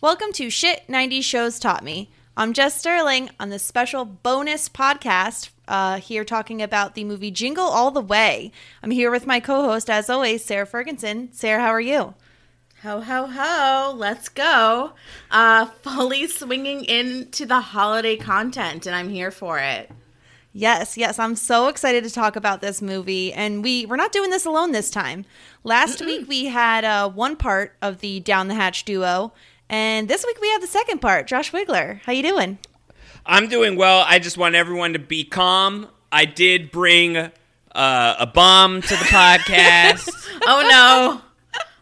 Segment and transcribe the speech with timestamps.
[0.00, 2.08] Welcome to Shit 90 Shows Taught Me.
[2.36, 7.64] I'm Jess Sterling on this special bonus podcast uh, here talking about the movie Jingle
[7.64, 8.52] All the Way.
[8.80, 11.32] I'm here with my co host, as always, Sarah Ferguson.
[11.32, 12.14] Sarah, how are you?
[12.84, 13.92] Ho, ho, ho.
[13.96, 14.92] Let's go.
[15.32, 19.90] Uh, fully swinging into the holiday content, and I'm here for it.
[20.52, 24.30] Yes, yes, I'm so excited to talk about this movie, and we we're not doing
[24.30, 25.24] this alone this time.
[25.64, 29.32] Last week we had uh, one part of the Down the Hatch duo,
[29.68, 31.26] and this week we have the second part.
[31.26, 32.58] Josh Wigler, how you doing?
[33.26, 34.04] I'm doing well.
[34.06, 35.88] I just want everyone to be calm.
[36.10, 37.30] I did bring uh,
[37.74, 40.10] a bomb to the podcast.
[40.50, 41.20] Oh, no.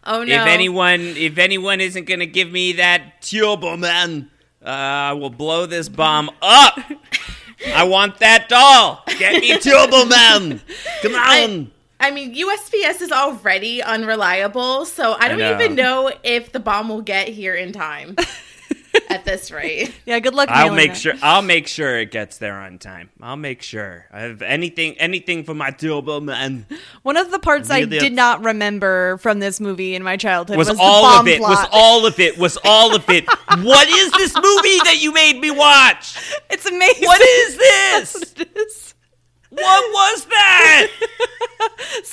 [0.03, 0.41] Oh, no.
[0.41, 4.29] If anyone, if anyone isn't gonna give me that turbo man,
[4.65, 6.77] uh, I will blow this bomb up.
[7.73, 9.03] I want that doll.
[9.19, 10.59] Get me turbo man.
[11.01, 11.21] Come on.
[11.21, 11.67] I
[12.11, 15.55] mean, USPS is already unreliable, so I don't know.
[15.55, 18.15] even know if the bomb will get here in time
[19.09, 19.93] at this rate.
[20.05, 20.47] Yeah, good luck.
[20.49, 20.97] I'll make it.
[20.97, 21.13] sure.
[21.21, 23.09] I'll make sure it gets there on time.
[23.21, 24.05] I'll make sure.
[24.09, 26.65] I have anything, anything for my turbo man.
[27.03, 30.57] One of the parts I Really did not remember from this movie in my childhood
[30.57, 33.25] was, was, all the bomb of it was all of it was all of it
[33.63, 36.17] what is this movie that you made me watch
[36.49, 37.05] It's amazing.
[37.05, 38.95] what is this
[39.57, 39.93] What it is.
[39.93, 40.87] what was that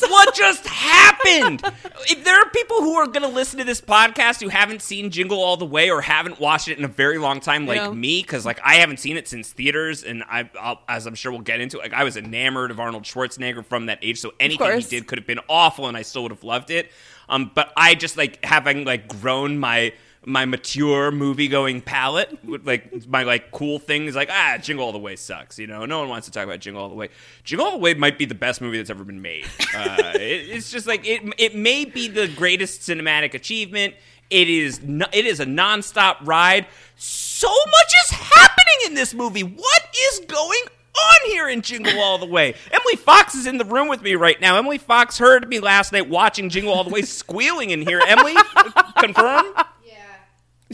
[0.08, 1.62] what just happened
[2.06, 5.10] if there are people who are going to listen to this podcast who haven't seen
[5.10, 8.22] jingle all the way or haven't watched it in a very long time like me
[8.22, 11.40] because like i haven't seen it since theaters and I, I'll, as i'm sure we'll
[11.40, 14.82] get into like i was enamored of arnold schwarzenegger from that age so anything he
[14.84, 16.90] did could have been awful and I still would have loved it.
[17.28, 19.92] Um, but I just like having like grown my
[20.26, 24.92] my mature movie going palate with like my like cool things like ah Jingle All
[24.92, 27.10] the Way sucks you know no one wants to talk about Jingle All the Way
[27.42, 29.44] Jingle All the Way might be the best movie that's ever been made
[29.74, 33.94] uh, it, it's just like it it may be the greatest cinematic achievement
[34.30, 36.66] it is no, it is a nonstop ride
[36.96, 40.62] so much is happening in this movie what is going
[40.96, 42.54] on here in Jingle All the Way.
[42.70, 44.56] Emily Fox is in the room with me right now.
[44.56, 48.00] Emily Fox heard me last night watching Jingle All the Way squealing in here.
[48.06, 48.34] Emily,
[48.98, 49.44] confirm?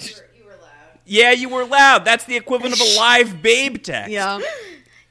[0.02, 0.98] Yeah, you were, you were loud.
[1.04, 2.04] Yeah, you were loud.
[2.04, 4.10] That's the equivalent of a live babe text.
[4.10, 4.40] Yeah.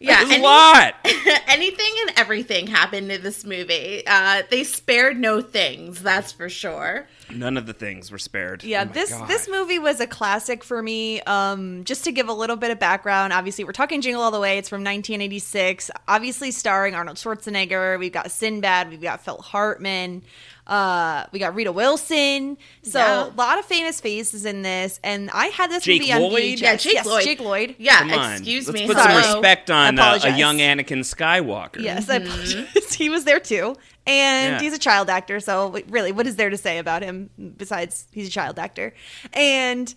[0.01, 0.95] Yeah, There's a lot.
[1.47, 4.01] anything and everything happened in this movie.
[4.07, 7.05] Uh, they spared no things, that's for sure.
[7.29, 8.63] None of the things were spared.
[8.63, 9.27] Yeah, Oh this God.
[9.27, 11.19] this movie was a classic for me.
[11.23, 14.39] Um, just to give a little bit of background, obviously we're talking Jingle All the
[14.39, 14.57] Way.
[14.57, 15.91] It's from 1986.
[16.07, 17.99] Obviously starring Arnold Schwarzenegger.
[17.99, 18.89] We've got Sinbad.
[18.89, 20.23] We've got Phil Hartman.
[20.69, 22.57] Uh, we got Rita Wilson.
[22.83, 23.25] So Yeah.
[23.25, 24.99] a lot of famous faces in this.
[25.03, 26.43] And I had this Jake movie on Lloyd?
[26.43, 26.61] VHS.
[26.61, 27.23] Yeah, Jake yes, Lloyd.
[27.23, 27.75] Jake Lloyd.
[27.79, 28.31] Yeah, Come on.
[28.33, 28.85] excuse Let's me.
[28.87, 29.21] put hello.
[29.21, 31.81] some respect on uh, a young Anakin Skywalker.
[31.81, 32.93] Yes, I apologize.
[32.93, 33.75] he was there too.
[34.05, 34.59] And Yeah.
[34.61, 38.27] he's a child actor, so really, what is there to say about him besides he's
[38.27, 38.93] a child actor?
[39.33, 39.93] And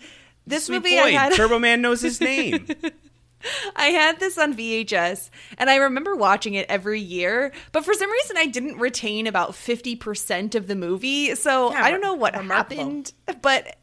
[0.46, 1.02] this Sweet movie boy.
[1.04, 2.66] I had Turbo Man knows his name.
[3.76, 8.10] I had this on VHS and I remember watching it every year, but for some
[8.10, 11.34] reason I didn't retain about 50% of the movie.
[11.34, 12.76] So Yeah, I don't know what remarkable.
[12.76, 13.76] happened, but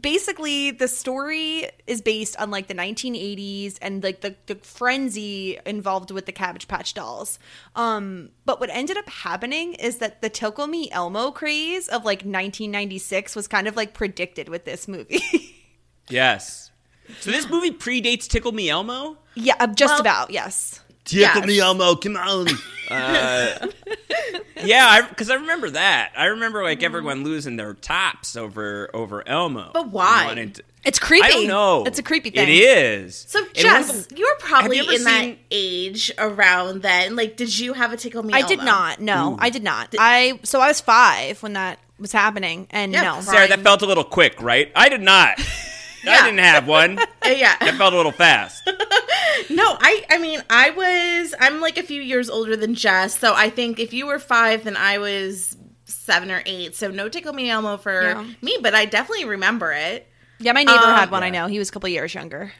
[0.00, 6.10] basically the story is based on like the 1980s and like the, the frenzy involved
[6.10, 7.38] with the Cabbage Patch dolls.
[7.76, 12.20] Um, but what ended up happening is that the Tickle Me Elmo craze of like
[12.20, 15.22] 1996 was kind of like predicted with this movie.
[16.08, 16.70] yes.
[17.20, 19.16] So this movie predates Tickle Me Elmo?
[19.34, 20.80] yeah, uh, just Well- about, yes.
[21.04, 21.46] Tickle Yes.
[21.46, 22.48] me Elmo, come on.
[22.90, 23.68] Uh,
[24.64, 26.12] yeah, because I, remember that.
[26.16, 29.70] I remember like everyone losing their tops over over Elmo.
[29.74, 30.34] But why?
[30.54, 31.26] To- It's creepy.
[31.26, 31.84] I don't know.
[31.84, 32.48] It's a creepy thing.
[32.48, 33.24] It is.
[33.28, 37.16] So, And Jess, the- you were probably you in ever that age around then.
[37.16, 38.32] Like, did you have a tickle me?
[38.32, 38.98] I did not.
[39.00, 39.94] No, I did not.
[39.98, 43.60] I so I was five when that was happening, and Yeah, no, Sarah, Sarah, that
[43.60, 44.72] felt a little quick, right?
[44.74, 45.38] I did not.
[46.04, 46.12] Yeah.
[46.20, 46.98] I didn't have one.
[47.24, 47.56] Yeah.
[47.58, 48.68] That felt a little fast.
[49.50, 53.34] No, I I mean I was I'm like a few years older than Jess, so
[53.34, 55.56] I think if you were five, then I was
[55.86, 56.76] seven or eight.
[56.76, 58.26] So no tickle me Elmo for Yeah.
[58.42, 60.06] me, but I definitely remember it.
[60.38, 61.22] yeah, my neighbor Um, had one.
[61.24, 62.52] I know he was a couple years younger.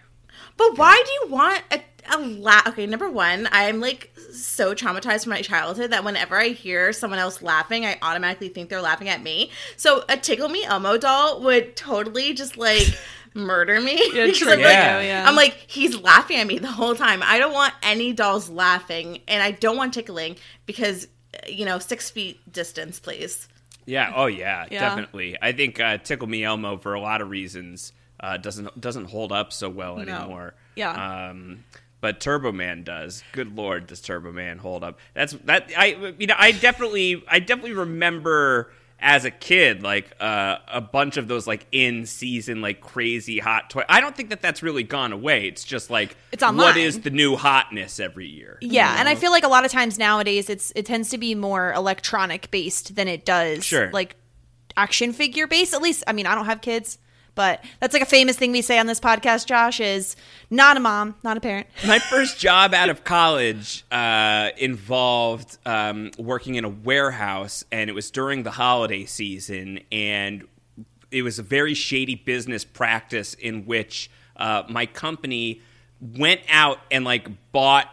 [0.56, 1.80] But why do you want a,
[2.12, 2.68] a laugh?
[2.68, 7.18] Okay, number one, I'm like so traumatized from my childhood that whenever I hear someone
[7.20, 9.50] else laughing, I automatically think they're laughing at me.
[9.76, 12.86] So a tickle me Elmo doll would totally just like
[13.34, 14.00] murder me.
[14.12, 14.52] Yeah, Because true.
[14.52, 15.00] I'm, like, Yeah.
[15.00, 15.28] yeah.
[15.28, 17.22] I'm like, he's laughing at me the whole time.
[17.24, 20.36] I don't want any dolls laughing, and I don't want tickling
[20.66, 21.08] because
[21.48, 23.48] you know six feet distance, please.
[23.86, 24.12] Yeah.
[24.14, 24.66] Oh, yeah.
[24.70, 24.80] Yeah.
[24.88, 25.36] Definitely.
[25.42, 29.30] I think uh, Tickle Me Elmo, for a lot of reasons, uh, doesn't doesn't hold
[29.32, 30.54] up so well anymore.
[30.76, 31.28] Yeah.
[31.28, 31.64] Um,
[32.00, 33.22] but Turbo Man does.
[33.32, 34.98] Good lord, does Turbo Man hold up?
[35.14, 35.70] That's that.
[35.76, 38.70] I you know I definitely I definitely remember
[39.06, 43.68] as a kid, like uh, a bunch of those like in season like crazy hot
[43.68, 43.82] toy.
[43.88, 45.46] I don't think that that's really gone away.
[45.46, 46.78] It's just like It's what online.
[46.78, 48.58] is the new hotness every year.
[48.62, 51.34] Yeah, and I feel like a lot of times nowadays it's it tends to be
[51.34, 53.90] more electronic based than it does Sure.
[53.92, 54.16] like
[54.76, 55.74] action figure based.
[55.74, 56.98] At least I mean I don't have kids,
[57.34, 59.46] but that's like a famous thing we say on this podcast.
[59.46, 60.16] Josh is
[60.50, 61.66] not a mom, not a parent.
[61.86, 67.92] My first job out of college uh, involved um, working in a warehouse, and it
[67.92, 70.46] was during the holiday season, and
[71.10, 75.60] it was a very shady business practice in which uh, my company
[76.00, 77.88] went out and like bought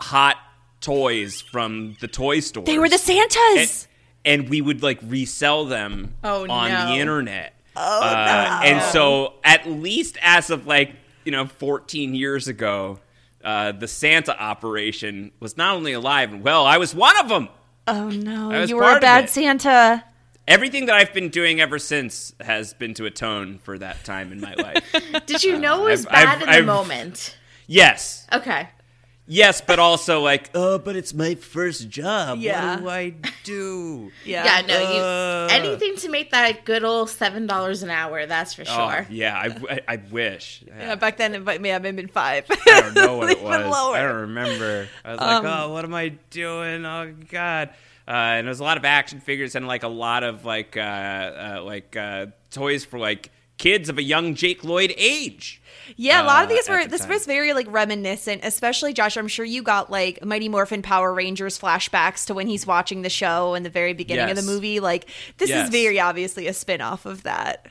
[0.00, 0.36] hot
[0.80, 2.64] toys from the toy store.
[2.64, 3.86] They were the Santas.
[4.24, 6.86] and, and we would like resell them Oh, on no.
[6.88, 7.54] the internet.
[7.76, 8.60] Oh no!
[8.68, 12.98] And so, at least as of like you know, 14 years ago,
[13.44, 16.66] uh, the Santa operation was not only alive and well.
[16.66, 17.48] I was one of them.
[17.86, 19.30] oh no, I you were a bad.
[19.30, 20.04] Santa.
[20.48, 24.40] Everything that I've been doing ever since has been to atone for that time in
[24.40, 24.84] my life.
[25.26, 27.36] Did you know it was I've- bad I've- in I've- the moment?
[27.68, 28.68] yes, Okay.
[29.26, 32.38] Yes, but also like, oh, but it's my first job.
[32.38, 32.74] Yeah.
[32.76, 33.14] What do I
[33.44, 34.12] do?
[34.24, 34.44] Yeah.
[34.44, 35.48] Yeah, no, you Uh.
[35.50, 38.26] anything to make that good old seven dollars an hour.
[38.26, 39.06] That's for Oh, sure.
[39.10, 40.62] yeah, I, I, I wish.
[40.66, 42.46] Yeah, back then, but yeah, maybe have been five.
[42.50, 43.72] I don't know what it Even was.
[43.72, 43.96] lower.
[43.96, 44.88] I don't remember.
[45.04, 46.84] I was Um, like, oh, what am I doing?
[46.86, 47.70] Oh God.
[48.06, 50.76] Uh, and there was a lot of action figures and like a lot of like
[50.76, 55.61] uh, uh, like uh, toys for like kids of a young Jake Lloyd age.
[55.96, 56.82] Yeah, a lot of uh, these were.
[56.84, 57.10] the This time.
[57.10, 59.16] was very like reminiscent, especially Josh.
[59.16, 63.10] I'm sure you got like Mighty Morphin Power Rangers flashbacks to when he's watching the
[63.10, 64.80] show in the very beginning of the movie.
[64.80, 65.06] Like
[65.38, 65.64] this Yes.
[65.64, 67.66] is very obviously a spin off of that.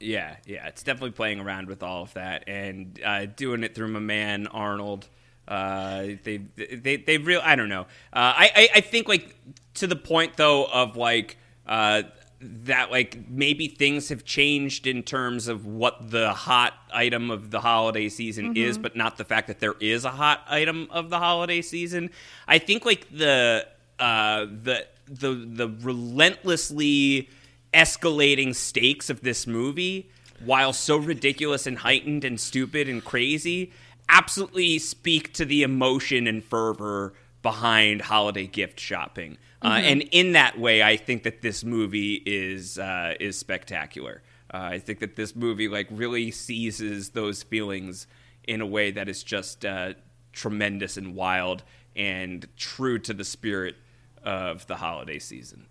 [0.00, 3.88] Yeah, yeah, it's definitely playing around with all of that and uh, doing it through
[3.88, 5.08] my man Arnold.
[5.46, 7.40] Uh, they they they real.
[7.44, 7.82] I don't know.
[8.12, 9.36] Uh, I, I I think like
[9.74, 11.36] to the point though of like
[11.66, 12.02] uh,
[12.42, 17.60] that like maybe things have changed in terms of what the hot item of the
[17.60, 21.18] holiday season is, but not the fact that there is a hot item of the
[21.18, 22.10] holiday season.
[22.48, 23.66] I think like the
[23.98, 27.28] uh, the the the relentlessly
[27.72, 30.10] escalating stakes of this movie,
[30.44, 33.72] while so ridiculous and heightened and stupid and crazy,
[34.08, 39.38] absolutely speak to the emotion and fervor behind holiday gift shopping.
[39.62, 44.22] Uh, and in that way, I think that this movie is uh, is spectacular.
[44.52, 48.06] Uh, I think that this movie like really seizes those feelings
[48.44, 49.94] in a way that is just uh,
[50.32, 51.62] tremendous and wild
[51.94, 53.76] and true to the spirit
[54.24, 55.66] of the holiday season.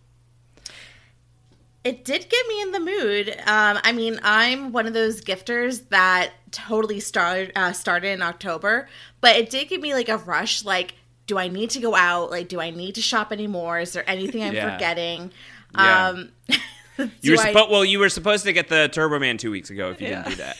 [1.83, 3.29] It did get me in the mood.
[3.47, 8.87] Um, I mean, I'm one of those gifters that totally started uh, started in October,
[9.19, 10.63] but it did give me like a rush.
[10.63, 10.93] Like,
[11.31, 12.29] do I need to go out?
[12.29, 13.79] Like, do I need to shop anymore?
[13.79, 14.73] Is there anything I'm Yeah.
[14.73, 15.31] forgetting?
[15.73, 16.09] Yeah.
[16.09, 16.29] Um,
[17.21, 19.49] You were do I- suppo- well, you were supposed to get the Turbo Man two
[19.51, 19.89] weeks ago.
[19.91, 20.23] If you Yeah.
[20.23, 20.57] didn't do that,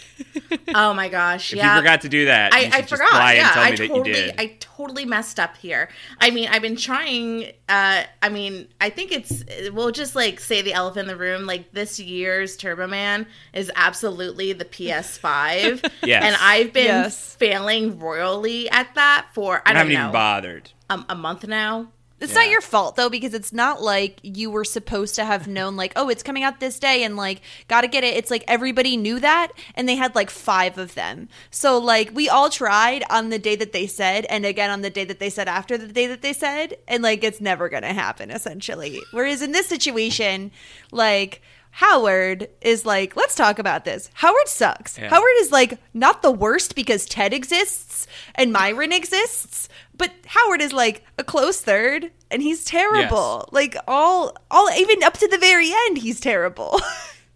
[0.76, 1.52] oh my gosh!
[1.54, 3.14] if yeah, you forgot to do that, I, you I should just forgot.
[3.14, 4.36] lie yeah, and tell I me that totally, you did.
[4.40, 5.90] I totally messed up here.
[6.20, 7.52] I mean, I've been trying.
[7.70, 9.44] Uh, I mean, I think it's.
[9.72, 11.46] We'll just like say the elephant in the room.
[11.46, 15.92] Like this year's Turbo Man is absolutely the PS5.
[16.04, 16.24] Yes.
[16.24, 17.36] and I've been Yes.
[17.36, 20.72] failing royally at that for I I don't haven't know even bothered.
[20.90, 21.88] a, a month now.
[22.22, 22.40] It's Yeah.
[22.42, 25.92] not your fault though because it's not like you were supposed to have known like
[25.96, 28.16] oh it's coming out this day and like got to get it.
[28.16, 31.28] It's like everybody knew that and they had like 5 of them.
[31.50, 34.90] So like we all tried on the day that they said and again on the
[34.90, 37.82] day that they said after the day that they said and like it's never to
[37.88, 39.02] happen essentially.
[39.12, 40.52] Whereas in this situation
[40.92, 41.42] like
[41.76, 44.10] Howard is like, let's talk about this.
[44.16, 44.98] Howard sucks.
[44.98, 45.08] Yeah.
[45.10, 50.74] Howard is like not the worst because Ted exists and Myron exists, but Howard is
[50.74, 53.48] like a close third and he's terrible.
[53.52, 56.80] Like all all even up to the very end he's terrible.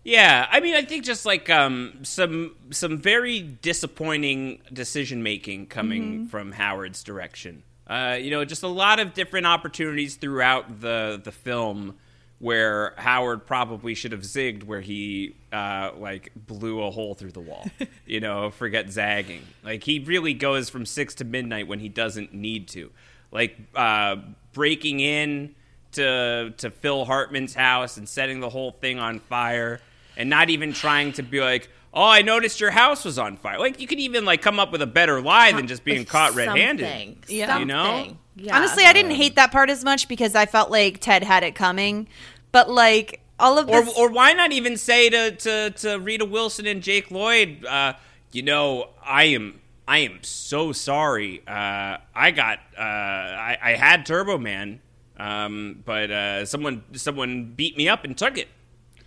[0.07, 6.03] Yeah, I mean, I think just like um, some some very disappointing decision making coming
[6.03, 6.25] Mm-hmm.
[6.27, 7.63] from Howard's direction.
[7.87, 11.95] Uh, you know, just a lot of different opportunities throughout the the film
[12.39, 17.39] where Howard probably should have zigged, where he uh, like blew a hole through the
[17.39, 17.65] wall.
[18.05, 19.41] you know, forget zagging.
[19.63, 22.91] Like he really goes from six to midnight when he doesn't need to.
[23.31, 24.17] Like uh,
[24.53, 25.55] breaking in
[25.93, 29.79] to to Phil Hartman's house and setting the whole thing on fire
[30.17, 33.59] and not even trying to be like, "Oh, I noticed your house was on fire."
[33.59, 36.35] Like you could even like come up with a better lie than just being caught
[36.35, 36.85] red-handed.
[36.85, 37.59] Something, Yeah.
[37.59, 38.17] You know?
[38.35, 38.45] Something.
[38.47, 38.57] Yeah.
[38.57, 41.55] Honestly, I didn't hate that part as much because I felt like Ted had it
[41.55, 42.07] coming.
[42.51, 46.25] But like all of Or this or why not even say to to to Rita
[46.25, 47.93] Wilson and Jake Lloyd, uh,
[48.31, 51.41] you know, I am I am so sorry.
[51.47, 54.79] Uh, I got uh, I, I had Turbo Man,
[55.17, 58.47] um, but uh, someone someone beat me up and took it.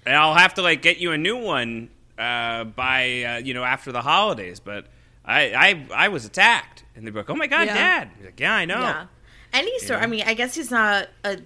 [0.07, 3.65] and I'll have to like get you a new one uh, by uh, you know
[3.65, 4.61] after the holidays.
[4.61, 4.87] But
[5.25, 5.53] I
[5.91, 7.75] I I was attacked, and they'd be like, "Oh my god, Yeah.
[7.75, 9.07] Dad!" He's like, "Yeah, I know." Yeah.
[9.53, 10.03] Any sort.
[10.03, 11.39] I mean, I guess he's not a.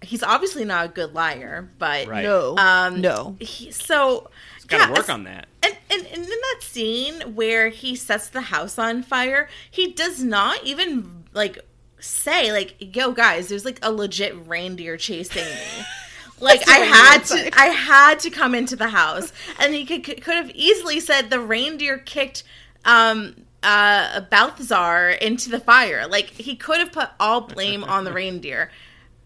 [0.00, 2.22] He's obviously not a good liar, but Right.
[2.22, 2.56] No.
[2.56, 3.36] Um, no.
[3.40, 4.30] He, so
[4.68, 5.46] Got to yeah, work on that.
[5.62, 10.22] And, and, and in that scene where he sets the house on fire, he does
[10.22, 11.58] not even like
[11.98, 15.84] say like, "Yo, guys, there's like a legit reindeer chasing me."
[16.40, 20.04] Like I had reindeer to, I had to come into the house, and he could
[20.04, 22.44] could have easily said the reindeer kicked
[22.84, 26.06] um uh Balthazar into the fire.
[26.08, 28.70] Like he could have put all blame on the reindeer.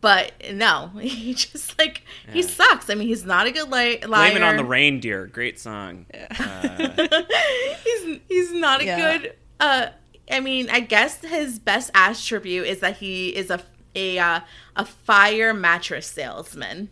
[0.01, 2.91] But no, he just like he sucks.
[2.91, 4.31] I mean, he's not a good li- liar.
[4.33, 5.27] Blame it on the reindeer.
[5.29, 6.07] Great song.
[6.39, 6.89] Uh,
[7.85, 9.19] he's he's not a Yeah.
[9.19, 9.37] good.
[9.61, 9.87] Uh,
[10.31, 13.63] I mean, I guess his best attribute is that he is a
[13.95, 14.41] a uh,
[14.77, 16.89] a fire mattress salesman.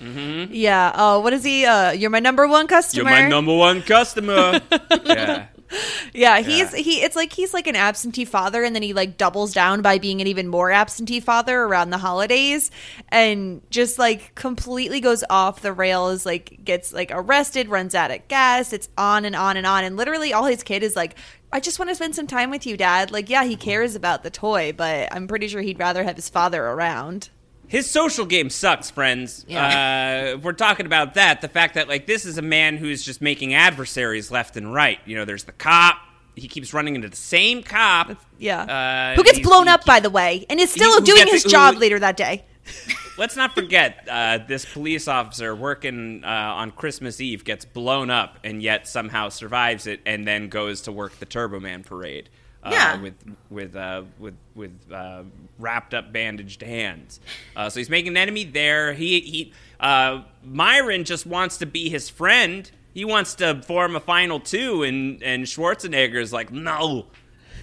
[0.00, 0.92] Yeah.
[0.94, 1.64] Oh, what is he?
[1.64, 3.10] Uh, you're my number one customer.
[3.10, 4.60] you're my number one customer.
[5.04, 5.46] yeah.
[6.12, 6.78] Yeah, he's Yeah.
[6.78, 7.02] he.
[7.02, 10.20] It's like he's like an absentee father, and then he like doubles down by being
[10.20, 12.70] an even more absentee father around the holidays,
[13.08, 16.24] and just like completely goes off the rails.
[16.24, 18.72] Like gets like arrested, runs out of gas.
[18.72, 21.16] It's on and on and on, and literally all his kid is like,
[21.52, 24.22] "I just want to spend some time with you, Dad." Like, yeah, he cares about
[24.22, 27.30] the toy, but I'm pretty sure he'd rather have his father around.
[27.74, 29.44] His social game sucks, friends.
[29.50, 31.40] Uh, we're talking about that.
[31.40, 35.00] The fact that like this is a man who's just making adversaries left and right.
[35.04, 35.96] You know, there's the cop.
[36.36, 38.16] He keeps running into the same cop.
[38.38, 41.42] Yeah, Uh, who gets blown up by the way, and is still who doing his
[41.42, 42.44] who- job later that day.
[43.18, 48.38] Let's not forget uh, this police officer working uh, on Christmas Eve gets blown up
[48.44, 52.28] and yet somehow survives it and then goes to work the Turbo Man parade.
[52.64, 53.00] Uh, Yeah.
[53.00, 53.14] with
[53.50, 55.22] with uh, with with uh,
[55.58, 57.20] wrapped up bandaged hands.
[57.54, 58.92] Uh, so he's making an enemy there.
[58.94, 62.70] He he uh, Myron just wants to be his friend.
[62.94, 67.06] He wants to form a final two, and and Schwarzenegger's like, no,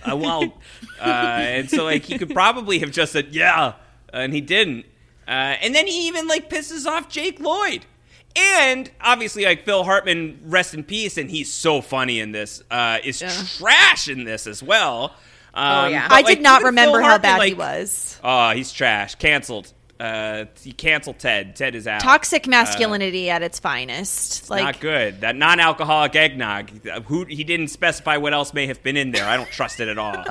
[0.05, 0.53] I won't.
[1.01, 3.73] uh, and so like he could probably have just said yeah,
[4.13, 4.85] and he didn't.
[5.27, 7.85] Uh, and then he even like pisses off Jake Lloyd.
[8.35, 12.63] And obviously, like Phil Hartman, rest in peace, and he's so funny in this.
[12.71, 13.19] Uh, is
[13.57, 15.15] trash in this as well.
[15.53, 16.07] Um, yeah.
[16.09, 18.19] I like, did not even Phil remember how Hartman, bad he was.
[18.23, 19.15] Oh, he's trash.
[19.15, 19.73] Canceled.
[20.01, 21.55] Uh, he canceled Ted.
[21.55, 22.01] Ted is out.
[22.01, 24.49] Toxic masculinity at its finest.
[24.49, 25.21] Like Not good.
[25.21, 26.71] That non-alcoholic eggnog.
[27.05, 29.25] Who he didn't specify what else may have been in there.
[29.25, 30.23] I don't trust it at all.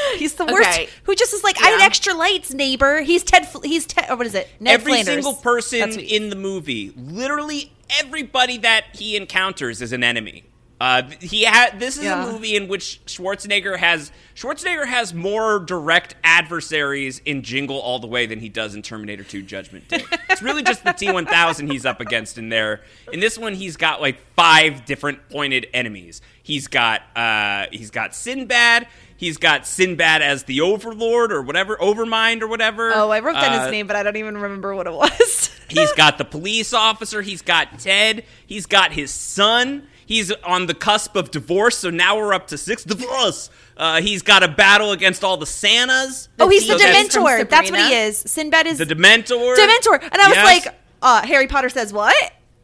[0.16, 0.70] He's the worst.
[0.70, 0.88] Okay.
[1.02, 3.02] Who just is like, I had extra lights, neighbor.
[3.02, 3.46] He's Ted.
[3.62, 4.08] He's Ted.
[4.08, 4.48] Or what is it?
[4.60, 5.14] Ned Every Flanders.
[5.14, 6.22] single person That's what he is.
[6.22, 7.70] in the movie, literally
[8.00, 10.44] everybody that he encounters is an enemy.
[10.80, 11.80] Uh, he had.
[11.80, 12.24] This is Yeah.
[12.28, 18.06] a movie in which Schwarzenegger has Schwarzenegger has more direct adversaries in Jingle All the
[18.06, 20.04] Way than he does in Terminator 2: Judgment Day.
[20.30, 22.82] it's really just the T1000 he's up against in there.
[23.12, 26.20] In this one, he's got like five different pointed enemies.
[26.42, 28.86] He's got uh, he's got Sinbad.
[29.16, 32.92] He's got Sinbad as the Overlord or whatever, Overmind or whatever.
[32.94, 35.50] Oh, I wrote down Uh, his name, but I don't even remember what it was.
[35.68, 37.20] He's got the police officer.
[37.20, 38.24] He's got Ted.
[38.46, 39.88] He's got his son.
[40.08, 43.50] He's on the cusp of divorce, so now we're up to six divorce.
[43.76, 46.30] Uh, he's got a battle against all the Santas.
[46.38, 47.46] oh, he's the So Dementor.
[47.48, 48.16] That's what he is.
[48.18, 49.54] Sinbad is The Dementor.
[49.54, 50.02] Dementor.
[50.02, 50.64] And I was Yes.
[50.66, 52.16] like, uh, Harry Potter says what?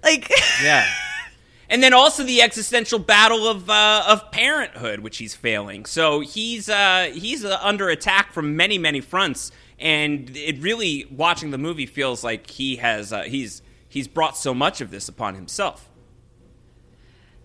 [0.02, 0.30] Like,
[0.62, 0.86] yeah.
[1.68, 5.84] And then also the existential battle of uh, of parenthood, which he's failing.
[5.84, 11.50] So he's uh, he's uh, under attack from many many fronts, and it really watching
[11.50, 15.34] the movie feels like he has uh, he's he's brought so much of this upon
[15.34, 15.90] himself.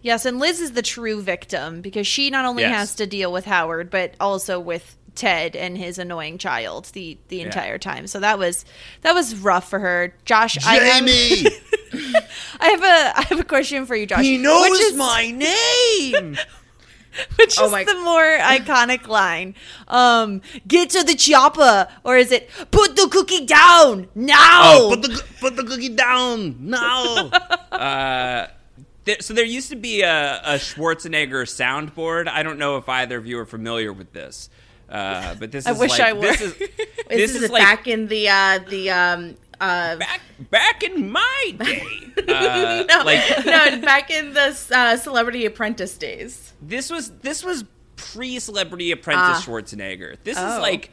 [0.01, 2.75] Yes, and Liz is the true victim because she not only Yes.
[2.75, 7.41] has to deal with Howard, but also with Ted and his annoying child the the
[7.41, 8.07] entire time.
[8.07, 8.63] So that was
[9.01, 10.13] that was rough for her.
[10.25, 11.47] Josh, I am- Jamie,
[12.61, 14.21] I have a I have a question for you, Josh.
[14.23, 16.37] he knows which is, my name.
[17.39, 19.55] Which Oh is my- the more iconic line?
[19.87, 24.61] Um, get to the chopper, or is it put the cookie down now?
[24.77, 27.29] Oh, put the put the cookie down now.
[27.71, 28.49] uh, there,
[29.19, 32.27] so there used to be a, a Schwarzenegger soundboard.
[32.27, 34.49] I don't know if either of you are familiar with this,
[34.89, 36.21] uh, but this I is wish like, I were.
[36.21, 36.53] This is
[37.09, 41.11] This, this is, is like back in the uh the um uh back back in
[41.11, 41.81] my day.
[42.27, 46.53] Uh, no, like no back in the uh, Celebrity Apprentice days.
[46.61, 47.63] this was this was
[47.95, 49.43] pre Celebrity Apprentice Ah.
[49.43, 50.17] Schwarzenegger.
[50.23, 50.53] This Oh.
[50.55, 50.91] is like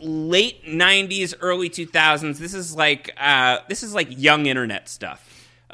[0.00, 2.38] late '90s, early 2000s.
[2.38, 5.25] This is like uh, this is like young internet stuff.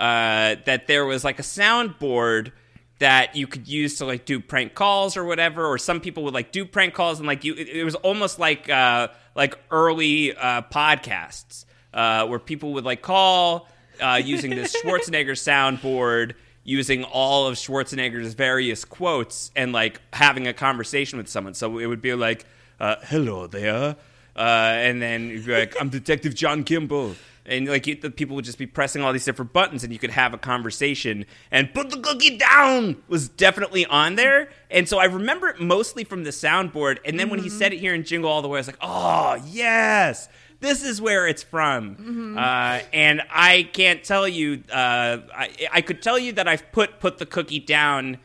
[0.02, 2.50] Uh, that there was like a soundboard
[2.98, 6.34] that you could use to like do prank calls or whatever, or some people would
[6.34, 7.54] like do prank calls and like you.
[7.54, 13.00] It, it was almost like uh, like early uh, podcasts uh, where people would like
[13.00, 13.68] call.
[14.00, 16.32] uh, using this Schwarzenegger soundboard,
[16.64, 21.54] using all of Schwarzenegger's various quotes, and like having a conversation with someone.
[21.54, 22.44] So it would be like,
[22.80, 23.94] uh, "Hello there,"
[24.34, 28.36] uh, and then you'd be like, "I'm Detective John Kimble." And like you, the people
[28.36, 31.26] would just be pressing all these different buttons, and you could have a conversation.
[31.50, 36.04] And put the cookie down was definitely on there, and so I remember it mostly
[36.04, 36.98] from the soundboard.
[37.04, 38.78] And then when he said it here in Jingle All the Way, I was like,
[38.80, 40.28] "Oh yes,
[40.60, 44.62] this is where it's from." Uh, and I can't tell you.
[44.70, 48.18] Uh, I, I could tell you that I've put put the cookie down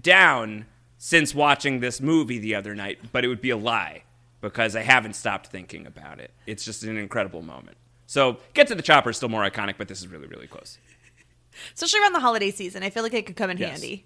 [0.00, 4.04] down since watching this movie the other night, but it would be a lie
[4.40, 6.30] because I haven't stopped thinking about it.
[6.46, 7.76] It's just an incredible moment.
[8.10, 10.78] So, Get to the Chopper is still more iconic, but this is really, really close.
[11.72, 12.82] Especially around the holiday season.
[12.82, 13.70] I feel like it could come in Yes.
[13.70, 14.04] handy.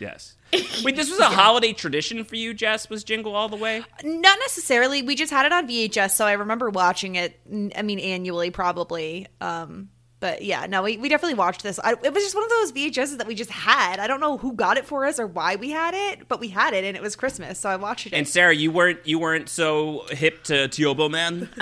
[0.00, 0.34] Yes.
[0.82, 2.90] Wait, this was a holiday tradition for you, Jess?
[2.90, 3.84] Was Jingle All the Way?
[4.02, 5.02] Not necessarily.
[5.02, 7.38] We just had it on VHS, so I remember watching it.
[7.76, 9.28] I mean, annually probably.
[9.40, 11.78] Um, but yeah, no, we, we definitely watched this.
[11.78, 14.00] I, it was just one of those VHSs that we just had.
[14.00, 16.48] I don't know who got it for us or why we had it, but we
[16.48, 18.14] had it, and it was Christmas, so I watched it.
[18.14, 21.48] And Sarah, you weren't you weren't so hip to Turbo Man.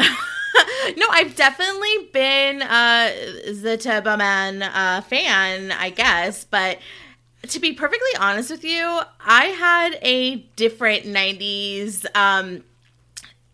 [0.96, 3.12] No, I've definitely been uh,
[3.62, 6.44] the Turbo Man uh, fan, I guess.
[6.44, 6.78] But
[7.48, 12.64] to be perfectly honest with you, I had a different '90s um,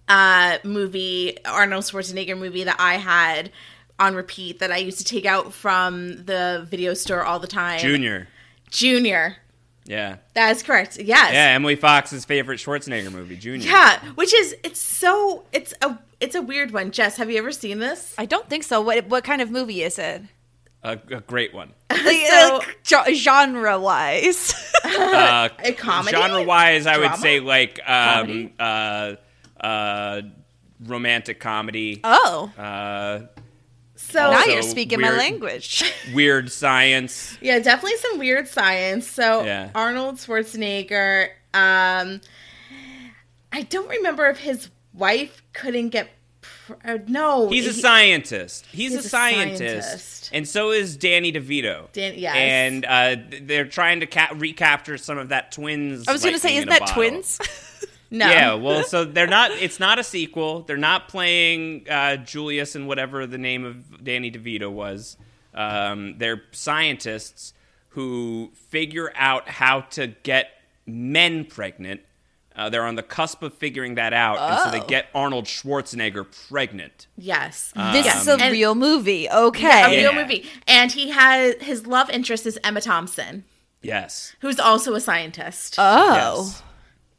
[0.08, 3.50] uh, movie, Arnold Schwarzenegger movie that I had
[3.98, 7.80] on repeat that I used to take out from the video store all the time.
[7.80, 8.28] Junior.
[8.70, 9.36] Junior.
[9.84, 10.16] Yeah.
[10.34, 10.98] That is correct.
[10.98, 11.32] Yes.
[11.32, 13.68] Yeah, Emily Fox's favorite Schwarzenegger movie, Junior.
[13.68, 16.90] Yeah, which is it's so it's a it's a weird one.
[16.90, 18.14] Jess, have you ever seen this?
[18.18, 18.80] I don't think so.
[18.80, 20.22] What what kind of movie is it?
[20.82, 21.72] A, a great one.
[21.90, 24.54] Like, So- like genre wise.
[24.84, 26.16] Uh, A comedy?
[26.16, 29.14] Genre wise, I would say like um, uh,
[29.60, 30.22] uh,
[30.84, 32.00] romantic comedy.
[32.04, 33.26] oh, Uh,
[33.96, 35.82] So now you're speaking my language.
[36.14, 37.36] weird science.
[37.40, 39.06] Yeah, definitely some weird science.
[39.08, 39.70] So Yeah.
[39.74, 42.20] Arnold Schwarzenegger, um
[43.52, 46.08] I don't remember if his wife couldn't get
[46.40, 47.48] pr- uh, no.
[47.48, 48.66] He's a he- scientist.
[48.66, 49.88] He's, He's a a scientist.
[49.88, 50.30] scientist.
[50.32, 51.90] And so is Danny DeVito.
[51.92, 52.34] Dan- yes.
[52.36, 56.06] And uh, they're trying to ca- recapture some of that twins.
[56.08, 56.94] I was going to say, isn't that bottle.
[56.94, 57.38] twins?
[58.10, 58.26] No.
[58.26, 59.50] Yeah, well, so they're not.
[59.50, 60.62] It's not a sequel.
[60.62, 65.18] They're not playing uh, Julius and whatever the name of Danny DeVito was.
[65.52, 67.52] Um, they're scientists
[67.90, 70.52] who figure out how to get
[70.86, 72.00] men pregnant.
[72.58, 74.86] Uh, they're on the cusp of figuring that out, and so they Oh.
[74.86, 77.06] get Arnold Schwarzenegger pregnant.
[77.16, 77.72] Yes.
[77.92, 79.30] this Um, is a And- real movie.
[79.30, 79.66] Okay.
[79.82, 80.02] A Okay.
[80.02, 80.22] real Yeah.
[80.22, 80.50] movie.
[80.66, 83.44] And he has his love interest is Emma Thompson,
[83.80, 84.34] Yes.
[84.40, 85.76] who's also a scientist.
[85.78, 86.14] Oh.
[86.50, 86.62] Yes.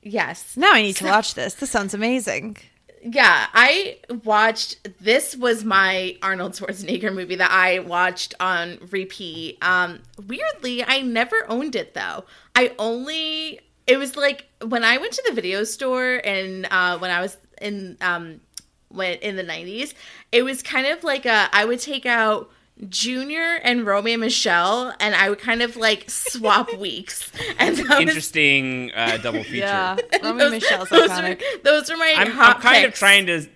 [0.01, 0.43] yes.
[0.57, 1.53] Now I need to watch this.
[1.53, 2.57] This sounds amazing.
[3.01, 9.57] Yeah, I watched this was my Arnold Schwarzenegger movie that I watched on repeat.
[9.61, 12.25] Um weirdly, I never owned it though.
[12.55, 17.11] I only it was like when I went to the video store and uh when
[17.11, 18.41] I was in um
[18.89, 19.93] when in the 90s,
[20.31, 22.49] it was kind of like a I would take out
[22.87, 27.31] Junior and Romy and Michele and I would kind of like swap weeks.
[27.57, 29.57] And that was Interesting uh, double feature.
[29.57, 29.97] Yeah.
[30.23, 31.41] Romy those, Michele's those iconic.
[31.41, 33.47] Are, those are my I'm, hot I'm kind of trying to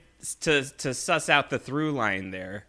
[0.41, 2.65] to to suss out the through line there.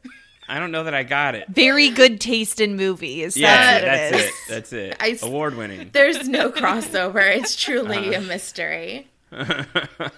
[0.49, 1.49] I don't know that I got it.
[1.49, 3.37] Very good taste in movies.
[3.37, 4.29] Yeah, that's that's what it it.
[4.29, 4.35] is.
[4.49, 4.97] That's it.
[5.01, 5.91] I s- Award winning.
[5.93, 7.35] There's no crossover.
[7.37, 8.19] It's truly Uh-huh.
[8.19, 9.09] a mystery.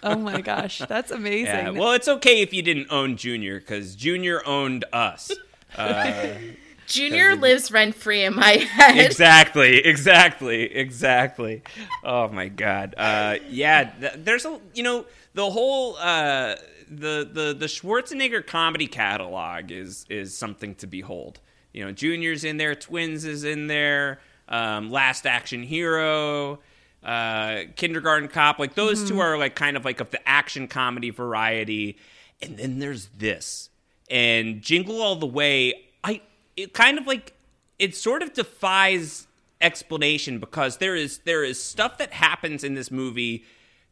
[0.03, 1.47] Oh my gosh, that's amazing.
[1.47, 1.71] Yeah.
[1.71, 5.31] Well, it's okay if you didn't own Junior because Junior owned us.
[5.77, 6.35] Uh,
[6.87, 7.41] Junior Cousin.
[7.41, 8.99] lives rent free in my head.
[9.05, 9.79] exactly.
[9.79, 10.63] Exactly.
[10.75, 11.63] Exactly.
[12.05, 12.95] Oh my God.
[12.97, 13.91] Uh, yeah.
[13.99, 16.55] Th- there's a you know the whole uh,
[16.89, 21.41] the the the Schwarzenegger comedy catalog is is something to behold.
[21.73, 26.61] You know, Junior's in there, Twins is in there, um, Last Action Hero.
[27.05, 28.59] uh, Kindergarten Cop.
[28.59, 31.99] Like those two are like kind of like of the action comedy variety.
[32.43, 33.71] And then there's this
[34.11, 35.75] and Jingle All the Way.
[36.03, 36.21] I
[36.57, 37.35] it kind of like
[37.79, 39.27] it sort of defies
[39.61, 43.45] explanation because there is there is stuff that happens in this movie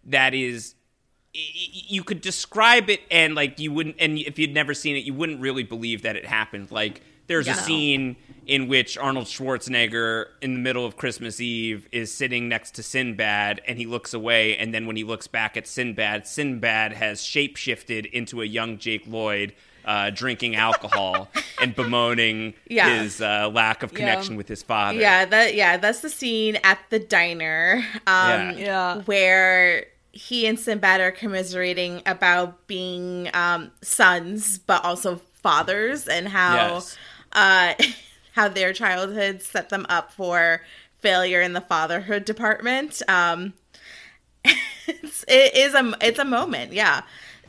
[0.05, 0.75] that is
[1.35, 5.13] you could describe it and like you wouldn't and if you'd never seen it you
[5.13, 8.17] wouldn't really believe that it happened like there's a scene
[8.47, 13.63] in which Arnold Schwarzenegger in the middle of Christmas Eve is sitting next to Sinbad
[13.67, 18.11] and he looks away and then when he looks back at Sinbad Sinbad has shapeshifted
[18.13, 19.55] into a young Jake Lloyd
[19.87, 21.29] uh, drinking alcohol
[21.61, 23.03] and bemoaning Yeah.
[23.03, 26.79] his uh, lack of connection with his father Yeah, that yeah, that's the scene at
[26.91, 27.83] the diner.
[28.07, 28.53] Um Yeah.
[28.59, 28.97] Yeah.
[29.03, 36.55] where he and Sinbad are commiserating about being um sons but also fathers and how
[36.75, 36.97] Yes.
[37.33, 37.75] uh,
[38.33, 40.61] how their childhood set them up for
[41.01, 43.03] failure in the fatherhood department.
[43.09, 43.53] Um,
[44.45, 47.03] it's, it is a it's a moment, yeah.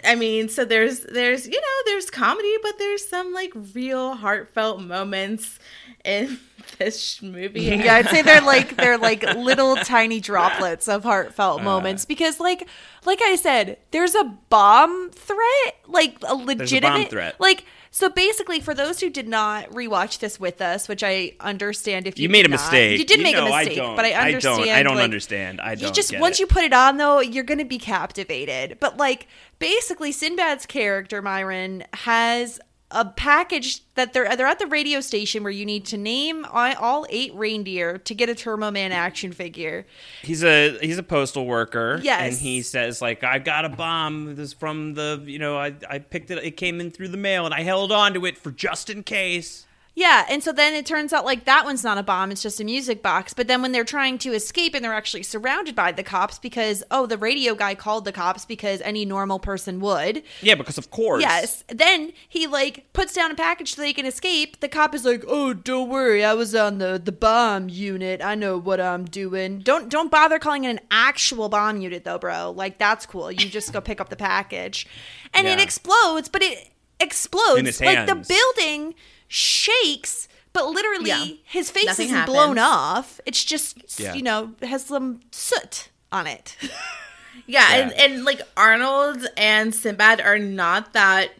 [0.04, 4.82] I mean, so there's there's you know there's comedy, but there's some like real heartfelt
[4.82, 5.58] moments
[6.06, 6.40] in
[6.78, 7.62] this movie.
[7.62, 11.64] Yeah, I'd say they're like they're like little tiny droplets of heartfelt Uh.
[11.64, 12.68] moments because like
[13.06, 17.40] like I said, there's a bomb threat, like a legitimate threat.
[17.40, 22.08] Like so basically for those who did not rewatch this with us, which I understand
[22.08, 23.00] if you, You made a not- mistake.
[23.00, 23.96] You did You make know, a I mistake, don't.
[23.96, 25.62] but I I don't- understand I don't like, understand.
[25.62, 26.42] I don't just get once it.
[26.42, 28.78] you put it on though, you're going to be captivated.
[28.82, 29.28] But like
[29.60, 32.60] basically Sinbad's character Myron has
[32.92, 37.06] a package that they're they're at the radio station where you need to name all
[37.10, 39.86] eight reindeer to get a Turbo Man action figure.
[40.22, 42.00] he's a he's a postal worker.
[42.04, 42.22] Yes.
[42.34, 44.36] and he says like I got a bomb.
[44.36, 46.44] This from the you know I I picked it.
[46.44, 49.04] It came in through the mail, and I held on to it for just in
[49.04, 49.65] case.
[49.96, 52.60] Yeah, and so then it turns out like that one's not a bomb, it's just
[52.60, 53.34] a music box.
[53.34, 56.84] But then when they're trying to escape and they're actually surrounded by the cops because
[56.92, 60.22] oh, the radio guy called the cops because any normal person would.
[60.42, 61.22] Yeah, because of course.
[61.22, 61.64] Yes.
[61.70, 64.60] Then he like puts down a package so they can escape.
[64.60, 66.26] The cop is like, "Oh, don't worry.
[66.26, 68.22] I was on the the bomb unit.
[68.22, 69.60] I know what I'm doing.
[69.60, 72.52] Don't don't bother calling it an actual bomb unit though, bro.
[72.52, 73.32] Like that's cool.
[73.32, 74.88] You just go pick up the package."
[75.34, 78.96] And it explodes, but it explodes In his like the building
[79.36, 81.26] shakes, but literally Yeah.
[81.44, 83.20] his face Nothing isn't blown off.
[83.26, 84.14] It's just Yeah.
[84.14, 86.56] you know, has some soot on it.
[86.62, 86.70] Yeah,
[87.48, 87.76] Yeah.
[87.76, 91.32] And, and like Arnold and Sinbad are not that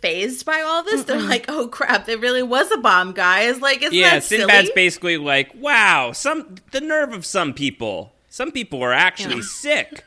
[0.00, 1.04] phased by all this.
[1.04, 3.60] They're like, oh crap, it really was a bomb, guys.
[3.60, 4.72] Like, isn't Yeah, that Sinbad's silly?
[4.74, 8.12] basically like, wow, some the nerve of some people.
[8.30, 10.02] Some people are actually sick.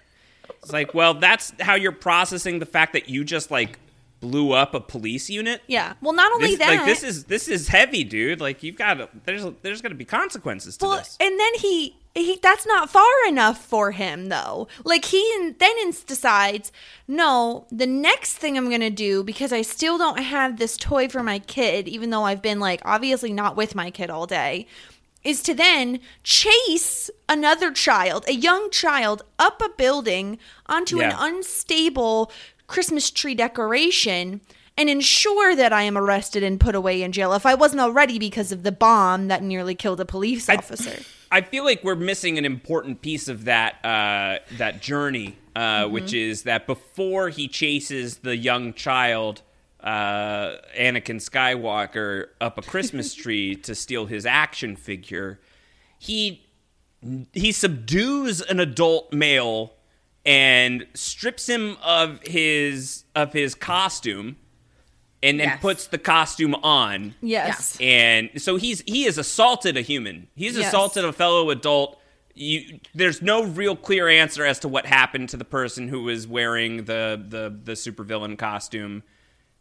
[0.61, 3.79] It's like, well, that's how you're processing the fact that you just like
[4.19, 5.61] blew up a police unit.
[5.67, 5.93] yeah.
[6.01, 8.41] Well, not only This, that, like this is this is heavy, dude.
[8.41, 11.17] Like you've got to, there's there's going to be consequences to Well, this.
[11.19, 14.67] and then he he that's not far enough for him though.
[14.83, 16.71] Like he then decides,
[17.07, 21.21] no, the next thing I'm gonna do because I still don't have this toy for
[21.21, 24.65] my kid, even though I've been like obviously not with my kid all day.
[25.23, 31.09] Is to then chase another child, a young child, up a building onto Yeah.
[31.09, 32.31] an unstable
[32.67, 34.41] Christmas tree decoration
[34.77, 38.19] and ensure that I am arrested and put away in jail if I wasn't already
[38.19, 41.01] because of the bomb that nearly killed a police officer.
[41.31, 45.93] I feel like we're missing an important piece of that uh, that journey, uh, Mm-hmm.
[45.93, 49.41] which is that before he chases the young child,
[49.81, 55.39] uh, Anakin Skywalker, up a Christmas tree to steal his action figure,
[55.97, 56.43] he
[57.33, 59.73] he subdues an adult male
[60.27, 64.35] and strips him of his of his costume,
[65.23, 65.61] and then Yes.
[65.61, 67.77] puts the costume on yes.
[67.81, 70.27] and so he's he has assaulted a human.
[70.35, 70.67] He's Yes.
[70.67, 71.99] assaulted a fellow adult.
[72.35, 76.27] You, there's no real clear answer as to what happened to the person who was
[76.27, 79.01] wearing the the the supervillain costume.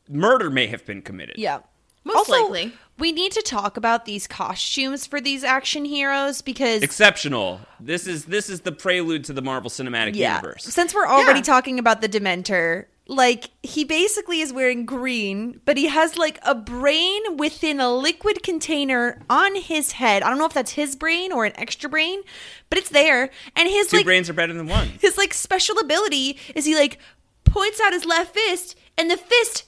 [0.09, 1.37] Murder may have been committed.
[1.39, 1.61] Yeah.
[2.07, 2.73] Most also, likely.
[2.99, 7.61] we need to talk about these costumes for these action heroes because Exceptional.
[7.81, 10.65] This is this is the prelude to the Marvel Cinematic yeah, Universe.
[10.65, 11.45] since we're already Yeah.
[11.45, 16.55] talking about the Dementor, like he basically is wearing green, but he has like a
[16.55, 20.23] brain within a liquid container on his head.
[20.23, 22.23] I don't know if that's his brain or an extra brain,
[22.71, 23.31] but it's there.
[23.57, 24.89] And his Two like brains are better than one.
[25.01, 26.99] his like special ability is he like
[27.45, 29.65] points out his left fist and the fist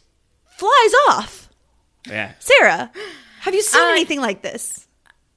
[0.56, 1.47] flies off.
[2.08, 2.32] Yeah.
[2.38, 2.90] Sarah,
[3.40, 4.86] have you seen Uh, anything like this?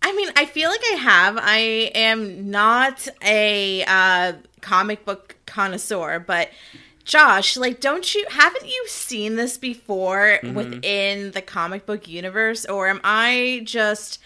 [0.01, 1.37] I mean, I feel like I have.
[1.39, 1.57] I
[1.93, 6.49] am not a uh, comic book connoisseur, but
[7.03, 10.53] Josh, like, don't you haven't you seen this before Mm-hmm.
[10.55, 14.19] within the comic book universe, or am I just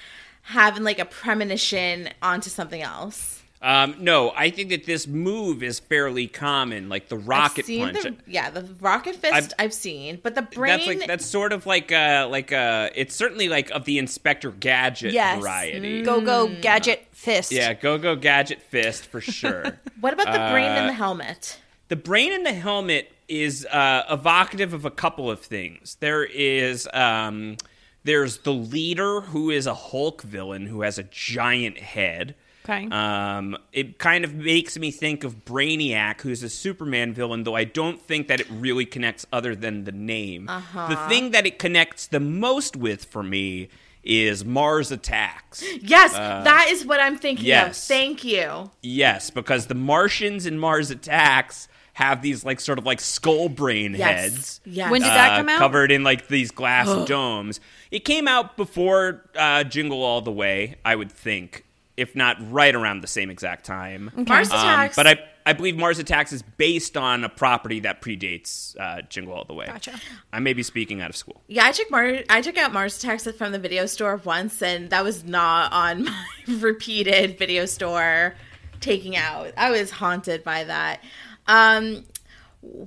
[0.43, 3.41] having like a premonition onto something else?
[3.61, 8.03] Um, no, I think that this move is fairly common, like the rocket punch.
[8.03, 10.77] the- yeah, the rocket fist I've- I've, seen, but the brain.
[10.77, 14.49] That's like that's sort of like uh like uh it's certainly like of the Inspector
[14.51, 15.41] Gadget Yes.
[15.41, 16.03] variety.
[16.03, 17.51] Go go gadget fist.
[17.51, 19.79] Yeah, go go gadget fist for sure.
[19.99, 21.59] what about the brain in uh, the helmet?
[21.87, 25.97] the brain in the helmet is uh, evocative of a couple of things.
[26.01, 27.57] There is um,
[28.03, 32.35] there's the leader who is a Hulk villain who has a giant head.
[32.67, 32.88] Okay.
[32.89, 37.63] Um, it kind of makes me think of Brainiac, who's a Superman villain, though I
[37.63, 40.49] don't think that it really connects other than the name.
[40.49, 40.88] Uh-huh.
[40.88, 43.69] The thing that it connects the most with for me
[44.04, 45.63] is Mars Attacks.
[45.82, 47.84] Yes, that is what I'm thinking uh, yes.
[47.84, 47.88] of.
[47.88, 48.71] Thank you.
[48.82, 53.93] Yes, because the Martians in Mars Attacks have these like sort of like skull brain
[53.95, 54.19] Yes.
[54.21, 54.62] heads.
[54.65, 54.91] Yes.
[54.91, 55.60] When did that uh, come out?
[55.60, 57.60] Covered in like these glass domes.
[57.89, 61.63] It came out before uh, Jingle All the Way, I would think,
[61.97, 64.12] if not right around the same exact time.
[64.15, 64.95] Mars Um, Attacks.
[64.95, 69.34] but I, I believe Mars Attacks is based on a property that predates uh, Jingle
[69.34, 69.67] All the Way.
[69.67, 69.99] Gotcha.
[70.34, 71.41] I may be speaking out of school.
[71.47, 74.89] Yeah, I took Mar- I took out Mars Attacks from the video store once, and
[74.89, 76.25] that was not on my
[76.60, 78.36] repeated video store
[78.81, 79.53] taking out.
[79.58, 81.01] I was haunted by that.
[81.47, 82.03] Um,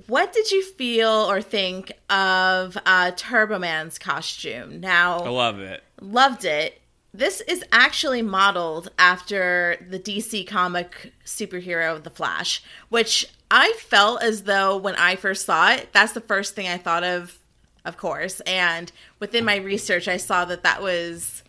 [0.07, 4.81] what did you feel or think of uh, Turbo Man's costume?
[4.81, 5.81] Now, I love it.
[6.01, 6.79] loved it.
[7.13, 14.43] This is actually modeled after the DC comic superhero The Flash, which I felt as
[14.43, 17.39] though when I first saw it, that's the first thing I thought of,
[17.83, 18.41] of course.
[18.41, 21.43] And within my research, I saw that that was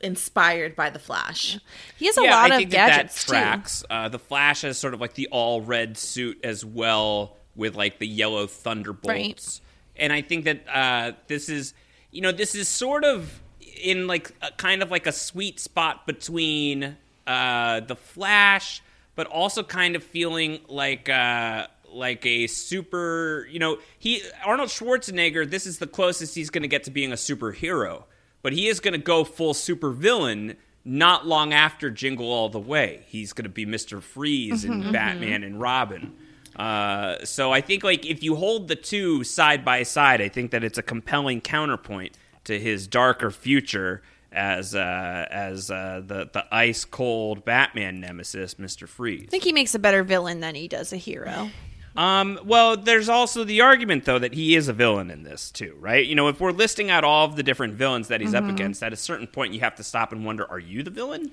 [0.00, 1.60] inspired by The Flash.
[1.96, 3.30] He has a yeah, lot I of think that, that gadgets too.
[3.30, 3.84] tracks.
[3.88, 8.00] Uh, the Flash has sort of like the all red suit as well, with like
[8.00, 9.06] the yellow thunderbolts.
[9.06, 9.60] Right.
[9.94, 11.74] And I think that uh, this is,
[12.10, 13.40] you know, this is sort of
[13.80, 18.82] in like a, kind of like a sweet spot between uh, the Flash,
[19.14, 21.08] but also kind of feeling like.
[21.08, 25.50] Uh, like a super, you know, he Arnold Schwarzenegger.
[25.50, 28.04] This is the closest he's going to get to being a superhero,
[28.40, 30.56] but he is going to go full supervillain
[30.86, 33.02] not long after Jingle All the Way.
[33.08, 36.14] He's going to be Mister Freeze Mm-hmm, and Batman and Robin.
[36.56, 40.52] Uh, so I think like if you hold the two side by side, I think
[40.52, 44.02] that it's a compelling counterpoint to his darker future
[44.32, 49.24] as uh, as uh, the the ice cold Batman nemesis, Mister Freeze.
[49.28, 51.50] I think he makes a better villain than he does a hero.
[51.94, 55.76] Um, well, there's also the argument though that he is a villain in this too,
[55.78, 56.06] right?
[56.06, 58.46] You know, if we're listing out all of the different villains that he's Mm-hmm.
[58.46, 60.90] up against, at a certain point you have to stop and wonder: Are you the
[60.90, 61.32] villain?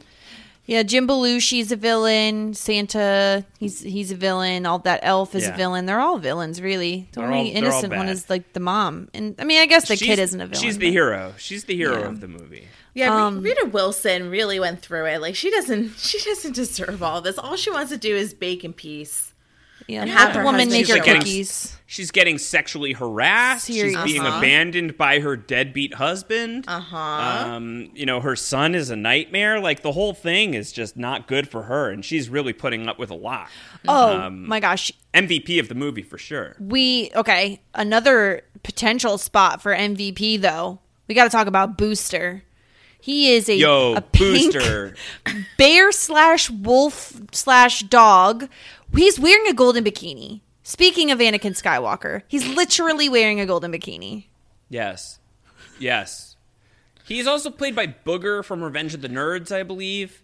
[0.69, 2.53] Yeah, Jim Belushi's a villain.
[2.53, 4.67] Santa, he's he's a villain.
[4.67, 5.55] All that elf is Yeah.
[5.55, 5.87] a villain.
[5.87, 7.07] They're all villains, really.
[7.13, 9.09] The They're only all- innocent one is like the mom.
[9.15, 10.61] And I mean, I guess the She's- kid isn't a villain.
[10.63, 11.33] She's the but- hero.
[11.39, 12.07] She's the hero Yeah.
[12.07, 12.67] of the movie.
[12.93, 15.21] Yeah, Um, Rita Wilson really went through it.
[15.21, 17.37] Like she doesn't, she doesn't deserve all this.
[17.39, 19.28] All she wants to do is bake in peace.
[19.89, 21.05] Yeah, and let have the her woman husband make show her up.
[21.05, 21.75] Getting- cookies.
[21.87, 23.65] She's getting sexually harassed.
[23.65, 24.37] She's being Uh-huh.
[24.37, 26.65] abandoned by her deadbeat husband.
[26.67, 26.97] Uh huh.
[26.97, 29.59] Um, you know, her son is a nightmare.
[29.59, 32.99] Like the whole thing is just not good for her, and she's really putting up
[32.99, 33.47] with a lot.
[33.87, 36.55] Oh Um, my gosh, MVP of the movie for sure.
[36.59, 37.59] we okay.
[37.73, 40.77] Another potential spot for MVP though.
[41.07, 42.43] We got to talk about Booster.
[43.01, 44.93] He is a Yo, a pink Booster.
[45.57, 48.47] bear slash wolf slash dog.
[48.95, 50.41] He's wearing a golden bikini.
[50.63, 54.25] Speaking of Anakin Skywalker, he's literally wearing a golden bikini.
[54.69, 55.19] Yes.
[55.79, 56.35] Yes.
[57.05, 60.21] He's also played by Booger from Revenge of the Nerds, I believe.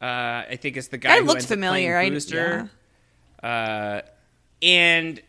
[0.00, 1.96] Uh, I think it's the guy I who looked ends familiar.
[1.96, 2.70] I- Booster.
[3.42, 4.02] Uh,
[4.62, 5.20] and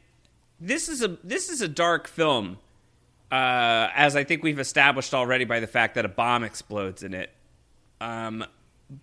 [0.60, 2.58] this is a this is a dark film,
[3.32, 7.14] uh, as I think we've established already by the fact that a bomb explodes in
[7.14, 7.32] it.
[8.02, 8.46] Um,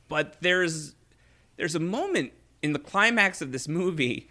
[0.08, 0.94] but there's
[1.56, 2.32] there's a moment
[2.66, 4.28] in the climax of this movie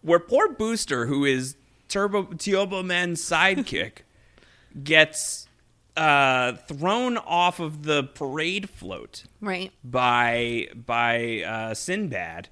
[0.00, 1.56] where poor Booster, who is
[1.88, 3.98] Turbo Turbo Man's sidekick,
[4.82, 5.48] gets
[5.96, 9.72] uh, thrown off of the parade float Right.
[9.84, 12.48] by by uh, Sinbad,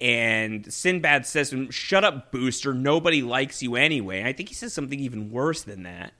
[0.00, 2.74] and Sinbad says "Shut up, Booster.
[2.74, 6.12] Nobody likes you anyway." And I think he says something even worse than that.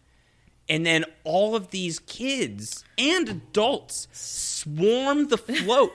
[0.70, 5.92] And then all of these kids and adults swarm the float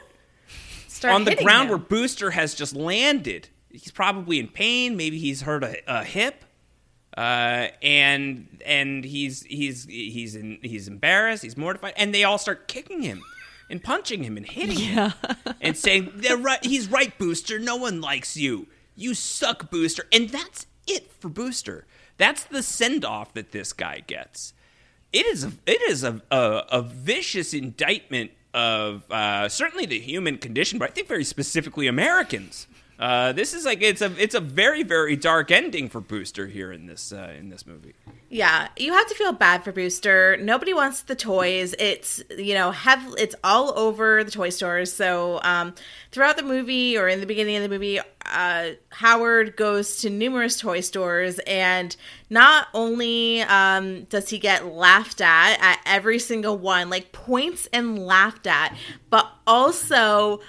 [1.03, 1.69] Start on the ground him.
[1.69, 3.49] where Booster has just landed.
[3.69, 4.95] He's probably in pain.
[4.95, 6.45] Maybe he's hurt a, a hip,
[7.17, 11.43] uh, and and he's he's he's in, he's embarrassed.
[11.43, 13.21] He's mortified, and they all start kicking him
[13.69, 15.11] and punching him and hitting him
[15.61, 16.63] and saying they're right.
[16.63, 17.59] He's right, Booster.
[17.59, 18.67] No one likes you.
[18.95, 20.05] You suck, Booster.
[20.13, 21.85] And that's it for Booster.
[22.15, 24.53] That's the send off that this guy gets.
[25.11, 30.37] It is a, it is a, a, a vicious indictment of uh, certainly the human
[30.37, 32.67] condition, but I think very specifically Americans.
[33.03, 36.71] Uh, this is like it's a it's a very very dark ending for Booster here
[36.71, 37.93] in this uh, in this movie.
[38.29, 40.37] Yeah, you have to feel bad for Booster.
[40.37, 41.75] Nobody wants the toys.
[41.79, 44.93] It's you know have it's all over the toy stores.
[44.93, 45.75] So um,
[46.13, 50.57] throughout the movie or in the beginning of the movie, uh, Howard goes to numerous
[50.57, 51.93] toy stores, and
[52.29, 57.99] not only um, does he get laughed at at every single one, like points and
[57.99, 58.77] laughed at,
[59.09, 60.39] but also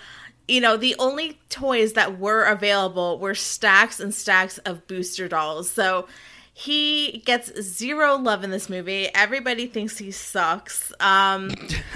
[0.48, 5.70] you know, the only toys that were available were stacks and stacks of booster dolls.
[5.70, 6.06] So
[6.56, 9.08] He gets zero love in this movie.
[9.12, 10.92] Everybody thinks he sucks.
[11.00, 11.50] Um,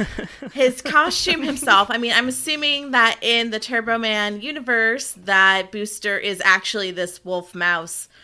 [0.52, 1.88] his costume himself.
[1.92, 7.24] I mean, I'm assuming that in the Turbo Man universe, that Booster is actually this
[7.24, 8.17] wolf mouse mo-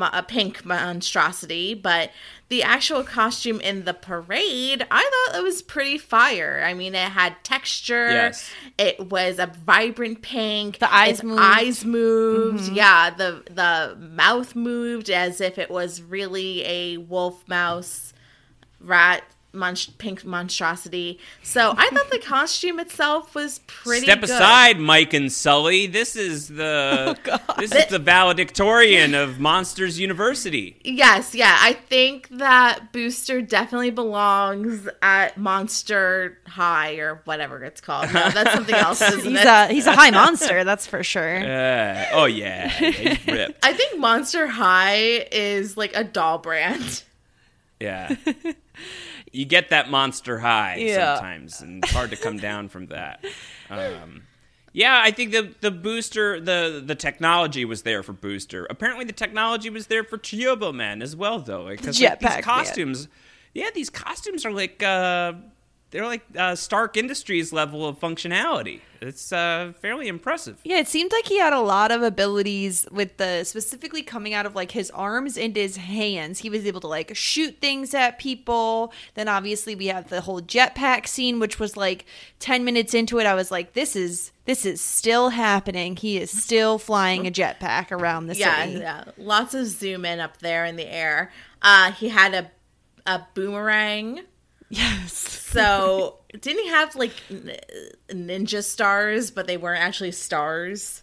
[0.00, 2.10] a pink monstrosity, but
[2.48, 6.62] the actual costume in the parade, I thought it was pretty fire.
[6.66, 8.10] I mean, it had texture.
[8.10, 8.50] Yes.
[8.78, 10.78] It was a vibrant pink.
[10.78, 11.40] The eyes Its moved.
[11.42, 12.64] eyes moved.
[12.64, 12.74] Mm-hmm.
[12.74, 18.12] Yeah, the the mouth moved as if it was really a wolf mouse
[18.80, 21.18] rat monst- pink monstrosity.
[21.42, 24.30] So I thought the costume itself was pretty Step good.
[24.30, 25.86] aside, Mike and Sully.
[25.86, 27.18] This is the
[27.58, 30.76] this is the valedictorian of Monsters University.
[30.84, 31.56] Yes, yeah.
[31.60, 38.12] I think that Booster definitely belongs at Monster High or whatever it's called.
[38.12, 39.46] No, that's something else, isn't He's it?
[39.46, 41.40] a he's a high monster, that's for sure.
[41.60, 43.64] Uh, oh yeah, he's ripped.
[43.64, 47.02] I think Monster High is like a doll brand.
[47.80, 48.14] Yeah.
[49.32, 51.14] You get that monster high Yeah.
[51.14, 53.24] sometimes, and it's hard to come down from that.
[53.68, 54.22] Um,
[54.72, 58.66] yeah, I think the the booster, the the technology was there for Booster.
[58.70, 61.68] Apparently, the technology was there for Turbo Man as well, though.
[61.68, 62.42] Because like, these Man.
[62.42, 63.08] costumes,
[63.54, 65.32] yeah, these costumes are like uh,
[65.90, 68.80] they're like uh, Stark Industries level of functionality.
[69.00, 70.58] It's uh, fairly impressive.
[70.62, 74.44] Yeah, it seemed like he had a lot of abilities with the specifically coming out
[74.44, 76.40] of like his arms and his hands.
[76.40, 78.92] He was able to like shoot things at people.
[79.14, 82.04] Then obviously we have the whole jetpack scene, which was like
[82.38, 83.26] ten minutes into it.
[83.26, 85.96] I was like, this is this is still happening.
[85.96, 88.78] He is still flying a jetpack around the Yeah, city.
[88.80, 89.04] yeah.
[89.16, 91.32] Lots of zoom in up there in the air.
[91.62, 92.50] Uh, he had a
[93.06, 94.20] a boomerang.
[94.70, 95.12] Yes.
[95.12, 97.56] So didn't he have like n-
[98.08, 101.02] ninja stars, but they weren't actually stars?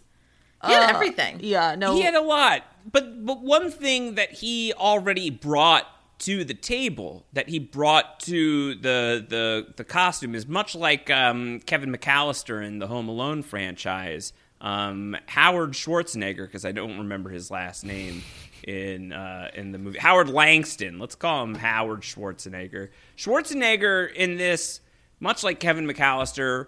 [0.66, 1.38] He had Uh, everything.
[1.40, 1.94] Yeah, no.
[1.94, 5.86] He had a lot, but but one thing that he already brought
[6.20, 11.60] to the table, that he brought to the the the costume, is much like um,
[11.60, 14.32] Kevin McAllister in the Home Alone franchise.
[14.60, 18.24] Um, Howard Schwarzenegger, because I don't remember his last name
[18.68, 19.98] in uh, in the movie.
[19.98, 20.98] Howard Langston.
[20.98, 22.90] Let's call him Howard Schwarzenegger.
[23.16, 24.80] Schwarzenegger in this,
[25.20, 26.66] much like Kevin McAllister,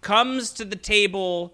[0.00, 1.52] comes to the table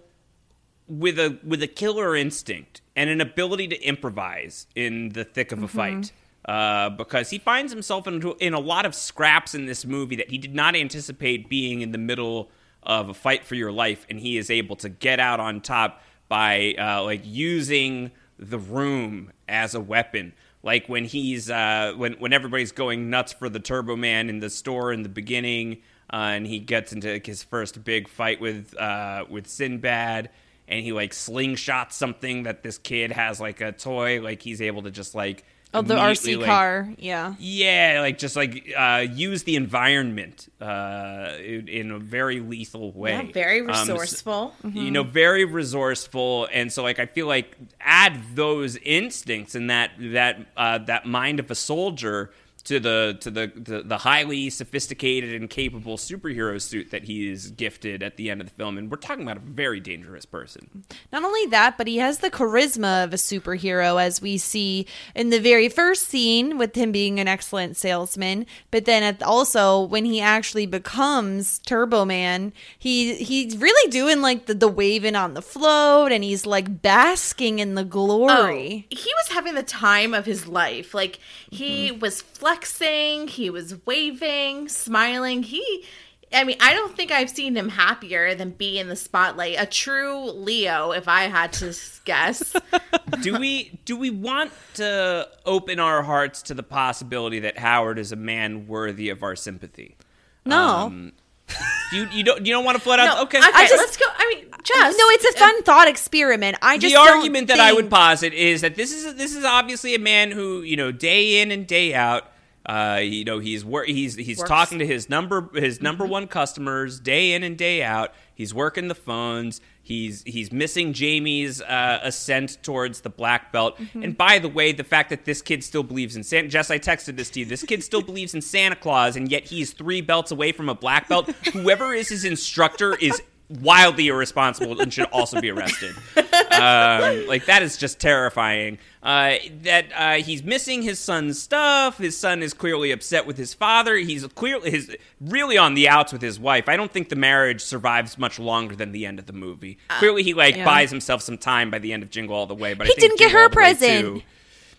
[0.86, 5.62] with a with a killer instinct and an ability to improvise in the thick of
[5.62, 6.12] a fight.
[6.44, 10.30] Uh, because he finds himself in, in a lot of scraps in this movie that
[10.30, 12.50] he did not anticipate being in the middle
[12.84, 16.00] of a fight for your life, and he is able to get out on top
[16.28, 20.32] by uh, like using the room as a weapon.
[20.62, 24.50] Like when he's uh, when when everybody's going nuts for the Turbo Man in the
[24.50, 29.24] store in the beginning, uh, and he gets into his first big fight with uh,
[29.30, 30.30] with Sinbad,
[30.66, 34.20] and he like slingshots something that this kid has like a toy.
[34.20, 36.88] Like he's able to just like Oh, the RC like- car.
[36.98, 37.34] Yeah.
[37.38, 43.10] yeah, like just like uh, use the environment uh, in, in a very lethal way.
[43.12, 44.54] Yeah, very Um, so- resourceful.
[44.72, 49.90] you know, very resourceful, and so like I feel like add those instincts and that
[50.00, 52.30] that uh, that mind of a soldier
[52.68, 57.50] to the to the, the the highly sophisticated and capable superhero suit that he is
[57.50, 60.84] gifted at the end of the film, and we're talking about a very dangerous person.
[61.12, 65.30] Not only that, but he has the charisma of a superhero, as we see in
[65.30, 68.44] the very first scene with him being an excellent salesman.
[68.70, 74.44] But then at also when he actually becomes Turbo Man, he he's really doing like
[74.46, 78.86] the, the waving on the float, and he's like basking in the glory.
[78.90, 80.92] Oh, he was having the time of his life.
[80.92, 81.18] Like
[81.50, 82.00] he Mm-hmm.
[82.00, 85.42] was flexing, he was waving, smiling.
[85.42, 85.84] He
[86.32, 89.56] I mean, I don't think I've seen him happier than be in the spotlight.
[89.58, 92.54] A true Leo, if I had to guess.
[93.22, 98.12] do we do we want to open our hearts to the possibility that Howard is
[98.12, 99.96] a man worthy of our sympathy?
[100.44, 100.56] No.
[100.58, 101.12] Um,
[101.92, 103.16] you you don't you don't want to flood out?
[103.16, 104.04] No, okay, okay, just- let's go.
[104.14, 106.58] I mean, just no, it's a fun thought experiment.
[106.60, 109.44] I just the don't argument that I would posit is that this is this is
[109.44, 112.30] obviously a man who you know day in and day out.
[112.68, 114.48] Uh, you know he's wor- he's he's Works.
[114.50, 116.12] talking to his number his number Mm-hmm.
[116.12, 118.12] one customers day in and day out.
[118.34, 119.62] He's working the phones.
[119.82, 123.78] He's he's missing Jamie's uh, ascent towards the black belt.
[123.78, 124.02] Mm-hmm.
[124.02, 126.48] And by the way, the fact that this kid still believes in Santa.
[126.48, 127.46] Jess, I texted this to you.
[127.46, 130.74] This kid still believes in Santa Claus, and yet he's three belts away from a
[130.74, 131.30] black belt.
[131.54, 135.94] Whoever is his instructor is wildly irresponsible and should also be arrested.
[136.16, 138.78] Um, like that is just terrifying.
[139.02, 141.98] Uh, that uh, he's missing his son's stuff.
[141.98, 143.96] His son is clearly upset with his father.
[143.96, 146.68] He's clearly his really on the outs with his wife.
[146.68, 149.78] I don't think the marriage survives much longer than the end of the movie.
[149.98, 150.64] clearly, he like yeah.
[150.64, 152.74] buys himself some time by the end of Jingle All the Way.
[152.74, 154.00] But I He think didn't get her All the Way present.
[154.06, 154.22] too-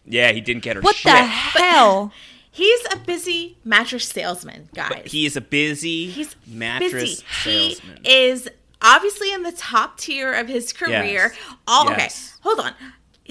[0.06, 1.12] Yeah, he didn't get her What shit.
[1.12, 2.12] the hell?
[2.52, 4.90] He's a busy mattress salesman, guys.
[4.90, 7.24] But he is a busy He's mattress busy.
[7.44, 8.00] salesman.
[8.04, 8.50] He is
[8.82, 11.34] obviously in the top tier of his career.
[11.34, 11.38] Yes.
[11.68, 12.34] All Yes.
[12.42, 12.42] okay.
[12.50, 12.74] Hold on.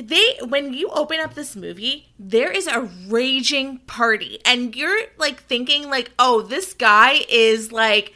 [0.01, 5.43] They when you open up this movie, there is a raging party, and you're like
[5.43, 8.13] thinking like, oh, this guy is like,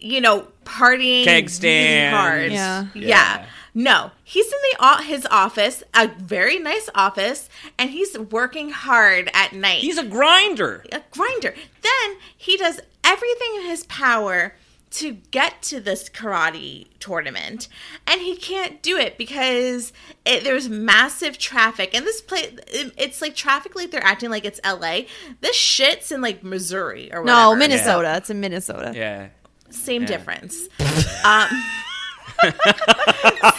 [0.00, 2.52] you know, partying Keg really hard.
[2.52, 2.86] Yeah.
[2.94, 3.06] yeah.
[3.08, 3.46] Yeah.
[3.74, 7.48] No, he's in the o- his office, a very nice office,
[7.78, 10.84] and he's working hard at night He's a grinder.
[10.92, 11.54] a grinder.
[11.82, 14.54] Then he does everything in his power
[14.92, 17.68] to get to this karate tournament,
[18.06, 19.92] and he can't do it because
[20.24, 21.94] it, there's massive traffic.
[21.94, 25.06] And this place, it, it's like traffic like they're acting like it's L.A.
[25.40, 27.58] This shit's in like Missouri or No, whatever.
[27.58, 28.16] Minnesota.
[28.16, 28.92] It's in Minnesota.
[28.94, 29.28] Yeah.
[29.70, 30.08] Same Yeah.
[30.08, 30.68] difference.
[31.24, 31.48] um,
[32.42, 32.50] so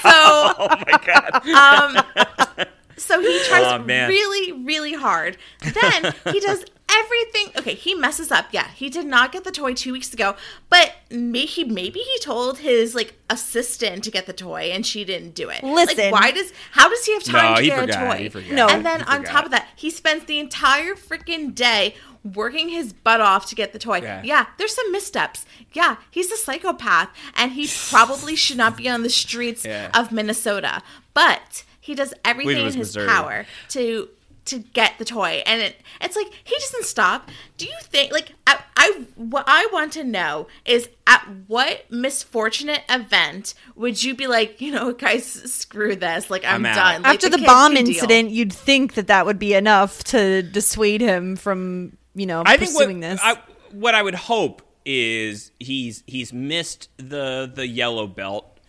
[0.05, 1.97] Oh my god.
[1.97, 2.67] um,
[2.97, 5.37] so he tries Oh, really, really hard.
[5.61, 6.63] Then he does
[6.99, 7.47] everything.
[7.57, 8.45] Okay, he messes up.
[8.51, 10.35] Yeah, he did not get the toy two weeks ago,
[10.69, 15.03] but may, he maybe he told his like assistant to get the toy and she
[15.03, 15.63] didn't do it.
[15.63, 16.11] Like, Listen.
[16.11, 18.03] why does how does he have time No, to he get forgot.
[18.03, 18.23] a toy?
[18.23, 18.51] He forgot.
[18.51, 18.67] No.
[18.67, 19.31] And then He on forgot.
[19.31, 23.73] top of that, he spends the entire freaking day working his butt off to get
[23.73, 23.97] the toy.
[24.01, 24.21] Yeah.
[24.23, 24.45] Yeah.
[24.57, 25.45] there's some missteps.
[25.73, 29.89] Yeah, he's a psychopath and he probably should not be on the streets Yeah.
[29.93, 30.81] of Minnesota.
[31.13, 33.07] But he does everything in his Missouri.
[33.07, 34.07] power to
[34.45, 38.33] to get the toy and it it's like he doesn't stop do you think like
[38.45, 44.27] I, I what i want to know is at what misfortunate event would you be
[44.27, 47.75] like you know guys screw this like i'm, I'm done Like, After the kids bomb
[47.75, 47.95] can deal.
[47.95, 52.57] incident, you'd think that that would be enough to dissuade him from, you know, I
[52.57, 53.19] think what, pursuing this.
[53.23, 53.37] I,
[53.71, 58.59] what I would hope is he's he's missed the the yellow belt.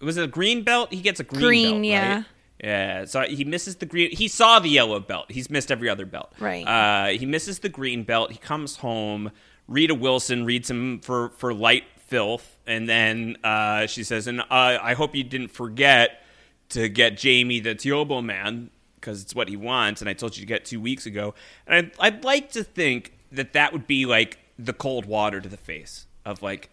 [0.00, 0.92] Was it a green belt?
[0.92, 2.14] He gets a green, Green, belt, yeah.
[2.16, 2.24] right?
[2.62, 4.10] Yeah, so he misses the green.
[4.10, 5.30] He saw the yellow belt.
[5.30, 6.32] He's missed every other belt.
[6.38, 6.64] Right.
[6.64, 8.32] Uh, he misses the green belt.
[8.32, 9.30] He comes home.
[9.66, 14.44] Rita Wilson reads him for for light filth, and then uh, she says, "And uh,
[14.50, 16.22] I hope you didn't forget
[16.70, 20.42] to get Jamie the Tiobo man because it's what he wants." And I told you
[20.42, 21.34] to get two weeks ago.
[21.66, 25.48] And I'd, I'd like to think that that would be like the cold water to
[25.48, 26.68] the face of like,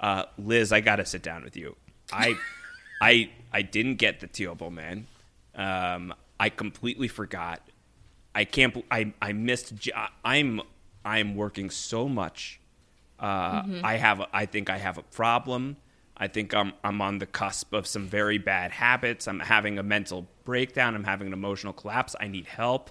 [0.00, 1.76] uh, Liz, I gotta sit down with you.
[2.12, 2.34] I,
[3.02, 5.06] I, I didn't get the Tiobo man.
[5.54, 7.60] Um, I completely forgot.
[8.34, 8.84] I can't.
[8.90, 9.72] I I missed.
[10.24, 10.62] I'm
[11.04, 12.60] I'm working so much.
[13.18, 14.20] Uh, I have.
[14.20, 15.76] A, I think I have a problem.
[16.16, 19.26] I think I'm I'm on the cusp of some very bad habits.
[19.26, 20.94] I'm having a mental breakdown.
[20.94, 22.14] I'm having an emotional collapse.
[22.20, 22.90] I need help.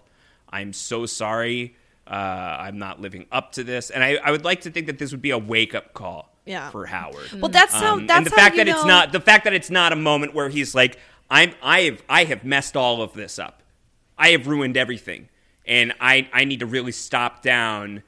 [0.49, 1.75] I'm so sorry.
[2.05, 4.97] Uh, I'm not living up to this, and I, I would like to think that
[4.97, 6.69] this would be a wake up call Yeah.
[6.71, 7.31] for Howard.
[7.33, 7.93] well, that's how.
[7.93, 9.95] Um, that's and the how fact that it's not the fact that it's not a
[9.95, 10.97] moment where he's like,
[11.29, 13.61] I'm I have I have messed all of this up.
[14.17, 15.29] I have ruined everything.
[15.67, 18.01] And I, I need to really stop down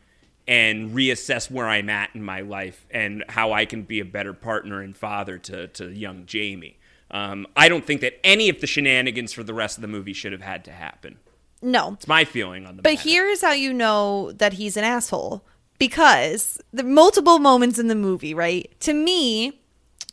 [0.48, 4.34] and reassess where I'm at in my life and how I can be a better
[4.34, 6.80] partner and father to, to young Jamie.
[7.12, 10.14] Um, I don't think that any of the shenanigans for the rest of the movie
[10.14, 11.20] should have had to happen.
[11.62, 13.10] No, It's my feeling on the But matter.
[13.10, 15.46] here's how you know that he's an asshole
[15.82, 18.72] because the multiple moments in the movie, right?
[18.82, 19.60] To me,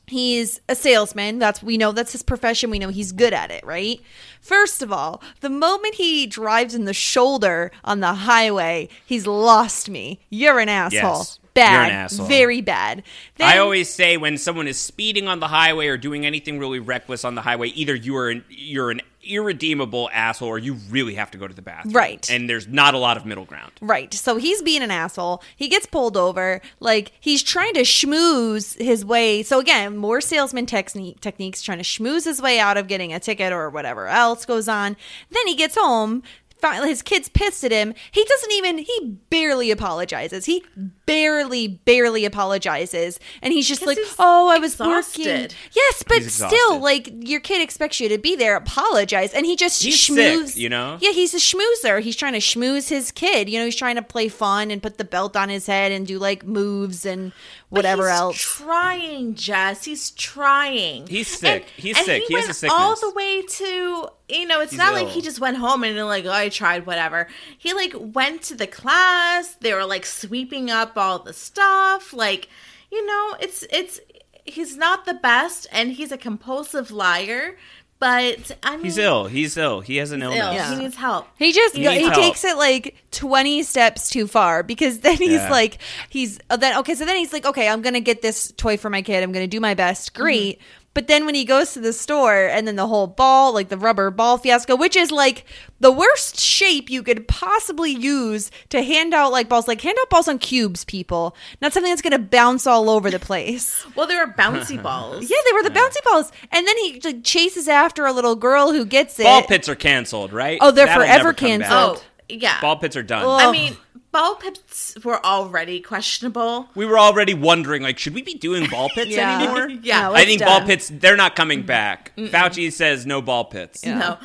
[0.06, 1.38] he's a salesman.
[1.38, 2.70] That's we know that's his profession.
[2.70, 4.00] We know he's good at it, right?
[4.40, 9.90] First of all, the moment he drives in the shoulder on the highway, he's lost
[9.90, 10.20] me.
[10.30, 11.18] You're an asshole.
[11.18, 11.72] Yes, bad.
[11.72, 12.26] you're an asshole.
[12.28, 13.02] Very bad.
[13.38, 17.26] I always say when someone is speeding on the highway or doing anything really reckless
[17.26, 21.30] on the highway, either you are an, you're an irredeemable asshole or you really have
[21.32, 21.94] to go to the bathroom.
[21.94, 22.28] Right.
[22.30, 23.72] And there's not a lot of middle ground.
[23.80, 24.12] Right.
[24.14, 25.42] So he's being an asshole.
[25.56, 26.60] He gets pulled over.
[26.80, 29.42] Like he's trying to schmooze his way.
[29.42, 33.20] So again, more salesman technique techniques trying to schmooze his way out of getting a
[33.20, 34.96] ticket or whatever else goes on.
[35.30, 36.22] Then he gets home.
[36.60, 37.94] Finally, his kid's pissed at him.
[38.10, 38.78] He doesn't even.
[38.78, 40.46] He barely apologizes.
[40.46, 40.64] He
[41.06, 45.54] barely, barely apologizes, and he's just like, he's "Oh, I was working." exhausted.
[45.72, 48.56] Yes, but still, like your kid expects you to be there.
[48.56, 50.48] Apologize, and he just He's schmooze.
[50.48, 50.98] sick, you know?
[51.00, 52.00] Yeah, he's a schmoozer.
[52.00, 53.48] He's trying to schmooze his kid.
[53.48, 56.06] You know, he's trying to play fun and put the belt on his head and
[56.06, 57.32] do like moves and
[57.70, 58.36] But whatever he's else.
[58.40, 59.84] Trying, Jess.
[59.84, 61.06] He's trying.
[61.06, 61.66] He's sick.
[61.76, 62.22] He's and sick.
[62.28, 64.60] He has went a all the way to you know.
[64.60, 67.28] It's He's not like he just went home and like oh, I tried whatever.
[67.56, 69.54] He like went to the class.
[69.60, 72.12] They were like sweeping up all the stuff.
[72.12, 72.48] Like
[72.90, 74.00] you know, it's it's
[74.44, 77.56] he's not the best, and he's a compulsive liar.
[78.00, 79.26] But I mean, He's ill.
[79.26, 79.80] He's ill.
[79.80, 80.30] He has an ill.
[80.30, 80.54] illness.
[80.54, 80.76] Yeah.
[80.76, 81.26] He needs help.
[81.36, 85.50] He just He he, takes it like 20 steps too far because then he's Yeah.
[85.50, 88.52] like he's uh, then okay so then he's like okay I'm going to get this
[88.56, 90.14] toy for my kid I'm going to do my best.
[90.14, 90.62] Mm-hmm.
[90.98, 91.02] Great.
[91.02, 93.78] But then when he goes to the store and then the whole ball, like the
[93.78, 95.44] rubber ball fiasco, which is like
[95.78, 100.10] the worst shape you could possibly use to hand out like balls, like hand out
[100.10, 103.84] balls on cubes, people, not something that's gonna bounce all over the place.
[103.96, 105.28] Well, there are bouncy balls.
[105.30, 108.72] Yeah, they were the bouncy balls, and then he like, chases after a little girl
[108.72, 109.24] who gets it.
[109.24, 110.58] Ball pits are canceled, right?
[110.60, 111.68] Oh, they're That'll forever never come back.
[111.68, 112.04] canceled.
[112.04, 112.60] Oh, yeah.
[112.60, 113.24] Ball pits are done.
[113.24, 113.40] Ugh.
[113.40, 113.76] I mean,
[114.10, 116.68] ball pits were already questionable.
[116.74, 119.38] we were already wondering, like, should we be doing ball pits Yeah.
[119.42, 119.68] anymore?
[119.82, 120.02] Yeah.
[120.02, 122.12] No, I it's think ball pits, they're not coming back.
[122.16, 123.84] Fauci says no ball pits.
[123.84, 123.98] Yeah.
[123.98, 124.18] No.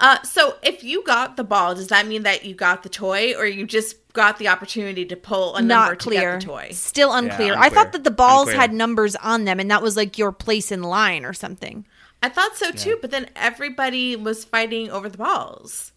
[0.00, 3.34] Uh, so if you got the ball, does that mean that you got the toy,
[3.34, 6.32] or you just got the opportunity to pull a number not to clear.
[6.38, 6.68] get the toy?
[6.70, 7.54] Still unclear.
[7.54, 7.70] I unclear.
[7.70, 8.60] thought that the balls Unclear.
[8.60, 11.84] had numbers on them, and that was like your place in line or something.
[12.22, 15.90] I thought so too, but then everybody was fighting over the balls.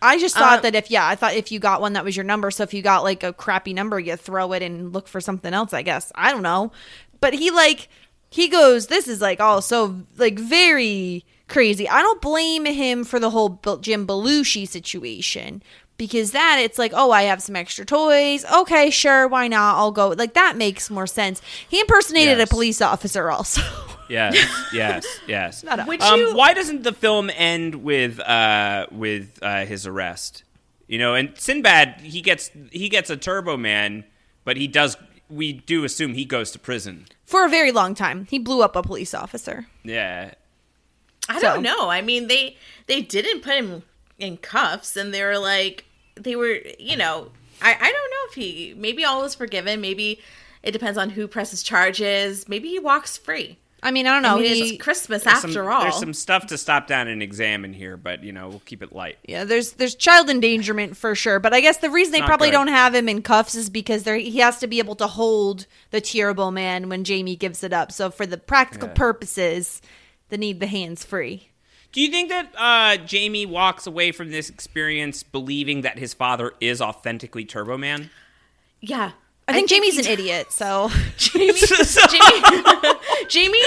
[0.00, 2.16] I just thought Uh, that if yeah, I thought if you got one that was
[2.16, 2.50] your number.
[2.50, 5.52] So if you got like a crappy number, you throw it and look for something
[5.52, 5.72] else.
[5.72, 6.72] I guess I don't know,
[7.20, 7.88] but he like
[8.30, 8.86] he goes.
[8.86, 11.88] This is like all so like very crazy.
[11.88, 15.62] I don't blame him for the whole Jim Belushi situation
[15.98, 18.44] because that it's like oh I have some extra toys.
[18.50, 19.76] Okay, sure, why not?
[19.76, 20.08] I'll go.
[20.08, 21.42] Like that makes more sense.
[21.68, 22.48] He impersonated Yes.
[22.48, 23.60] a police officer also.
[24.10, 24.38] Yes,
[24.72, 25.62] yes, yes.
[25.64, 26.34] Not a- Would Um, you?
[26.34, 30.44] why doesn't the film end with uh, with uh, his arrest?
[30.86, 34.04] You know, and Sinbad he gets he gets a Turbo Man,
[34.46, 34.96] but he does.
[35.28, 37.04] We do assume he goes to prison.
[37.26, 38.26] for a very long time.
[38.30, 39.66] He blew up a police officer.
[39.84, 40.30] Yeah,
[41.28, 41.90] I so- don't know.
[41.90, 43.82] I mean, they they didn't put him
[44.18, 45.84] in cuffs, and they were like
[46.18, 46.58] they were.
[46.78, 47.30] You know,
[47.62, 49.80] I I don't know if he maybe all is forgiven.
[49.80, 50.20] Maybe
[50.62, 52.48] it depends on who presses charges.
[52.48, 53.58] Maybe he walks free.
[53.80, 54.38] I mean, I don't know.
[54.38, 55.82] I mean, he, it's Christmas There's after some, all.
[55.82, 58.92] There's some stuff to stop down and examine here, but you know we'll keep it
[58.92, 59.18] light.
[59.24, 62.48] Yeah, there's there's child endangerment for sure, but I guess the reason they Not probably
[62.48, 62.54] good.
[62.54, 65.66] don't have him in cuffs is because there he has to be able to hold
[65.90, 67.92] the Turbo Man when Jamie gives it up.
[67.92, 68.94] So for the practical Yeah.
[68.94, 69.80] purposes,
[70.28, 71.50] they need the hands free.
[71.92, 76.52] Do you think that uh, Jamie walks away from this experience believing that his father
[76.60, 78.10] is authentically Turbo Man?
[78.80, 79.12] yeah.
[79.48, 81.54] I think Jamie's an idiot, so Jamie,
[82.10, 82.38] Jamie,
[83.30, 83.58] Jamie,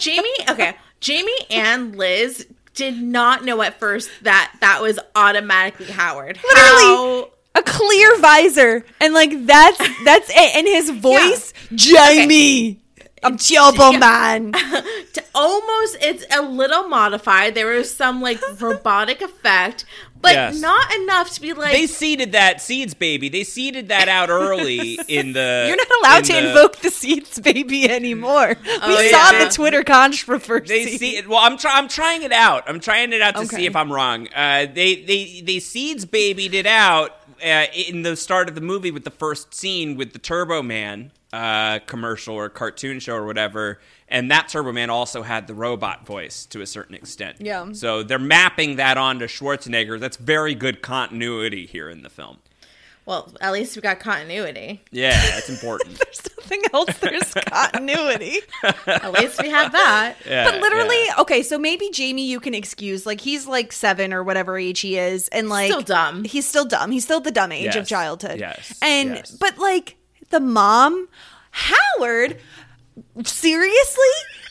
[0.00, 0.28] Jamie.
[0.50, 2.44] Okay, Jamie and Liz
[2.74, 6.40] did not know at first that that was automatically Howard.
[6.42, 7.30] Literally.
[7.54, 12.81] a clear visor and like that's that's it and his voice Jamie
[13.22, 14.52] I'm Turbo Man.
[15.12, 17.54] to almost it's a little modified.
[17.54, 19.84] There was some like robotic effect,
[20.20, 20.60] but Yes.
[20.60, 21.72] not enough to be like.
[21.72, 23.28] They seeded that seeds baby.
[23.28, 25.64] They seeded that out early in the.
[25.68, 28.56] You're not allowed in to the- invoke the seeds baby anymore.
[28.64, 30.66] we Oh, saw the Twitter controversy.
[30.84, 31.28] They see it.
[31.28, 31.76] Well, I'm trying.
[31.84, 32.64] I'm trying it out.
[32.68, 33.56] I'm trying it out to Okay.
[33.56, 34.28] see if I'm wrong.
[34.34, 38.90] Uh, they they they seeds babied it out uh, in the start of the movie
[38.90, 43.80] with the first scene with the Turbo Man uh, commercial or cartoon show or whatever,
[44.08, 47.36] and that Turbo Man also had the robot voice to a certain extent.
[47.40, 47.72] Yeah.
[47.72, 49.98] So they're mapping that onto Schwarzenegger.
[49.98, 52.38] That's very good continuity here in the film.
[53.06, 54.82] well, at least we got continuity.
[54.90, 55.98] Yeah, that's important.
[56.04, 56.96] There's nothing else.
[56.98, 58.40] There's continuity.
[58.86, 60.16] At least we have that.
[60.26, 61.14] Yeah, but literally, yeah.
[61.20, 63.06] okay, so maybe Jamie you can excuse.
[63.06, 66.24] Like he's like seven or whatever age he is, and like Still dumb.
[66.24, 66.90] He's still dumb.
[66.90, 68.38] He's still the dumb age of childhood.
[68.38, 69.30] yes, And yes.
[69.32, 69.96] but like
[70.32, 71.08] the mom,
[71.52, 72.38] Howard,
[73.24, 74.04] seriously?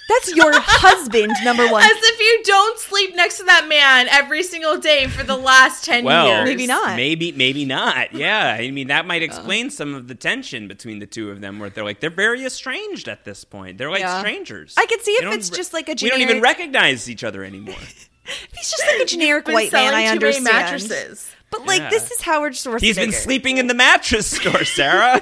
[0.09, 1.84] That's your husband, number one.
[1.84, 5.86] As if you don't sleep next to that man every single day for the last
[5.86, 6.45] 10 Well, years.
[6.45, 6.95] Maybe not.
[6.97, 8.11] Maybe, maybe not.
[8.13, 11.59] Yeah, I mean that might explain some of the tension between the two of them,
[11.59, 13.77] where they're like they're very estranged at this point.
[13.77, 14.19] They're like Yeah.
[14.19, 14.75] strangers.
[14.77, 16.17] I could see if They don't it's re- just like a generic...
[16.19, 17.75] We don't even recognize each other anymore.
[18.53, 19.91] He's just like a generic Been white man.
[19.91, 20.43] selling I understand.
[20.43, 21.32] mattresses.
[21.52, 21.89] But like Yeah.
[21.89, 22.80] this is Howard Schwarzenegger.
[22.82, 25.16] He's been sleeping in the mattress store, Sarah.
[25.16, 25.22] um,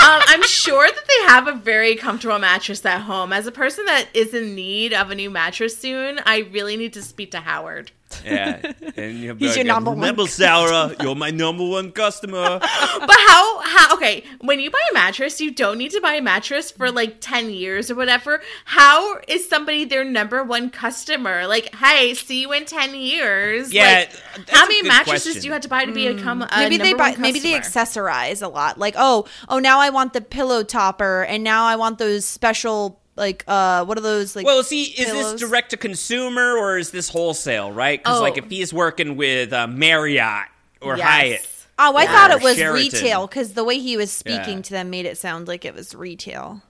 [0.00, 3.32] I'm sure that they have a very comfortable mattress at home.
[3.32, 6.92] As a person that is in need of a new mattress soon, I really need
[6.94, 7.90] to speak to Howard.
[8.24, 11.92] yeah, and you'll be He's like, your number one Remember, Sarah, you're my number one
[11.92, 12.60] customer.
[12.94, 16.22] But how how okay, when you buy a mattress, you don't need to buy a
[16.22, 18.40] mattress for like 10 years or whatever.
[18.64, 21.46] How is somebody their number one customer?
[21.46, 23.72] Like, hey, see you in 10 years.
[23.72, 25.42] Yeah, Like, that's how a many good mattresses question.
[25.42, 26.48] do you have to buy to become hmm.
[26.50, 29.90] a maybe they buy one maybe they accessorize a lot like oh oh now i
[29.90, 34.34] want the pillow topper and now i want those special like uh what are those
[34.36, 35.32] like Well, see, is pillows?
[35.32, 37.70] this direct to consumer or is this wholesale?
[37.72, 38.02] Right?
[38.02, 38.22] Because Oh.
[38.22, 40.48] like if he's working with uh, Marriott
[40.80, 41.06] or Yes.
[41.06, 42.74] Hyatt, oh i thought it was Sheraton.
[42.92, 44.62] retail because the way he was speaking Yeah.
[44.62, 46.62] to them made it sound like it was retail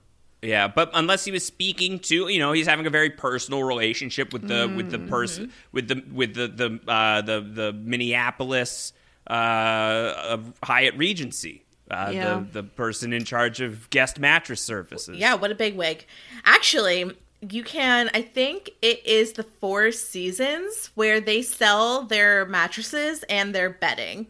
[0.42, 4.32] Yeah, but unless he was speaking to, you know, he's having a very personal relationship
[4.34, 8.92] with the with the person with the with the the uh, the the Minneapolis
[9.30, 12.34] uh, of Hyatt Regency, uh, Yeah.
[12.52, 15.18] the the person in charge of guest mattress services.
[15.18, 16.06] Yeah, what a big wig.
[16.44, 23.22] Actually, you can I think it is the Four Seasons where they sell their mattresses
[23.24, 24.28] and their bedding.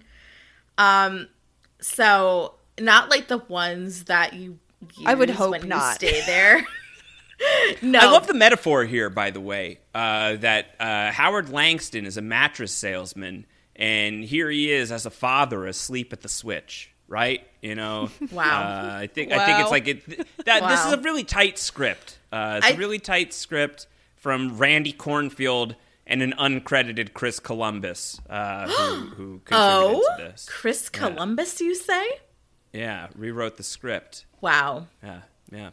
[0.79, 1.29] Um
[1.81, 4.59] so not like the ones that you
[4.97, 6.03] use I would hope when not.
[6.03, 6.67] you stay there.
[7.83, 7.99] no.
[7.99, 12.23] I love the metaphor here, by the way, uh, that uh, Howard Langston is a
[12.23, 13.45] mattress salesman,
[13.77, 16.93] and here he is as a father asleep at the switch.
[17.07, 18.09] Right, you know.
[18.33, 18.45] Wow.
[18.45, 19.39] Uh, I think wow.
[19.39, 20.45] I think it's like it.
[20.47, 22.19] That this is a really tight script.
[22.33, 23.87] Uh, it's a I- really tight script
[24.17, 25.75] from Randy Kornfield
[26.07, 30.47] and an uncredited Chris Columbus, uh, who, who contributed Oh, to this.
[30.51, 32.05] Chris Columbus, you say?
[32.73, 34.25] Yeah, rewrote the script.
[34.41, 34.87] Wow.
[35.03, 35.21] Yeah,
[35.53, 35.71] yeah.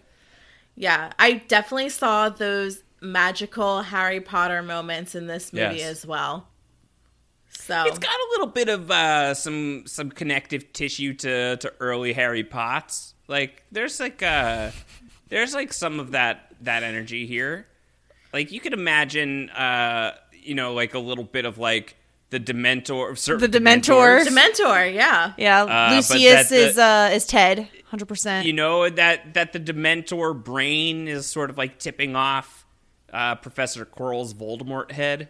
[0.75, 5.89] Yeah, I definitely saw those magical Harry Potter moments in this movie Yes.
[5.89, 6.47] as well.
[7.51, 12.13] So It's got a little bit of uh, some some connective tissue to, to early
[12.13, 13.13] Harry Potts.
[13.27, 14.71] Like there's like uh
[15.29, 17.67] there's like some of that that energy here.
[18.33, 21.95] Like you could imagine uh you know like a little bit of like
[22.29, 24.25] the Dementor certain The Dementors.
[24.25, 25.33] Dementor, yeah.
[25.37, 28.45] Yeah, but Lucius that- is uh is Ted, hundred percent.
[28.47, 32.65] You know that that the Dementor brain is sort of like tipping off
[33.13, 35.27] uh, Professor Quirrell's Voldemort head.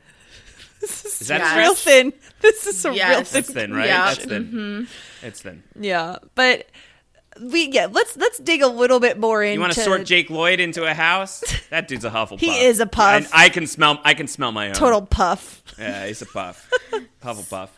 [0.81, 1.55] Is that Yes.
[1.55, 2.13] a real thin.
[2.41, 3.25] This is a real thin.
[3.31, 3.87] That's thin, right?
[3.87, 4.05] Yeah.
[4.13, 4.87] That's thin.
[5.21, 5.63] It's thin.
[5.79, 6.67] Yeah, but
[7.39, 7.87] we yeah.
[7.91, 9.53] Let's let's dig a little bit more into.
[9.55, 11.43] You want to sort Jake Lloyd into a house?
[11.69, 12.39] That dude's a Hufflepuff.
[12.39, 13.29] He is a puff.
[13.33, 13.99] I, I can smell.
[14.03, 14.73] I can smell my own.
[14.73, 15.61] total puff.
[15.77, 16.69] Yeah, he's a puff.
[17.23, 17.69] Hufflepuff.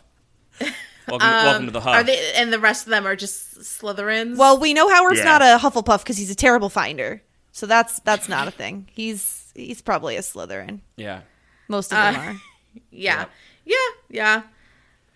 [1.06, 1.94] Welcome, welcome to the Huff.
[1.96, 4.38] Are they and the rest of them are just Slytherins?
[4.38, 5.24] Well, we know Howard's Yeah.
[5.26, 7.20] not a Hufflepuff because he's a terrible finder.
[7.52, 8.88] So that's that's not a thing.
[8.90, 10.80] He's he's probably a Slytherin.
[10.96, 11.20] yeah.
[11.68, 12.36] Most of them Uh, are.
[12.90, 13.26] Yeah.
[13.64, 13.76] Yeah,
[14.08, 14.42] yeah.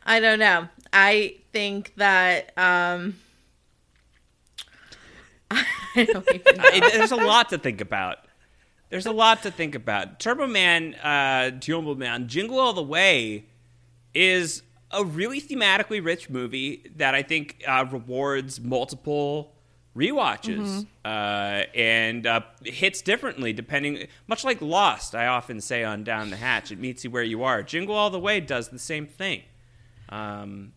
[0.04, 0.68] I don't know.
[0.92, 3.16] I think that um
[5.50, 6.90] I.
[6.92, 8.18] There's a lot to think about.
[8.90, 10.18] There's a lot to think about.
[10.18, 13.46] Turbo Man, uh, Turbo Man, Jingle All the Way
[14.14, 19.54] is a really thematically rich movie that I think uh, rewards multiple
[19.98, 24.06] rewatches uh, and uh, hits differently depending.
[24.26, 27.42] Much like Lost, I often say on Down the Hatch, it meets you where you
[27.44, 27.62] are.
[27.62, 29.42] Jingle All the Way does the same thing.
[30.08, 30.72] Um,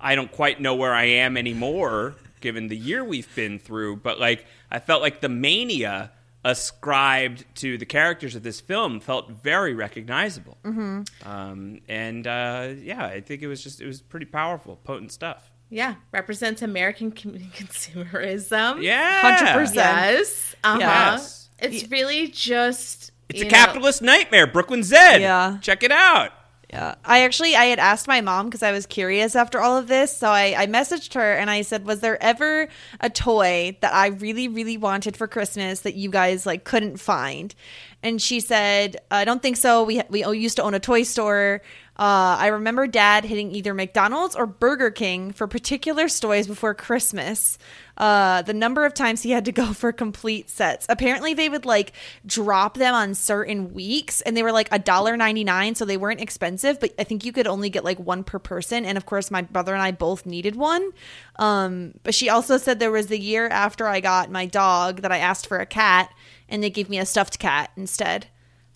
[0.00, 3.96] I don't quite know where I am anymore, given the year we've been through.
[3.96, 6.12] But like, I felt like the mania
[6.44, 10.56] ascribed to the characters of this film felt very recognizable.
[10.64, 11.28] Mm-hmm.
[11.28, 15.50] Um, and uh, yeah, I think it was just it was pretty powerful, potent stuff.
[15.70, 18.82] Yeah, represents American com- consumerism.
[18.82, 19.74] Yeah, 100%.
[19.74, 20.54] Yes.
[20.64, 20.78] Uh-huh.
[20.80, 21.48] Yes.
[21.58, 24.46] It's really just It's a know- capitalist nightmare.
[24.46, 25.20] Brooklyn Zed.
[25.20, 25.58] Yeah.
[25.60, 26.32] check it out.
[26.70, 26.96] Yeah.
[27.02, 30.14] I actually I had asked my mom because I was curious after all of this.
[30.14, 32.68] So I, I messaged her and I said, Was there ever
[33.00, 37.54] a toy that I really, really wanted for Christmas that you guys like couldn't find?
[38.02, 39.82] And she said, I don't think so.
[39.82, 41.62] We we used to own a toy store.
[41.98, 47.58] Uh, I remember dad hitting either McDonald's or Burger King for particular toys before Christmas.
[47.96, 50.86] Uh, the number of times he had to go for complete sets.
[50.88, 51.92] Apparently, they would like
[52.24, 55.96] drop them on certain weeks, and they were like a dollar ninety nine, so they
[55.96, 56.78] weren't expensive.
[56.78, 58.84] But I think you could only get like one per person.
[58.84, 60.92] And of course, my brother and I both needed one.
[61.36, 65.10] Um, but she also said there was the year after I got my dog that
[65.10, 66.14] I asked for a cat,
[66.48, 68.28] and they gave me a stuffed cat instead.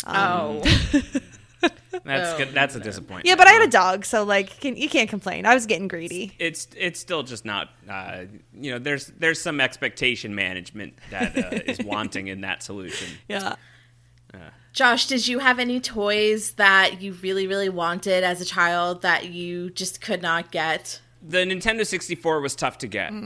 [0.05, 0.65] Oh.
[2.05, 2.53] That's Oh, good.
[2.53, 3.27] That's a disappointment.
[3.27, 5.47] Yeah, but I had a dog, so like can, you can't complain.
[5.47, 6.35] I was getting greedy.
[6.39, 11.51] it's it's still just not uh, you know there's there's some expectation management that uh,
[11.67, 13.09] is wanting in that solution.
[13.29, 13.57] Yeah.
[14.73, 19.27] Josh, did you have any toys that you really, really wanted as a child that
[19.29, 20.99] you just could not get?
[21.21, 23.11] The Nintendo 64 was tough to get.
[23.13, 23.17] The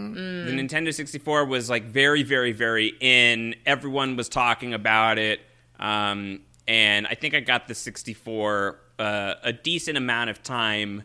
[0.53, 3.55] Nintendo 64 was like very very very in.
[3.65, 5.41] Everyone was talking about it,
[5.79, 11.03] um, and I think I got the 64 uh, a decent amount of time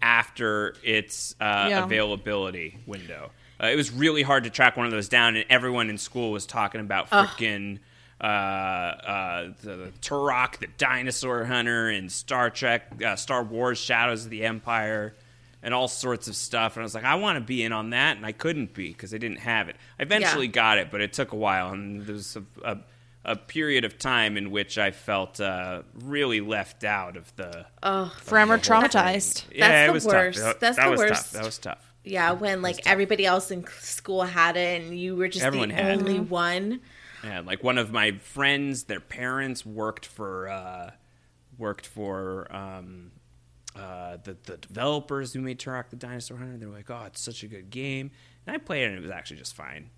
[0.00, 1.84] after its uh, Yeah.
[1.84, 3.30] availability window.
[3.62, 6.30] Uh, it was really hard to track one of those down, and everyone in school
[6.32, 7.78] was talking about frickin'
[8.20, 14.30] uh, uh, the Turok, the Dinosaur Hunter, and Star Trek, uh, Star Wars: Shadows of
[14.30, 15.14] the Empire,
[15.62, 16.76] and all sorts of stuff.
[16.76, 18.88] And I was like, I want to be in on that, and I couldn't be
[18.88, 19.76] because I didn't have it.
[19.98, 20.52] I eventually Yeah.
[20.52, 22.78] got it, but it took a while, and there was a, a,
[23.24, 27.66] a period of time in which I felt uh, really left out of the.
[27.82, 28.90] Oh forever the whole thing.
[28.90, 29.44] traumatized.
[29.52, 30.38] Yeah, That's it the was worst.
[30.40, 30.60] tough.
[30.60, 31.12] That's that the worst.
[31.14, 31.30] tough.
[31.32, 31.92] That was tough.
[32.04, 35.74] Yeah, when like everybody else in school had it and you were just Everyone the
[35.76, 36.00] had it.
[36.00, 36.80] only one.
[37.22, 40.90] Yeah, like one of my friends, their parents worked for uh,
[41.58, 43.12] worked for um,
[43.76, 46.56] uh, the the developers who made Turok the Dinosaur Hunter.
[46.58, 48.10] They're like, "Oh, it's such a good game,"
[48.48, 49.90] and I played it, and it was actually just fine.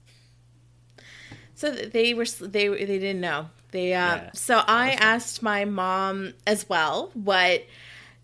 [1.54, 3.48] So they were they they didn't know.
[3.70, 4.30] They uh, Yeah.
[4.34, 7.64] so I asked my mom as well what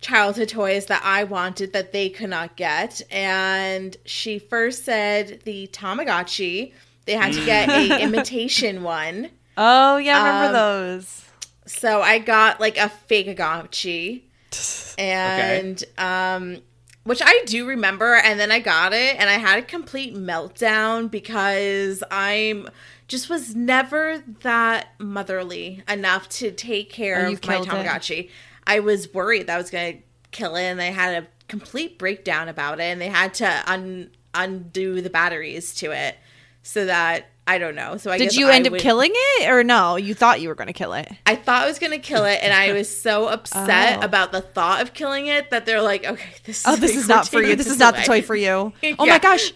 [0.01, 5.69] childhood toys that I wanted that they could not get, and she first said the
[5.69, 6.73] Tamagotchi.
[7.07, 9.31] They had to get a imitation one.
[9.57, 11.25] Oh yeah, I remember Um, those.
[11.67, 14.23] So I got like a fake Agotchi.
[14.99, 16.59] And um
[17.05, 21.11] which I do remember and then I got it and I had a complete meltdown
[21.11, 22.69] because I'm
[23.11, 27.71] just was never that motherly enough to take care Oh, of my killed it.
[27.71, 28.31] Tamagotchi.
[28.67, 31.99] I was worried that I was going to kill it and they had a complete
[31.99, 36.17] breakdown about it and they had to un- undo the batteries to it
[36.63, 37.97] so that I don't know.
[37.97, 39.97] So I Did you I end up killing it or no?
[39.97, 41.11] You thought you were going to kill it.
[41.27, 44.05] I thought I was gonna kill it, and I was so upset Oh.
[44.05, 46.95] about the thought of killing it that they're like, "Okay, this oh, is Oh, this
[46.97, 47.57] is not for you.
[47.57, 48.73] This is not the toy for you.
[49.01, 49.15] Oh Yeah.
[49.15, 49.53] my gosh.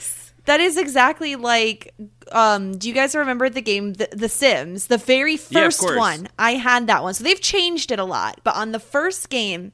[0.46, 1.94] That is exactly like
[2.32, 4.88] um do you guys remember the game the, the Sims?
[4.88, 5.96] The very first course.
[5.96, 6.28] one.
[6.38, 7.14] I had that one.
[7.14, 9.72] So they've changed it a lot, but on the first game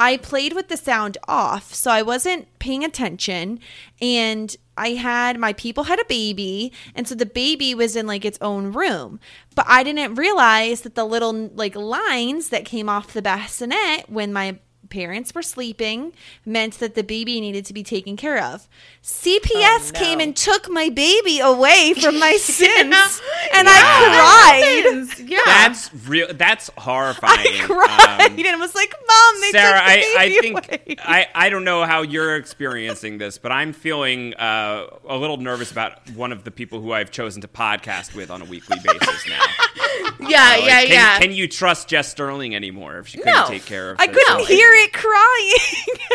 [0.00, 3.58] I played with the sound off, so I wasn't paying attention
[4.00, 8.24] and I had my people had a baby and so the baby was in like
[8.24, 9.18] its own room.
[9.56, 14.32] But I didn't realize that the little like lines that came off the bassinet when
[14.32, 14.58] my
[14.90, 16.12] parents were sleeping
[16.44, 18.68] meant that the baby needed to be taken care of.
[19.02, 20.00] CPS Oh, no.
[20.00, 23.20] came and took my baby away from my Sims,
[23.54, 25.28] and Yeah, I cried.
[25.28, 26.28] Yeah, That's real.
[26.32, 27.38] That's horrifying.
[27.46, 30.96] I cried Um, and was like, "Mom, they Sarah, took the I, I think away."
[31.00, 35.70] I, I don't know how you're experiencing this, but I'm feeling uh, a little nervous
[35.70, 39.28] about one of the people who I've chosen to podcast with on a weekly basis
[39.28, 39.42] now.
[40.20, 41.18] yeah, Like, yeah, can, yeah.
[41.20, 43.46] Can you trust Jess Sterling anymore if she couldn't No.
[43.48, 43.96] take care of?
[43.98, 44.02] Her?
[44.02, 45.54] I couldn't No, hear it crying.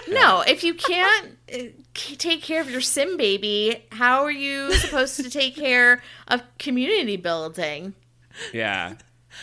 [0.21, 1.57] no, if you can't uh,
[2.17, 7.17] take care of your sim baby, how are you supposed to take care of community
[7.17, 7.93] building?
[8.53, 8.95] Yeah.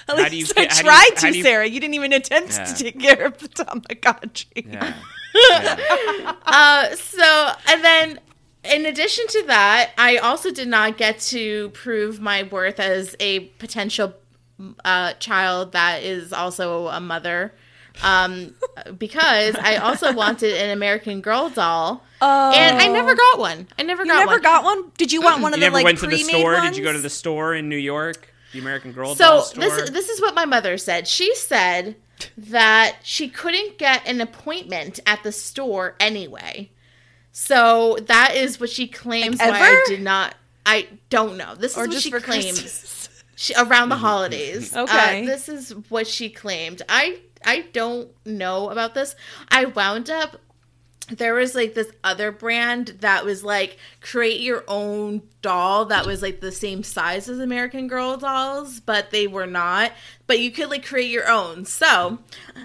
[0.09, 1.67] At How do you least I how do you- tried how to, you- Sarah.
[1.67, 2.65] You didn't even attempt Yeah.
[2.65, 4.67] to take care of the Tamagotchi.
[4.73, 4.95] Yeah.
[5.35, 6.33] yeah.
[6.45, 8.21] Uh, so and then
[8.65, 13.41] in addition to that, I also did not get to prove my worth as a
[13.59, 14.13] potential
[14.85, 17.53] uh, child that is also a mother.
[18.03, 18.55] Um,
[18.99, 22.53] because I also wanted an American Girl doll, Oh.
[22.55, 23.67] and I never got one.
[23.79, 24.43] I never You got never one.
[24.43, 24.93] got one?
[24.97, 26.53] Did you want one You of the never like went to the store?
[26.53, 26.69] ones?
[26.71, 28.33] Did you go to the store in New York?
[28.53, 29.61] The American Girl So doll store?
[29.65, 31.07] this this is what my mother said.
[31.09, 31.97] She said
[32.37, 36.71] that she couldn't get an appointment at the store anyway.
[37.33, 39.61] So that is what she claims Like, why?
[39.61, 40.35] I did not
[40.67, 41.55] I don't know.
[41.55, 43.00] This or is what just she for claims Christmas?
[43.41, 44.77] She, around the holidays.
[44.77, 45.23] Okay.
[45.23, 46.83] Uh, this is what she claimed.
[46.91, 49.17] I I don't know about this.
[49.49, 50.37] I wound up
[51.09, 56.21] there was like this other brand that was like create your own doll that was
[56.21, 59.93] like the same size as American Girl dolls, but they were not.
[60.27, 61.65] But you could like create your own.
[61.65, 62.19] So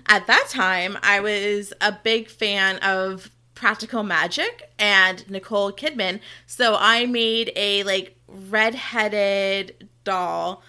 [0.08, 6.20] at that time, I was a big fan of Practical Magic and Nicole Kidman.
[6.46, 10.64] So I made a like redheaded doll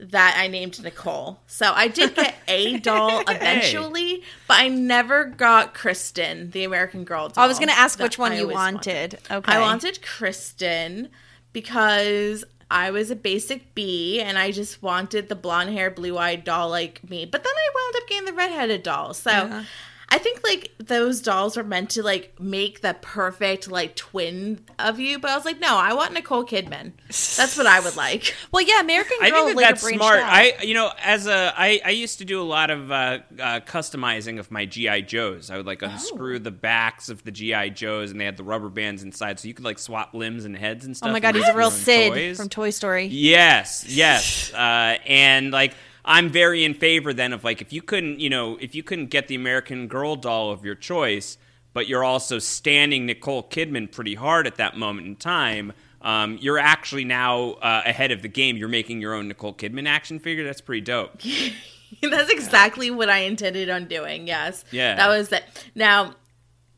[0.00, 1.40] that I named Nicole.
[1.46, 7.28] So I did get a doll eventually, but I never got Kristen, the American Girl
[7.28, 7.44] doll.
[7.44, 9.18] I was going to ask which one I you always wanted.
[9.30, 9.52] Okay.
[9.52, 11.08] I wanted Kristen
[11.52, 16.44] because I was a basic B and I just wanted the blonde hair, blue eyed
[16.44, 17.24] doll like me.
[17.24, 19.14] But then I wound up getting the redheaded doll.
[19.14, 19.64] So Yeah.
[20.10, 24.98] I think like those dolls were meant to like make the perfect like twin of
[24.98, 25.18] you.
[25.18, 26.92] But I was like, no, I want Nicole Kidman.
[27.08, 28.34] That's what I would like.
[28.50, 30.20] Well, yeah, American I Girl think that later that's branched smart.
[30.20, 30.28] out.
[30.32, 33.60] I, you know, as a, I, I used to do a lot of uh, uh,
[33.60, 35.50] customizing of my GI Joes.
[35.50, 36.38] I would like unscrew Oh.
[36.38, 39.52] the backs of the GI Joes, and they had the rubber bands inside, so you
[39.52, 41.10] could like swap limbs and heads and stuff.
[41.10, 42.36] oh my god, he's a real Sid toys.
[42.38, 43.04] from Toy Story.
[43.06, 45.74] Yes, yes, uh, and like
[46.08, 49.06] I'm very in favor then of like if you couldn't, you know, if you couldn't
[49.06, 51.36] get the American Girl doll of your choice,
[51.74, 55.74] but you're also standing Nicole Kidman pretty hard at that moment in time.
[56.00, 58.56] Um, you're actually now uh, ahead of the game.
[58.56, 60.44] You're making your own Nicole Kidman action figure.
[60.44, 61.20] That's pretty dope.
[62.02, 64.26] That's exactly what I intended on doing.
[64.26, 64.64] Yes.
[64.70, 64.96] Yeah.
[64.96, 65.44] That was it.
[65.74, 66.14] Now,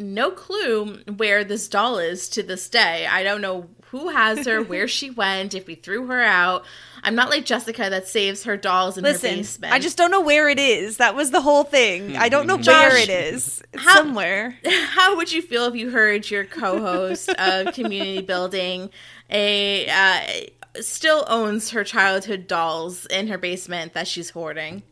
[0.01, 3.07] no clue where this doll is to this day.
[3.07, 6.65] I don't know who has her, where she went, if we threw her out.
[7.03, 9.73] I'm not like Jessica that saves her dolls in her basement.
[9.73, 10.99] I just don't know where it is.
[10.99, 12.17] That was the whole thing.
[12.17, 12.67] I don't know Mm-hmm.
[12.71, 13.63] where it is.
[13.73, 14.57] It's how- somewhere.
[14.65, 18.91] How would you feel if you heard your co-host of Community Building
[19.31, 24.83] a uh, still owns her childhood dolls in her basement that she's hoarding?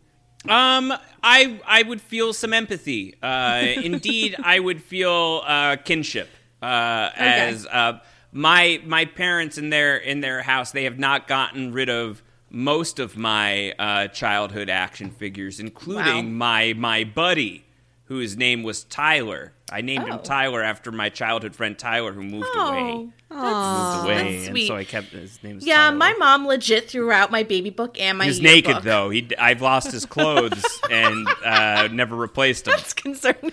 [0.49, 0.93] Um,
[1.23, 3.17] I I would feel some empathy.
[3.23, 6.29] Uh, indeed, I would feel uh, kinship.
[6.63, 7.99] Uh, as uh,
[8.33, 12.99] my my parents in their in their house, they have not gotten rid of most
[12.99, 16.23] of my uh, childhood action figures, including Wow.
[16.47, 17.65] my my buddy,
[18.05, 19.53] whose name was Tyler.
[19.71, 20.13] I named Oh.
[20.15, 23.09] him Tyler after my childhood friend Tyler, who moved away.
[23.31, 24.67] Oh, Moved away, that's and sweet.
[24.69, 25.59] so I kept his name.
[25.61, 25.97] Yeah, Tyler.
[25.97, 29.11] my mom legit threw out my baby book and my He's naked though.
[29.11, 32.75] He I've lost his clothes and uh, never replaced them.
[32.79, 33.53] That's concerning.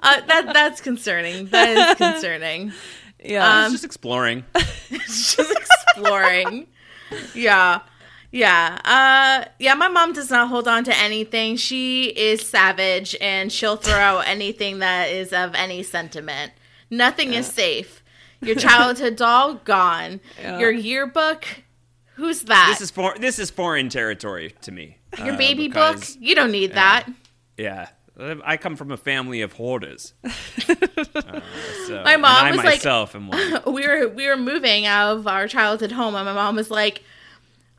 [0.00, 1.46] Uh, that that's concerning.
[1.46, 2.72] That is concerning.
[3.24, 3.46] Yeah.
[3.46, 4.44] I was um, just exploring.
[5.06, 6.66] Just exploring.
[7.34, 7.80] yeah.
[8.30, 8.78] Yeah.
[8.84, 11.56] Uh yeah, my mom does not hold on to anything.
[11.56, 16.52] She is savage and she'll throw out anything that is of any sentiment.
[16.90, 18.02] Nothing is safe.
[18.40, 20.20] Your childhood doll gone.
[20.40, 20.58] Yeah.
[20.58, 21.46] Your yearbook
[22.16, 22.68] who's that?
[22.70, 24.98] This is for this is foreign territory to me.
[25.18, 26.02] Your uh, baby book?
[26.18, 27.06] You don't need that.
[27.56, 27.88] Yeah,
[28.18, 30.14] I come from a family of hoarders.
[31.14, 31.40] Uh,
[31.86, 33.62] so, My and mom I was like- am one.
[33.74, 37.02] we were we were moving out of our childhood home and my mom was like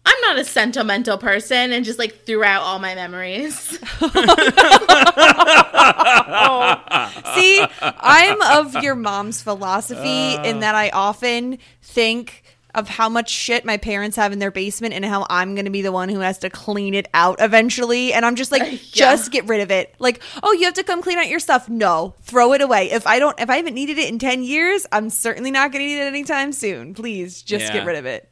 [0.06, 3.54] I'm not a sentimental person and just like threw out all my memories.
[7.36, 12.44] See, I'm of your mom's philosophy in that I often think
[12.78, 15.71] of how much shit my parents have in their basement and how I'm going to
[15.71, 18.13] be the one who has to clean it out eventually.
[18.13, 19.95] And I'm just like, just get rid of it.
[19.99, 21.67] Like, oh, you have to come clean out your stuff.
[21.67, 22.91] No, throw it away.
[22.91, 25.84] If I don't, if I haven't needed it in 10 years, I'm certainly not going
[25.84, 26.93] to need it anytime soon.
[26.93, 27.73] Please just Yeah.
[27.73, 28.30] get rid of it.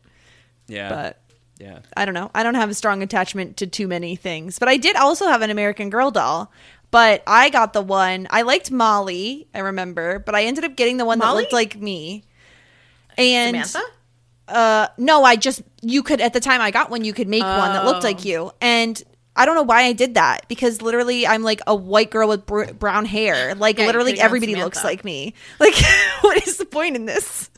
[0.67, 1.21] Yeah, But
[1.59, 1.79] yeah.
[1.97, 2.29] I don't know.
[2.35, 4.59] I don't have a strong attachment to too many things.
[4.59, 6.51] But I did also have an American Girl doll.
[6.91, 8.27] But I got the one.
[8.29, 11.29] I liked Molly, I remember, but I ended up getting the one Molly?
[11.29, 12.23] that looked like me.
[13.17, 13.91] And Samantha?
[14.47, 17.43] Uh no, I just you could at the time I got one you could make
[17.43, 18.07] one that looked Oh.
[18.07, 18.51] like you.
[18.61, 19.01] And
[19.35, 22.45] I don't know why I did that because literally I'm like a white girl with
[22.45, 23.53] br- brown hair.
[23.57, 25.33] Like Yeah, literally everybody looks like me.
[25.59, 25.73] Like
[26.21, 27.49] what is the point in this?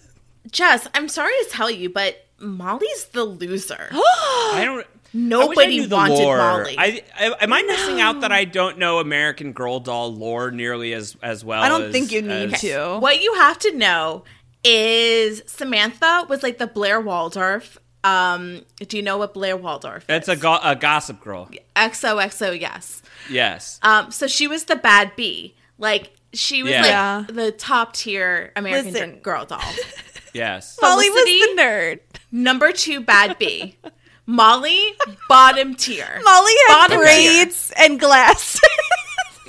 [0.51, 3.89] Jess, I'm sorry to tell you, but Molly's the loser.
[3.91, 4.79] I don't.
[4.79, 6.38] I I Nobody wanted lore.
[6.38, 6.75] Molly.
[6.77, 10.93] I, I, am I missing out that I don't know American Girl doll lore nearly
[10.93, 11.63] as as well?
[11.63, 12.97] I don't as- think you need as- to.
[12.99, 14.25] what you have to know
[14.68, 17.78] is Samantha was like the Blair Waldorf.
[18.03, 20.05] Um, do you know what Blair Waldorf?
[20.07, 20.38] That's is?
[20.38, 21.49] a, go- a gossip girl.
[21.76, 22.59] XOXO.
[22.59, 23.01] Yes.
[23.30, 23.80] Yes.
[23.82, 25.55] Um, so she was the bad bee.
[25.78, 26.82] Like she was Yeah.
[26.82, 27.26] like Yeah.
[27.34, 29.15] the top tier American Listen.
[29.20, 29.61] Girl doll.
[30.34, 30.78] yes.
[30.82, 31.99] Molly was the nerd.
[32.32, 33.78] Number two bad bee.
[34.30, 34.82] Molly,
[35.30, 36.20] bottom tier.
[36.24, 38.59] Molly had Bottom braids and glasses.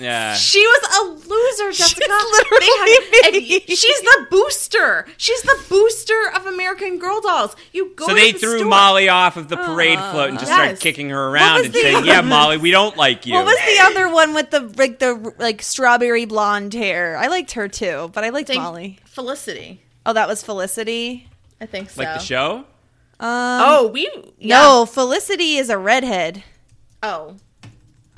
[0.01, 0.35] Yeah.
[0.35, 2.01] She was a loser, Jessica.
[2.09, 3.65] literally They had- me.
[3.69, 5.07] and she's the booster.
[5.17, 7.57] She's the booster of American Girl dolls.
[7.73, 8.07] You go.
[8.07, 8.69] So to they the threw store.
[8.69, 12.05] Molly off of the parade float and just started kicking her around and the- saying,
[12.05, 15.35] "Yeah, Molly, we don't like you." What was the other one with the like the
[15.39, 17.17] like strawberry blonde hair?
[17.17, 18.99] I liked her too, but I liked Think Molly.
[19.07, 19.83] Felicity.
[20.07, 21.29] Oh, that was Felicity.
[21.61, 22.03] I think so.
[22.03, 22.65] like the show?
[23.21, 23.27] Um,
[23.67, 24.61] Oh, we yeah.
[24.63, 26.45] no, Felicity is a redhead.
[27.03, 27.37] Oh,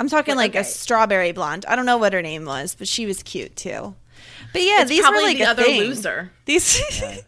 [0.00, 1.66] I'm talking Well, like a strawberry blonde.
[1.68, 3.94] I don't know what her name was, but she was cute too.
[4.52, 5.80] But yeah, it's these probably were like the a other thing.
[5.80, 6.32] loser.
[6.46, 6.80] These.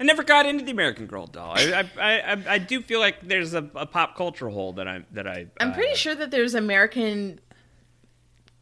[0.00, 1.52] I never got into the American Girl doll.
[1.56, 5.04] I I, I, I do feel like there's a, a pop culture hole that I
[5.12, 5.46] that I.
[5.60, 7.38] I'm uh, pretty sure that there's American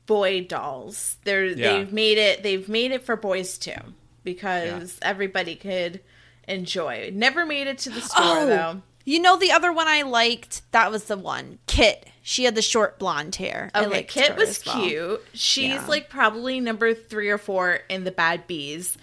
[0.05, 1.16] boy dolls.
[1.24, 1.72] They're Yeah.
[1.72, 2.42] they've made it.
[2.42, 3.80] They've made it for boys too
[4.24, 6.00] because everybody could
[6.46, 7.11] enjoy.
[7.14, 8.82] Never made it to the store though.
[9.05, 10.70] You know the other one I liked?
[10.72, 11.59] That was the one.
[11.66, 12.09] Kit.
[12.22, 13.70] She had the short blonde hair.
[13.74, 14.76] I Okay, Kit her was as well.
[14.80, 15.24] cute.
[15.34, 15.86] She's Yeah.
[15.86, 18.96] like probably number three or four in the bad bees.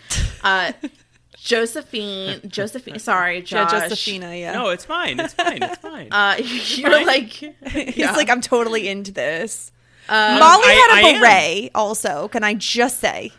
[0.43, 0.71] Uh,
[1.37, 2.99] Josephine, Josephine.
[2.99, 4.51] Sorry, Yeah, Josefina, yeah.
[4.53, 5.19] No, it's fine.
[5.19, 5.63] It's fine.
[5.63, 6.09] It's fine.
[6.11, 7.05] Uh, you're fine.
[7.05, 9.71] like, He's like, I'm totally into this.
[10.07, 11.21] Uh, Molly I- had a I am.
[11.21, 12.27] beret also.
[12.29, 13.31] Can I just say?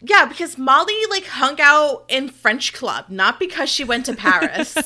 [0.00, 4.76] yeah, because Molly like hung out in French club, not because she went to Paris.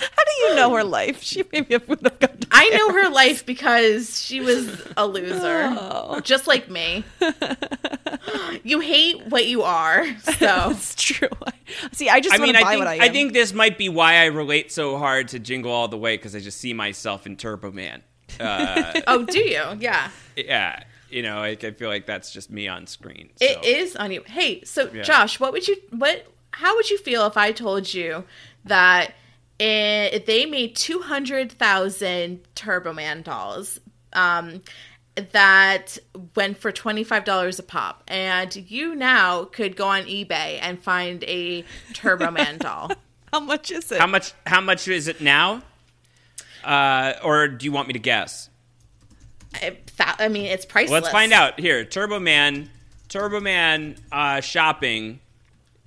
[0.00, 1.22] How do you know her life?
[1.22, 5.68] She maybe would have gone to I know her life because she was a loser,
[5.76, 6.20] Oh.
[6.20, 7.04] just like me.
[8.64, 11.28] you hate what you are, so It's true.
[11.92, 13.52] See, I just I want mean, to I buy think what I I, think this
[13.52, 16.58] might be why I relate so hard to Jingle All the Way because I just
[16.58, 18.02] see myself in Turbo Man.
[18.40, 19.62] Uh, oh, do you?
[19.80, 20.10] Yeah.
[20.36, 23.30] yeah, you know, I, I feel like that's just me on screen.
[23.40, 23.60] It so.
[23.68, 24.22] is on you.
[24.26, 25.02] Hey, so Yeah.
[25.02, 28.24] Josh, what would you what how would you feel if I told you
[28.64, 29.14] that
[29.58, 33.80] if they made 200,000 Turbo Man dolls
[34.12, 34.62] um
[35.32, 35.98] that
[36.36, 41.64] went for $25 a pop and you now could go on eBay and find a
[41.92, 42.90] Turbo Man doll.
[43.32, 44.00] How much is it?
[44.00, 44.32] How much?
[44.46, 45.62] How much is it now?
[46.64, 48.48] Uh, or do you want me to guess?
[49.54, 51.02] I, that, I mean, it's priceless.
[51.02, 51.84] Let's find out here.
[51.84, 52.70] Turbo Man,
[53.08, 55.20] Turbo Man uh, shopping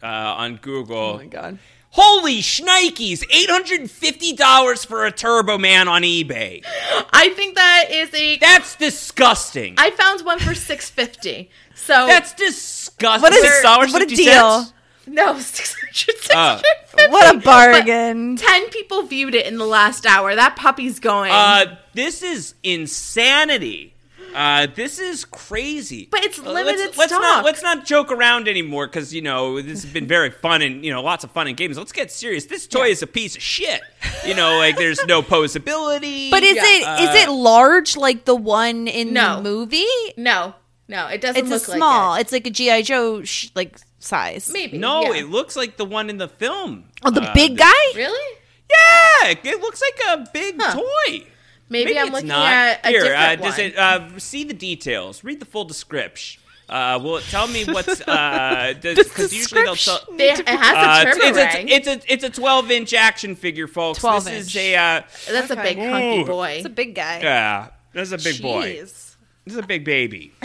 [0.04, 0.98] uh, on Google.
[0.98, 1.58] oh my god.
[1.94, 3.24] Holy shnikes!
[3.30, 6.64] Eight hundred and fifty dollars for a Turbo Man on eBay.
[7.12, 8.38] I think that is a.
[8.38, 9.76] That's disgusting.
[9.78, 11.50] I found one for six fifty.
[11.76, 13.22] So That's disgusting.
[13.24, 13.94] What a- $6.50?
[13.94, 14.66] what a deal.
[15.08, 16.32] no six hundred.
[16.34, 16.62] Uh,
[17.10, 18.38] What a bargain.
[18.38, 20.34] Ten people viewed it in the last hour.
[20.36, 21.32] That puppy's going.
[21.34, 23.91] Uh, this is insanity.
[24.36, 26.08] Uh, this is crazy.
[26.12, 29.62] But it's Uh, limited let's, let's not let's not joke around anymore because you know
[29.62, 31.78] this has been very fun and you know lots of fun in games.
[31.78, 32.46] Let's get serious.
[32.46, 33.82] This toy is a piece of shit.
[34.26, 36.30] You know, like there's no posability.
[36.32, 36.64] But is Yeah.
[36.66, 39.38] it is it large like the one in No.
[39.38, 39.86] the movie?
[40.18, 40.56] no,
[40.88, 42.16] no, it doesn't It's a look like small.
[42.16, 42.22] it.
[42.22, 44.50] It's like a GI Joe sh- like size.
[44.52, 45.22] Maybe no, yeah.
[45.22, 46.86] it looks like the one in the film.
[47.04, 47.84] Oh, the Uh, big the- guy.
[47.96, 48.38] really.
[48.70, 50.76] Yeah, it looks like a big Huh.
[50.80, 51.26] toy.
[51.72, 52.52] Maybe, I'm it's looking not.
[52.52, 53.50] at a Here, different uh, one.
[53.50, 53.78] does it?
[53.78, 55.24] Uh, see the details.
[55.24, 56.42] Read the full description.
[56.70, 58.00] Uh, will it tell me what's?
[58.02, 60.00] Uh, because usually they'll tell.
[60.16, 61.70] They- it has Uh, a it's, turbo it's, ring.
[61.70, 64.00] a, it's a it's a 12 inch action figure, folks.
[64.00, 64.56] 12 this is inch.
[64.58, 65.02] a uh,
[65.32, 65.64] That's a Okay.
[65.76, 66.26] big hunky Ooh.
[66.26, 66.50] boy.
[66.52, 67.20] It's a big guy.
[67.22, 67.68] yeah.
[67.94, 68.68] This is a big boy.
[68.76, 69.16] Jeez.
[69.46, 70.34] This is a big baby.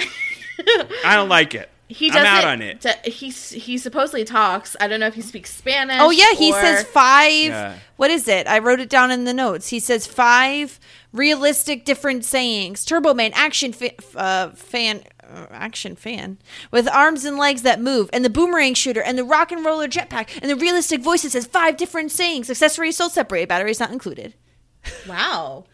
[1.04, 1.68] I don't like it.
[1.88, 2.26] He I'm doesn't.
[2.26, 2.80] out on it.
[2.80, 4.74] t- he he supposedly talks.
[4.80, 5.98] I don't know if he speaks Spanish.
[6.00, 7.30] Oh yeah, he or- says five.
[7.44, 7.78] Yeah.
[7.96, 8.48] What is it?
[8.48, 9.68] I wrote it down in the notes.
[9.68, 10.80] He says five
[11.12, 12.84] realistic different sayings.
[12.84, 16.38] Turbo Man, action fa- uh, fan, uh, action fan
[16.72, 19.86] with arms and legs that move, and the boomerang shooter, and the rock and roller
[19.86, 22.50] jetpack, and the realistic voice voices says five different sayings.
[22.50, 24.34] Accessories sold separate, batteries not included.
[25.08, 25.64] Wow,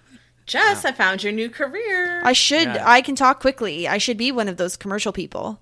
[0.47, 2.21] Jess, I found your new career.
[2.23, 2.69] I should.
[2.69, 2.85] Yeah.
[2.87, 3.89] I can talk quickly.
[3.89, 5.59] I should be one of those commercial people.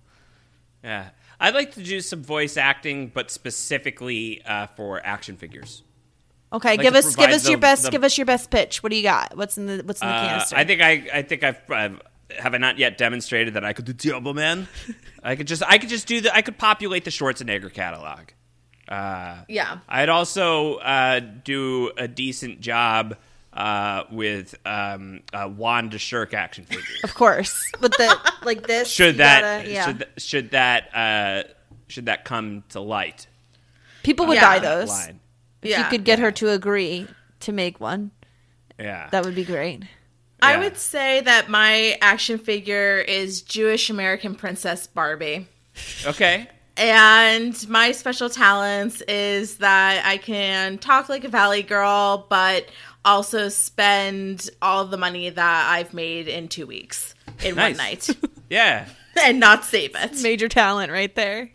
[0.85, 1.11] Yeah.
[1.39, 5.83] I'd like to do some voice acting, but specifically uh, for action figures.
[6.53, 8.83] Okay, Like give us give provide us your best the- give us your best pitch.
[8.83, 9.37] What do you got?
[9.37, 10.57] What's in the what's in the Uh, canister?
[10.57, 12.03] I think I, I think I've, I've
[12.39, 14.66] have I not yet demonstrated that I could do Turbo Man.
[15.22, 18.31] I could just I could just do the I could populate the Schwarzenegger catalog.
[18.89, 23.16] Uh, yeah, I'd also uh, do a decent job
[23.53, 26.85] uh, with um, uh, Wanda Shirk action figure.
[27.05, 28.89] of course, but the like this.
[28.93, 29.87] Should that gotta- yeah.
[29.87, 31.43] should, th- should that uh,
[31.89, 33.27] should that come to light?
[34.03, 34.49] People would Yeah.
[34.49, 34.89] buy those.
[34.89, 35.21] line.
[35.63, 35.85] If Yeah.
[35.85, 37.07] you could get her to agree
[37.41, 38.13] to make one,
[38.79, 39.09] Yeah.
[39.11, 39.83] that would be great.
[40.43, 45.47] I would say that my action figure is Jewish American Princess Barbie.
[46.07, 46.49] okay.
[46.79, 52.71] And my special talents is that I can talk like a valley girl, but
[53.05, 57.77] also spend all the money that I've made in two weeks in Nice.
[57.79, 58.11] one night
[58.51, 58.87] Yeah.
[59.21, 60.23] and not save it.
[60.23, 61.51] Major talent right there.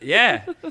[0.00, 0.44] Yeah.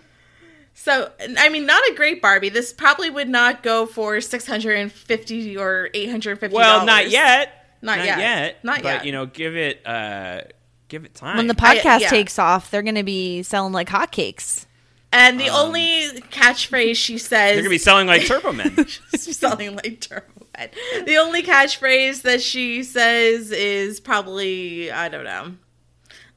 [0.76, 2.48] So, I mean, not a great Barbie.
[2.48, 7.52] This probably would not go for 650 or 850 Well, not yet.
[7.82, 8.18] Not yet.
[8.18, 8.64] yet.
[8.64, 8.98] Not but, yet.
[9.00, 10.42] But, you know, give it uh
[10.88, 11.36] give it time.
[11.36, 12.10] When the I- podcast yeah.
[12.10, 14.68] takes off, they're going to be selling like hotcakes.
[15.12, 18.86] And the only catchphrase she says They're gonna be selling like Turbo Men.
[19.12, 20.72] She's selling like turbo head.
[21.06, 25.54] The only catchphrase that she says is probably I don't know,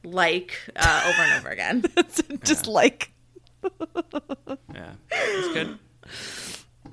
[0.03, 1.83] like uh, over and over again.
[2.43, 3.11] Just like
[4.73, 4.93] yeah.
[5.09, 5.79] That's good.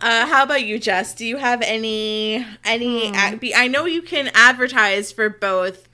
[0.03, 1.15] Uh, how about you, Jess?
[1.15, 3.13] Do you have any any?
[3.13, 5.89] ad- I know you can advertise for both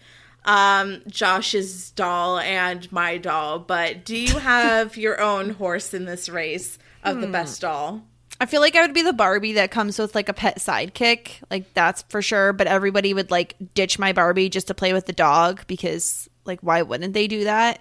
[0.47, 6.29] um, Josh's doll and my doll, but do you have your own horse in this
[6.29, 8.03] race of the best doll?
[8.41, 11.43] I feel like I would be the Barbie that comes with like a pet sidekick.
[11.51, 15.07] Like that's for sure, but everybody would like ditch my Barbie just to play with
[15.07, 17.81] the dog because like why wouldn't they do that?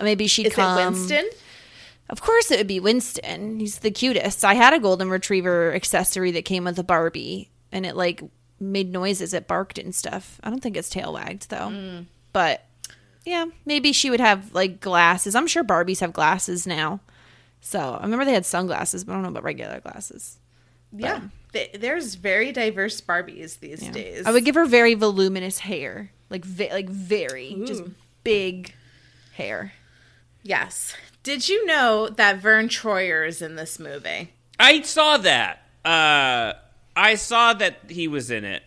[0.00, 0.78] Maybe she'd Is come.
[0.78, 1.28] it Winston?
[2.08, 3.58] Of course, it would be Winston.
[3.58, 4.44] He's the cutest.
[4.44, 8.22] I had a golden retriever accessory that came with a Barbie, and it like
[8.60, 9.34] made noises.
[9.34, 10.40] It barked and stuff.
[10.42, 12.04] I don't think its tail wagged though.
[12.32, 12.64] But
[13.24, 15.34] yeah, maybe she would have like glasses.
[15.34, 17.00] I'm sure Barbies have glasses now.
[17.60, 20.38] So I remember they had sunglasses, but I don't know about regular glasses.
[20.96, 23.90] Yeah, Th- there's very diverse Barbies these Yeah.
[23.90, 24.26] days.
[24.26, 27.82] I would give her very voluminous hair, like ve- like very just
[28.22, 28.72] big
[29.32, 29.72] hair.
[30.42, 30.94] Yes.
[31.24, 34.32] Did you know that Vern Troyer is in this movie?
[34.60, 35.62] I saw that.
[35.84, 36.52] Uh
[36.96, 38.62] I saw that he was in it.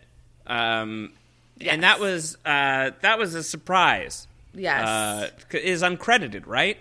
[0.47, 1.11] Um
[1.61, 4.27] and that was uh that was a surprise.
[4.53, 4.87] Yes.
[4.87, 6.77] Uh is uncredited, right?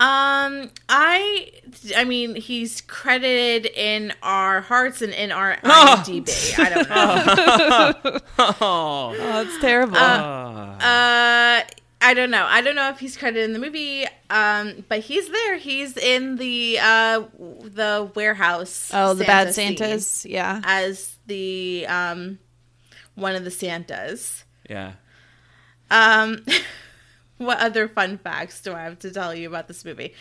[0.00, 1.52] Um, I,
[1.96, 6.02] I mean, he's credited in our hearts and in our Oh.
[6.04, 6.58] IMDb.
[6.58, 8.20] I don't know.
[8.38, 8.56] Oh.
[8.60, 9.96] Oh, that's terrible.
[9.96, 11.62] Uh,
[12.04, 12.44] I don't know.
[12.44, 14.04] I don't know if he's credited in the movie.
[14.28, 15.56] Um, but he's there.
[15.56, 18.90] He's in the uh the warehouse.
[18.92, 20.26] oh, the bad Santa scene Santas.
[20.26, 20.60] Yeah.
[20.64, 22.38] as the um
[23.14, 24.44] one of the Santas.
[24.68, 24.92] Yeah.
[25.90, 26.44] Um,
[27.38, 30.12] what other fun facts do I have to tell you about this movie?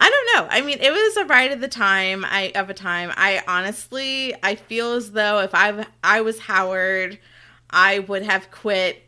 [0.00, 0.48] I don't know.
[0.50, 2.24] I mean, it was a ride of the time.
[2.24, 3.12] I of a time.
[3.14, 7.18] I honestly, I feel as though if I I was Howard,
[7.68, 9.05] I would have quit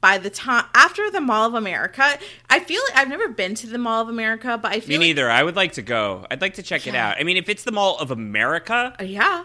[0.00, 2.18] by the time after the Mall of America.
[2.48, 5.00] I feel like I've never been to the Mall of America, but I Me feel
[5.00, 5.30] like, neither.
[5.30, 6.26] I would like to go.
[6.30, 7.16] I'd like to check it out.
[7.18, 9.44] I mean, if it's the Mall of America, Uh, yeah,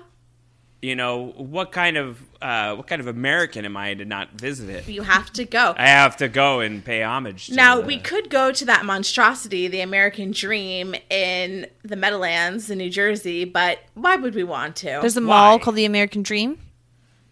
[0.81, 4.69] you know, what kind of uh, what kind of American am I to not visit
[4.69, 4.85] it?
[4.89, 5.73] you have to go.
[5.77, 7.47] I have to go and pay homage.
[7.47, 12.69] To Now the- we could go to that monstrosity, the American Dream, in the Meadowlands
[12.69, 14.97] in New Jersey, but why would we want to?
[15.01, 15.27] There's a Why?
[15.27, 16.59] mall called the American Dream.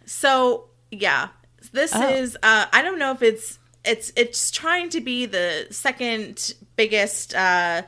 [0.05, 1.29] So yeah,
[1.71, 2.09] this Oh.
[2.09, 2.35] is.
[2.43, 7.81] Uh, I don't know if it's it's it's trying to be the second biggest uh,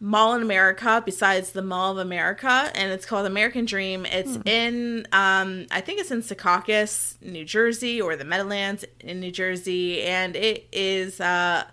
[0.00, 4.06] mall in America besides the Mall of America, and it's called American Dream.
[4.06, 9.30] It's in um, I think it's in Secaucus, New Jersey, or the Meadowlands in New
[9.30, 11.20] Jersey, and it is.
[11.20, 11.64] Uh,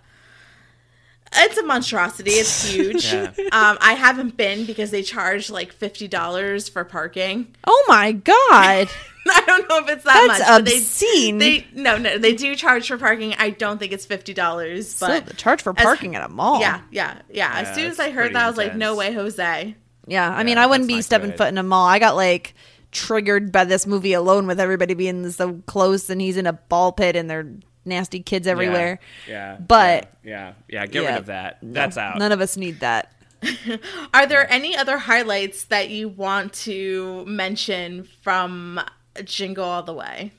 [1.32, 2.32] it's a monstrosity.
[2.32, 3.04] It's huge.
[3.12, 3.30] Yeah.
[3.52, 7.54] um, I haven't been because they charge like fifty dollars for parking.
[7.66, 8.88] Oh my god,
[9.28, 10.64] I don't know if it's that that's much.
[10.64, 11.38] but obscene.
[11.38, 13.34] They, they no no they do charge for parking.
[13.38, 16.28] I don't think it's fifty dollars, so but the charge for as- parking at a
[16.28, 16.60] mall.
[16.60, 17.52] yeah yeah yeah.
[17.54, 19.74] As Yeah, soon as I heard pretty that, I was like, no way, Jose.
[20.06, 21.38] Yeah, I mean, Yeah, I wouldn't be stepping good.
[21.38, 21.86] foot in a mall.
[21.86, 22.54] I got like
[22.92, 26.90] triggered by this movie alone with everybody being so close and he's in a ball
[26.90, 27.52] pit and there are
[27.84, 28.98] nasty kids everywhere.
[29.28, 29.56] Yeah.
[29.58, 31.08] But- yeah, yeah, yeah, get Yeah.
[31.10, 31.58] rid of that.
[31.62, 32.18] That's out.
[32.18, 33.12] None of us need that.
[34.14, 38.80] Are there any other highlights that you want to mention from
[39.24, 40.32] Jingle All the Way?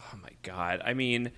[0.00, 0.82] Oh my god.
[0.84, 1.30] I mean,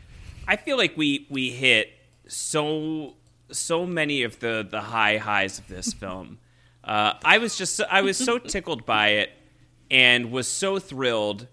[0.47, 1.91] I feel like we we hit
[2.27, 3.15] so
[3.51, 6.39] so many of the the high highs of this film.
[6.85, 9.31] Uh, I was just I was so tickled by it
[9.91, 11.47] and was so thrilled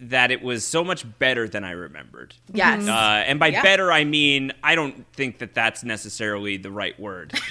[0.00, 2.34] that it was so much better than I remembered.
[2.52, 2.86] Yes.
[2.86, 2.90] Uh,
[3.26, 3.62] and by Yeah.
[3.62, 7.32] better, I mean I don't think that that's necessarily the right word.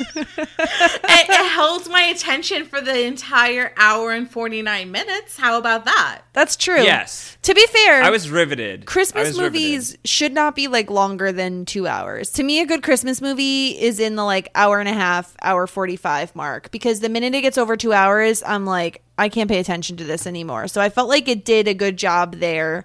[0.16, 5.36] it, it held my attention for the entire hour and 49 minutes.
[5.38, 6.22] How about that?
[6.32, 6.82] That's true.
[6.82, 7.36] Yes.
[7.42, 8.86] To be fair, I was riveted.
[8.86, 9.52] Christmas was riveted.
[9.52, 12.30] movies should not be like longer than two hours.
[12.32, 15.66] To me, a good Christmas movie is in the like hour and a half, hour
[15.66, 16.70] 45 mark.
[16.70, 20.04] Because the minute it gets over two hours, I'm like, I can't pay attention to
[20.04, 20.68] this anymore.
[20.68, 22.84] So I felt like it did a good job there.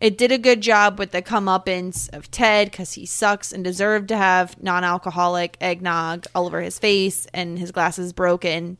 [0.00, 4.08] It did a good job with the comeuppance of Ted because he sucks and deserved
[4.08, 8.78] to have non alcoholic eggnog all over his face and his glasses broken.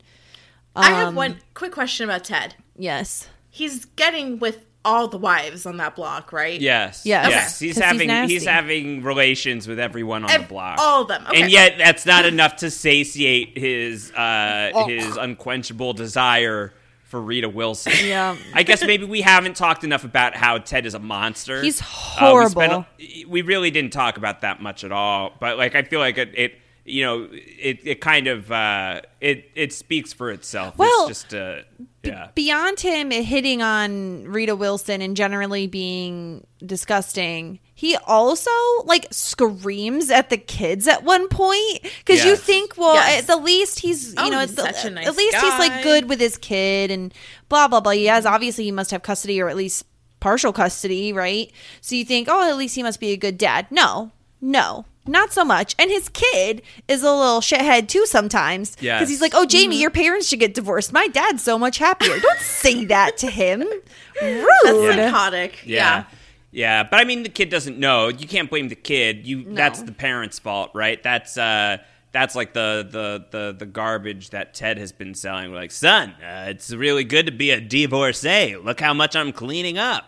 [0.75, 2.55] I have Um, one quick question about Ted.
[2.77, 3.27] Yes.
[3.49, 6.61] He's getting with all the wives on that block, right?
[6.61, 7.01] Yes.
[7.03, 7.27] Yes.
[7.29, 7.57] Yes.
[7.61, 7.65] Okay.
[7.67, 8.33] He's 'Cause he's having nasty.
[8.35, 10.77] he's, having relations with everyone on Ev- the block.
[10.79, 11.25] all of them.
[11.27, 11.41] Okay.
[11.41, 14.87] And yet that's not enough to satiate his uh Oh.
[14.87, 16.73] his unquenchable desire
[17.09, 17.93] for Rita Wilson.
[18.09, 18.37] Yeah.
[18.53, 21.61] I guess maybe we haven't talked enough about how Ted is a monster.
[21.61, 22.85] He's Uh, we, spent horrible.
[23.27, 26.31] we really didn't talk about that much at all, but like I feel like it,
[26.33, 30.77] it you know, it, it kind of uh, it it speaks for itself.
[30.77, 31.61] Well, it's just uh,
[32.03, 32.29] yeah.
[32.35, 38.51] beyond him hitting on Rita Wilson and generally being disgusting, he also
[38.83, 43.21] like screams at the kids at one point because you think, well, Yes.
[43.21, 45.37] at the least he's you Oh, know he's at, the- such a nice at least
[45.37, 47.13] he's like good with his kid and
[47.47, 47.93] blah blah blah.
[47.93, 49.85] He has obviously he must have custody or at least
[50.19, 51.49] partial custody, right?
[51.79, 53.67] So you think, oh, at least he must be a good dad.
[53.71, 54.11] No,
[54.41, 54.83] no.
[55.07, 55.73] Not so much.
[55.79, 58.71] And his kid is a little shithead too sometimes.
[58.75, 59.09] Because Yes.
[59.09, 59.81] he's like, oh, Jamie, mm-hmm.
[59.83, 60.91] your parents should get divorced.
[60.91, 62.19] My dad's so much happier.
[62.19, 63.61] Don't say that to him.
[64.21, 64.45] Rude.
[64.65, 65.65] That's psychotic.
[65.65, 65.75] Yeah.
[65.75, 66.03] Yeah.
[66.51, 68.07] Yeah, but I mean the kid doesn't know.
[68.07, 69.25] You can't blame the kid.
[69.27, 71.01] You that's the parents' fault, right?
[71.03, 71.77] That's uh
[72.11, 75.51] that's like the the the the garbage that Ted has been selling.
[75.51, 78.55] We're like, "Son, uh, it's really good to be a divorcee.
[78.55, 80.05] Look how much I'm cleaning up."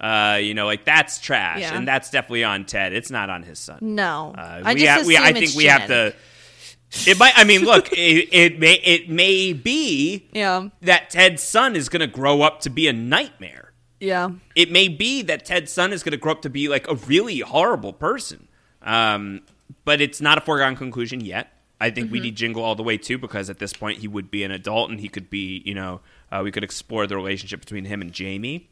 [0.00, 1.76] Uh, you know, like that's trash, Yeah.
[1.76, 2.92] and that's definitely on Ted.
[2.94, 3.78] It's not on his son.
[3.82, 4.34] No.
[4.36, 6.14] Uh, I we just ha- we, I think we have to.
[7.06, 7.34] It might.
[7.36, 7.88] I mean, look.
[7.92, 8.74] it, it may.
[8.76, 10.68] It may be Yeah.
[10.80, 13.71] that Ted's son is going to grow up to be a nightmare
[14.02, 14.30] Yeah.
[14.56, 16.96] it may be that Ted's son is going to grow up to be like a
[16.96, 18.48] really horrible person.
[18.82, 19.42] Um,
[19.84, 21.52] but it's not a foregone conclusion yet.
[21.80, 24.30] I think we need Jingle all the way too, because at this point he would
[24.30, 26.00] be an adult and he could be, you know,
[26.30, 28.68] uh, we could explore the relationship between him and Jamie.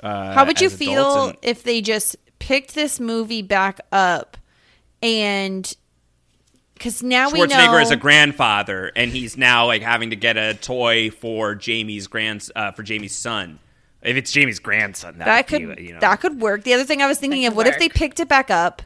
[0.00, 4.36] Uh, How would you feel and- if they just picked this movie back up
[5.02, 5.74] and
[6.74, 10.36] because now we know Schwarzenegger is a grandfather, and he's now like having to get
[10.36, 13.60] a toy for Jamie's grand uh, for Jamie's son.
[14.02, 16.64] If it's Jamie's grandson, that, that would could be, you know, that could work.
[16.64, 18.82] The other thing I was thinking of, could what if they picked it back up,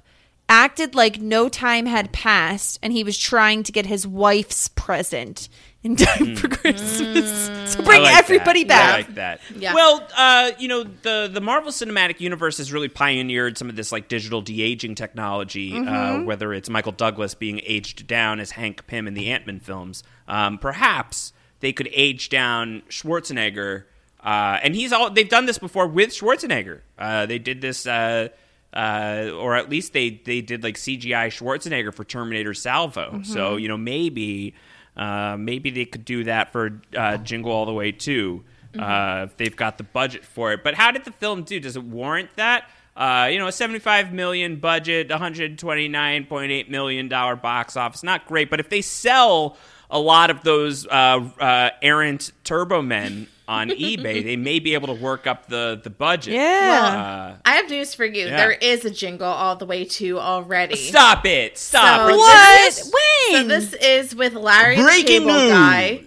[0.49, 5.49] acted like no time had passed, and he was trying to get his wife's present.
[5.83, 7.47] in time for Christmas.
[7.71, 7.83] So Mm.
[7.83, 9.15] I bring like everybody that.
[9.15, 9.41] Back.
[9.55, 9.55] Yeah.
[9.55, 9.55] Well, Yeah.
[9.55, 9.55] Bring everybody I like that.
[9.55, 9.57] Yeah.
[9.57, 9.63] I like that.
[9.63, 9.75] Yeah.
[9.75, 13.93] Well, uh, you know, the the Marvel Cinematic Universe has really pioneered some of this
[13.93, 15.73] like digital de aging technology.
[15.77, 16.25] Uh, Mm-hmm.
[16.25, 20.03] whether it's Michael Douglas being aged down as Hank Pym in the Ant Man films,
[20.27, 23.85] um, perhaps they could age down Schwarzenegger.
[24.27, 26.81] Uh, and he's all they've done this before with Schwarzenegger.
[26.99, 27.87] Uh, they did this.
[27.87, 28.29] Uh,
[28.73, 33.21] uh, or at least they they did like CGI Schwarzenegger for Terminator Salvation.
[33.21, 33.33] Mm-hmm.
[33.33, 34.55] So you know maybe
[34.97, 38.45] uh, maybe they could do that for uh, Jingle All the Way too
[38.79, 40.63] uh, if they've got the budget for it.
[40.63, 41.61] But how did the film do?
[41.61, 42.69] Does it warrant that?
[42.97, 48.49] Uh, you know, a 75 million budget, 129.8 million dollar box office, not great.
[48.49, 49.57] But if they sell
[49.91, 54.89] a lot of those uh, uh, errant Turbo Men on eBay, they may be able
[54.89, 56.35] to work up the the budget.
[56.35, 57.35] Yeah.
[57.37, 58.27] Uh, I have news for you.
[58.27, 58.37] Yeah.
[58.37, 60.77] There is a jingle all the way to already.
[60.77, 61.57] Stop it!
[61.59, 61.83] Stop!
[62.01, 62.73] So- Are you what?
[62.73, 62.93] serious?
[63.33, 65.51] So this is with Larry the Cable news.
[65.51, 66.03] Guy,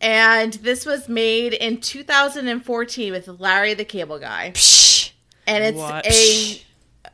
[0.00, 5.10] and this was made in 2014 with Larry the Cable Guy, Psh.
[5.46, 6.06] and it's What?
[6.06, 6.62] a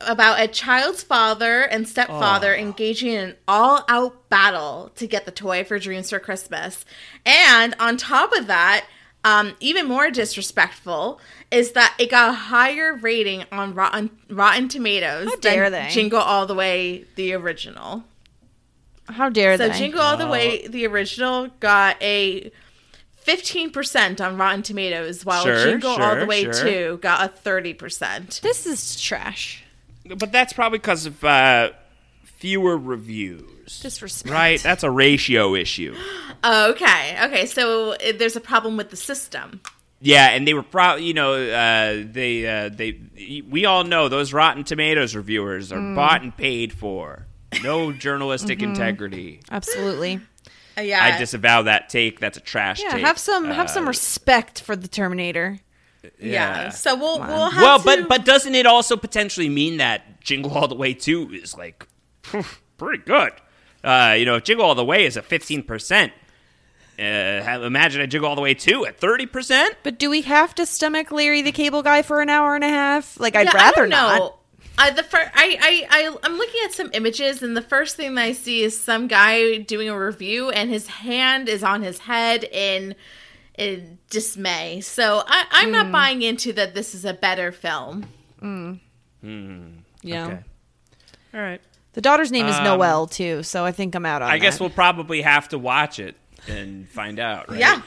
[0.01, 2.59] about a child's father and stepfather Oh.
[2.59, 6.83] engaging in an all-out battle to get the toy for Dreams for Christmas,
[7.25, 8.85] and on top of that.
[9.25, 11.19] Um, even more disrespectful
[11.49, 15.89] is that it got a higher rating on Rotten Rotten Tomatoes How dare than they.
[15.91, 18.03] Jingle All the Way, the original.
[19.07, 19.73] How dare So they?
[19.73, 20.27] So Jingle All the.
[20.27, 22.51] Way, the original, got a
[23.25, 26.53] 15% on Rotten Tomatoes, while Sure, Jingle All the Way sure.
[26.53, 28.41] 2 got a 30%.
[28.41, 29.63] this is trash.
[30.17, 31.71] But that's probably because of uh,
[32.23, 33.49] fewer reviews.
[33.65, 34.31] Disrespect.
[34.33, 34.59] Right?
[34.61, 35.95] That's a ratio issue.
[36.45, 39.61] Okay, okay, so uh, there's a problem with the system.
[40.01, 42.99] Yeah, and they were probably, you know, uh, they, uh, they,
[43.49, 45.95] we all know those Rotten Tomatoes reviewers are Mm.
[45.95, 47.27] bought and paid for.
[47.63, 48.71] No journalistic Mm-hmm.
[48.71, 49.39] integrity.
[49.49, 50.19] Absolutely.
[50.77, 52.19] Uh, yeah, I disavow that take.
[52.19, 53.05] That's a trash Yeah, take.
[53.05, 55.59] have some have some Uh, respect for the Terminator.
[56.03, 56.09] yeah.
[56.19, 56.69] yeah.
[56.69, 57.29] So we'll Come on.
[57.29, 60.73] we'll have Well, to, but but doesn't it also potentially mean that Jingle All the
[60.73, 61.87] Way two is like
[62.77, 63.33] pretty good?
[63.83, 66.13] Uh, you know, if Jingle All the Way is at fifteen percent.
[66.97, 67.01] Uh,
[67.63, 69.75] imagine a jiggle All the Way two at thirty percent.
[69.83, 72.69] But do we have to stomach Larry the Cable Guy for an hour and a
[72.69, 73.19] half?
[73.19, 73.97] Like I'd Yeah, I rather don't know.
[74.17, 74.39] not.
[74.77, 78.15] I, the fir- I, I, I, I'm looking at some images, and the first thing
[78.15, 81.99] that I see is some guy doing a review, and his hand is on his
[81.99, 82.95] head in
[83.57, 84.81] in dismay.
[84.81, 86.73] So I, I'm not buying into that.
[86.75, 88.05] This is a better film.
[89.21, 90.25] Yeah.
[90.27, 90.39] Okay.
[91.33, 91.61] All right.
[91.93, 94.57] The daughter's name is Um, Noelle too, so I think I'm out on I guess
[94.57, 94.63] that.
[94.63, 96.15] we'll probably have to watch it
[96.47, 97.49] and find out.
[97.49, 97.59] Right?
[97.59, 97.81] Yeah,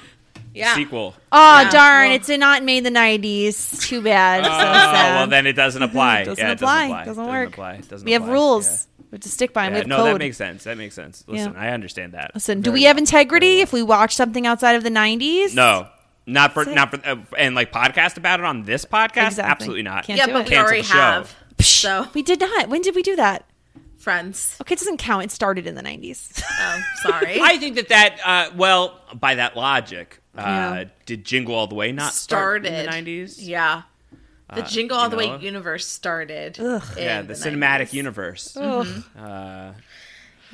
[0.54, 0.74] yeah.
[0.74, 1.14] Sequel.
[1.32, 2.06] Oh Yeah, darn!
[2.08, 3.80] well- it's not made in the '90s.
[3.80, 4.44] Too bad.
[4.44, 5.14] So Oh, sad.
[5.16, 6.24] well, then it doesn't apply.
[6.24, 6.78] Doesn't yeah, it apply.
[6.88, 7.04] Doesn't, apply.
[7.04, 7.48] Doesn't work.
[7.48, 7.80] apply.
[7.88, 8.32] Doesn't we have apply.
[8.32, 8.86] rules.
[9.10, 9.72] We have to stick by them.
[9.72, 9.76] Yeah.
[9.76, 10.14] we have no, code.
[10.14, 10.64] that makes sense.
[10.64, 11.24] That makes sense.
[11.26, 11.60] Listen, Yeah.
[11.60, 12.32] I understand that.
[12.34, 13.62] Listen, do Very we have integrity well.
[13.62, 15.54] if we watch something outside of the '90s?
[15.54, 15.88] No,
[16.26, 19.26] not for not for uh, and like podcast about it on this podcast.
[19.28, 19.42] Exactly.
[19.50, 20.04] Absolutely not.
[20.04, 20.44] Can't yeah, do but it.
[20.48, 21.34] we Cancel already have.
[21.60, 22.68] So we did not.
[22.68, 23.44] When did we do that?
[24.10, 24.56] Friends.
[24.60, 25.24] Okay, it doesn't count.
[25.24, 26.40] It started in the '90s.
[26.60, 27.40] Oh, sorry.
[27.40, 30.84] I think that that uh, well, by that logic, uh, Yeah.
[31.06, 33.42] did Jingle All the Way not start started in the nineties?
[33.42, 33.82] Yeah.
[34.54, 36.58] The Uh, Jingle All you the Way universe started.
[36.60, 36.82] Ugh.
[36.96, 37.92] in Yeah, the, cinematic 90s.
[37.94, 38.56] universe.
[38.56, 38.86] Ugh.
[39.18, 39.72] Uh,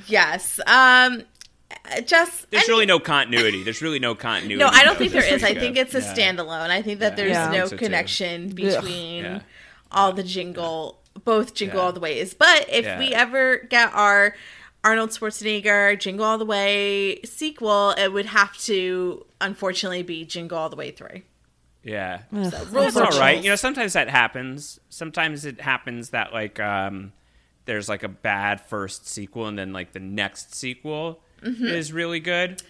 [0.07, 0.59] Yes.
[0.67, 1.23] Um
[2.07, 3.63] just there's and- really no continuity.
[3.65, 4.57] There's really no continuity.
[4.65, 5.45] No, I don't think there is.
[5.45, 6.15] I think it's a Yeah.
[6.15, 6.71] standalone.
[6.71, 7.47] I think that Yeah, there's Yeah.
[7.51, 7.85] No think so, too.
[7.85, 9.41] connection between Yeah.
[9.91, 11.85] all the jingle, both Jingle Yeah.
[11.87, 12.35] All the Ways.
[12.35, 12.99] But if Yeah.
[12.99, 14.35] we ever get our
[14.85, 20.69] Arnold Schwarzenegger Jingle All the Way sequel, it would have to unfortunately be Jingle All
[20.69, 21.23] the Way 3.
[21.85, 22.21] Yeah.
[22.31, 23.43] So, rules That's are all right.
[23.43, 24.79] You know, sometimes that happens.
[24.89, 27.13] Sometimes it happens that like um,
[27.65, 31.67] there's like a bad first sequel, and then like the next sequel Mm-hmm.
[31.67, 32.63] is really good.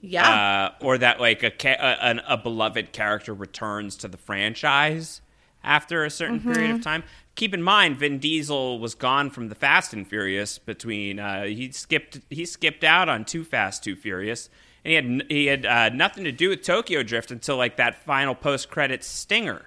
[0.00, 0.70] Yeah.
[0.80, 5.20] Uh, or that like a, ca- a an, a beloved character returns to the franchise
[5.62, 7.04] after a certain period of time.
[7.36, 11.72] Keep in mind, Vin Diesel was gone from the Fast and Furious between uh, he
[11.72, 14.48] skipped he skipped out on Too Fast Too Furious,
[14.84, 18.04] and he had he had uh, nothing to do with Tokyo Drift until like that
[18.04, 19.62] final post credits stinger.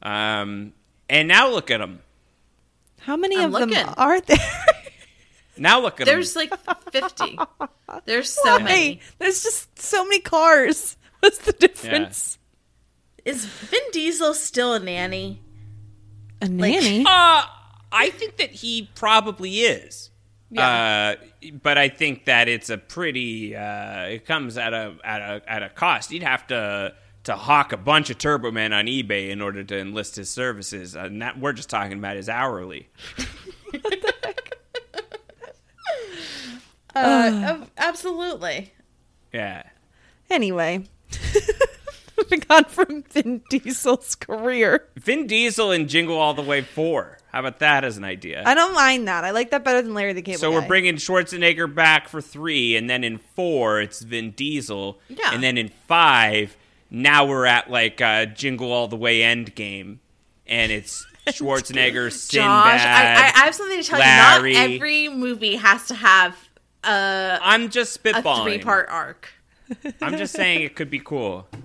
[0.00, 0.72] Um,
[1.10, 2.00] and now look at him.
[3.00, 4.38] How many I'm of them are there?
[5.58, 6.14] Now look at them.
[6.14, 6.48] There's him.
[6.50, 7.38] like 50.
[8.06, 9.00] There's so Hey, many.
[9.18, 10.96] there's just so many cars.
[11.20, 12.38] What's the difference?
[13.26, 15.40] Is Vin Diesel still a nanny?
[16.42, 17.04] A nanny.
[17.06, 17.44] Uh,
[17.94, 20.10] I think that he probably is.
[20.50, 21.16] Yeah.
[21.20, 23.54] Uh, but I think that it's a pretty.
[23.56, 26.10] Uh, it comes at a at a at a cost.
[26.10, 26.94] You'd have to
[27.24, 30.94] to hawk a bunch of Turbo Men on eBay in order to enlist his services,
[30.94, 32.88] and that we're just talking about his hourly.
[36.94, 37.30] Uh,
[37.62, 38.72] ab- absolutely.
[39.32, 39.62] Yeah.
[40.28, 40.84] Anyway,
[42.22, 44.86] moving on from Vin Diesel's career.
[44.96, 47.18] Vin Diesel in Jingle All the Way 4.
[47.32, 48.42] How about that as an idea?
[48.44, 49.24] I don't mind that.
[49.24, 50.58] I like that better than Larry the Cable so Guy.
[50.58, 55.32] we're bringing Schwarzenegger back for three, and then in four it's Vin Diesel, Yeah.
[55.32, 56.56] and then in five
[56.90, 60.00] now we're at like uh, Jingle All the Way End Game,
[60.46, 62.46] and it's Schwarzenegger, Josh, Sinbad.
[62.80, 64.52] I, I, I have something to tell Larry.
[64.52, 64.58] you.
[64.58, 66.36] Not every movie has to have
[66.84, 68.40] a, I'm just spitballing.
[68.40, 69.30] a three part arc.
[70.02, 71.46] I'm just saying it could be cool.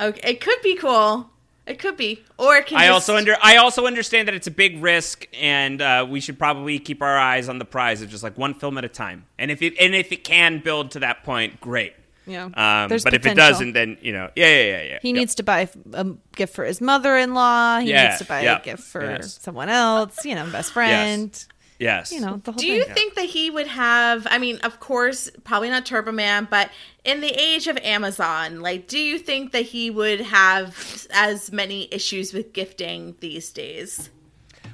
[0.00, 1.28] Okay, it could be cool.
[1.66, 2.78] It could be, or it can.
[2.78, 6.18] I just, also under I also understand that it's a big risk, and uh, we
[6.20, 8.88] should probably keep our eyes on the prize of just like one film at a
[8.88, 9.26] time.
[9.38, 11.92] And if it and if it can build to that point, great.
[12.26, 12.44] Yeah.
[12.44, 14.98] Um, There's but if it doesn't, then you know, yeah, yeah, yeah, yeah.
[15.02, 15.16] He Yep.
[15.16, 17.80] needs to buy a gift for his mother-in-law.
[17.80, 19.38] He Yeah, needs to buy yeah, a gift for yes.
[19.40, 20.24] someone else.
[20.24, 21.30] You know, best friend.
[21.32, 21.48] yes,
[21.80, 22.76] You know, the whole Do thing.
[22.76, 24.26] you think that he would have?
[24.30, 26.70] I mean, of course, probably not Turbo Man, but
[27.04, 31.88] in the age of Amazon, like, do you think that he would have as many
[31.92, 34.10] issues with gifting these days?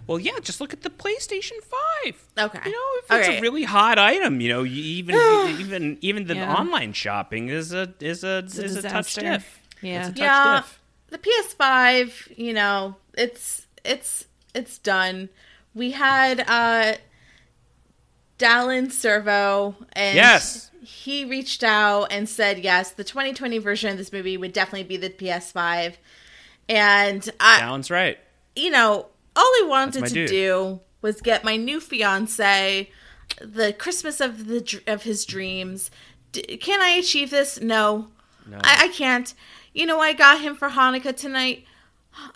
[0.08, 2.22] Well, yeah, just look at the PlayStation Five.
[2.38, 2.60] Okay.
[2.64, 3.38] You know, if it's Okay.
[3.38, 5.14] a really hot item, you know, you even
[5.60, 6.54] even even the Yeah.
[6.54, 9.20] online shopping is a is a a is a touch disaster.
[9.20, 9.60] stiff.
[9.82, 9.98] Yeah.
[10.00, 10.80] It's a touch Yeah, stiff.
[11.08, 15.28] the PS5, you know, it's it's it's done.
[15.76, 16.94] We had uh
[18.38, 20.70] Dallin Servo and Yes.
[20.82, 24.96] he reached out and said yes, the 2020 version of this movie would definitely be
[24.96, 25.94] the PS5.
[26.68, 28.18] And I Alan's right.
[28.54, 30.28] you know, all I wanted to dude.
[30.28, 32.90] do was get my new fiance
[33.40, 35.90] the Christmas of the of his dreams.
[36.32, 37.60] D- can I achieve this?
[37.60, 38.08] No,
[38.46, 38.58] No.
[38.62, 39.32] I-, I can't.
[39.74, 41.64] You know, I got him for Hanukkah tonight.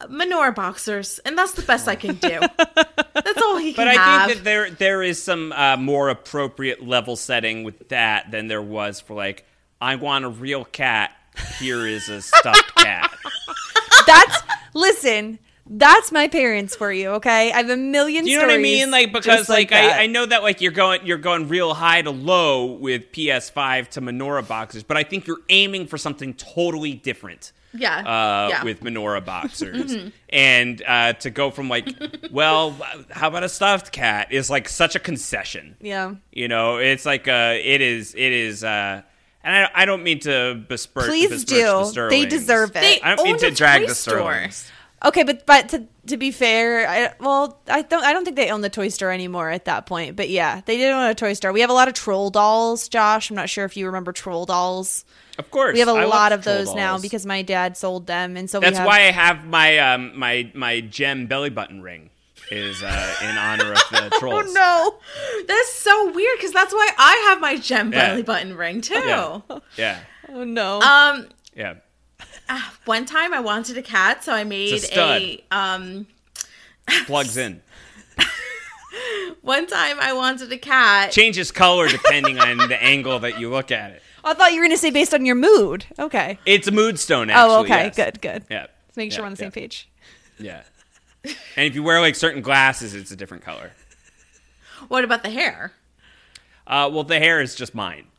[0.02, 2.40] Menorah boxers, and that's the best I can do.
[2.58, 4.26] that's all he can But I have.
[4.26, 8.62] think that there there is some uh, more appropriate level setting with that than there
[8.62, 9.44] was for like
[9.80, 11.12] I want a real cat.
[11.58, 13.10] Here is a stuffed cat.
[14.06, 14.42] That's
[14.74, 15.38] listen.
[15.72, 17.10] That's my parents for you.
[17.10, 18.24] Okay, I have a million.
[18.24, 18.90] Do you know what I mean?
[18.90, 19.98] Like because like, that.
[19.98, 23.88] I, I know that like you're going you're going real high to low with PS5
[23.90, 27.52] to Menorah boxers, but I think you're aiming for something totally different.
[27.72, 28.64] Yeah, Uh, yeah.
[28.64, 29.96] with Menorah boxers,
[30.28, 31.88] and uh, to go from like,
[32.30, 32.76] well,
[33.10, 34.32] how about a stuffed cat?
[34.32, 35.76] Is like such a concession.
[35.80, 36.14] Yeah.
[36.32, 38.64] You know, it's like uh, it is it is.
[38.64, 39.02] Uh,
[39.42, 41.06] and I, I don't mean to besmirch.
[41.06, 42.00] Please besmirch do.
[42.02, 42.74] The They deserve it.
[42.80, 44.46] They I don't mean to drag the store.
[45.04, 48.50] Okay, but but to to be fair, I well, I don't I don't think they
[48.50, 50.14] own the toy store anymore at that point.
[50.16, 51.52] But yeah, they did own a toy store.
[51.52, 53.30] We have a lot of troll dolls, Josh.
[53.30, 55.04] I'm not sure if you remember troll dolls.
[55.38, 58.36] Of course, We have a I lot of those now because my dad sold them,
[58.36, 61.80] and so we That's have, why I have my um, my my gem belly button
[61.80, 62.10] ring
[62.50, 64.44] is uh, in honor of the trolls.
[64.48, 68.10] Oh no, that's so weird because that's why I have my gem Yeah.
[68.10, 69.00] belly button ring too.
[69.06, 69.40] Yeah,
[69.78, 70.80] yeah, Oh no.
[70.82, 71.74] Um, yeah.
[72.50, 75.22] Ah, one time I wanted a cat, so I made It's a stud.
[75.22, 76.06] a um.
[77.06, 77.62] Plugs in.
[79.42, 81.12] One time I wanted a cat.
[81.12, 84.02] Changes color depending on the angle that you look at it.
[84.24, 85.86] I thought you were going to say based on your mood.
[85.98, 86.38] Okay.
[86.44, 87.30] It's a mood stone.
[87.30, 87.84] Actually, oh, okay.
[87.84, 87.96] yes.
[87.96, 88.20] Good.
[88.20, 88.44] Good.
[88.50, 88.66] Yeah.
[88.88, 89.88] Let's make sure Yeah, we're on the same page.
[90.38, 90.62] Yeah.
[91.24, 91.34] And
[91.66, 93.70] if you wear like certain glasses, it's a different color.
[94.88, 95.72] What about the hair?
[96.66, 98.06] Uh, well, the hair is just mine.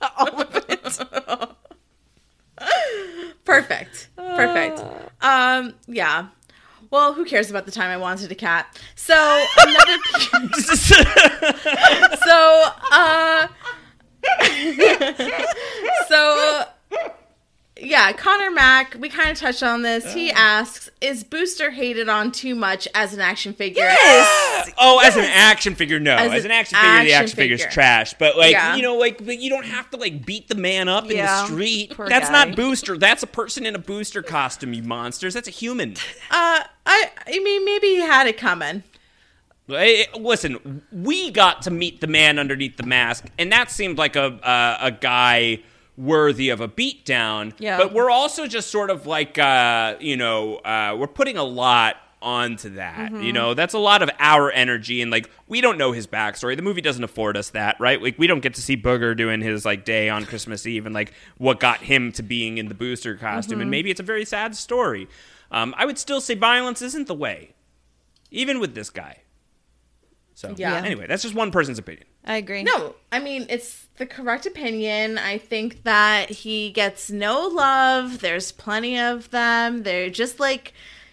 [3.44, 4.08] Perfect.
[4.16, 4.82] Perfect.
[5.22, 6.28] Um, yeah.
[6.90, 8.78] Well, who cares about the time I wanted a cat?
[8.94, 9.14] So
[9.58, 9.98] another
[12.24, 13.48] so uh
[16.08, 16.64] so
[17.80, 20.14] yeah, Connor Mack, we kind of touched on this.
[20.14, 23.82] He asks, is Booster hated on too much as an action figure?
[23.82, 24.70] Yes.
[24.78, 26.14] Oh, as an action figure, no.
[26.14, 28.14] As As, an an action figure, the action action figure's trash.
[28.14, 28.76] But like, Yeah.
[28.76, 31.44] you know, like but you don't have to like beat the man up in the
[31.46, 31.90] street.
[31.96, 32.44] poor That's guy.
[32.46, 32.96] not Booster.
[32.96, 34.72] That's a person in a Booster costume.
[34.72, 35.34] You monsters.
[35.34, 35.92] That's a human.
[36.30, 38.82] Uh I I mean maybe he had it coming.
[39.66, 44.24] Listen, we got to meet the man underneath the mask, and that seemed like a
[44.46, 45.60] uh, a guy
[45.96, 47.52] worthy of a beatdown.
[47.58, 47.78] Yeah.
[47.78, 51.96] But we're also just sort of like, uh, you know, uh, we're putting a lot
[52.24, 53.12] onto that.
[53.12, 56.56] You know, that's a lot of our energy, and like we don't know his backstory.
[56.56, 58.02] The movie doesn't afford us that, right?
[58.02, 60.94] Like we don't get to see Booger doing his like day on Christmas Eve, and
[60.94, 63.60] like what got him to being in the booster costume.
[63.60, 65.06] And maybe it's a very sad story.
[65.52, 67.54] Um, I would still say violence isn't the way,
[68.30, 69.18] even with this guy.
[70.34, 70.76] So Yeah.
[70.76, 72.06] Anyway, that's just one person's opinion.
[72.24, 72.62] I agree.
[72.64, 75.18] No, I mean it's the correct opinion.
[75.18, 78.20] I think that he gets no love.
[78.20, 79.82] There's plenty of them.
[79.84, 80.72] They're just like,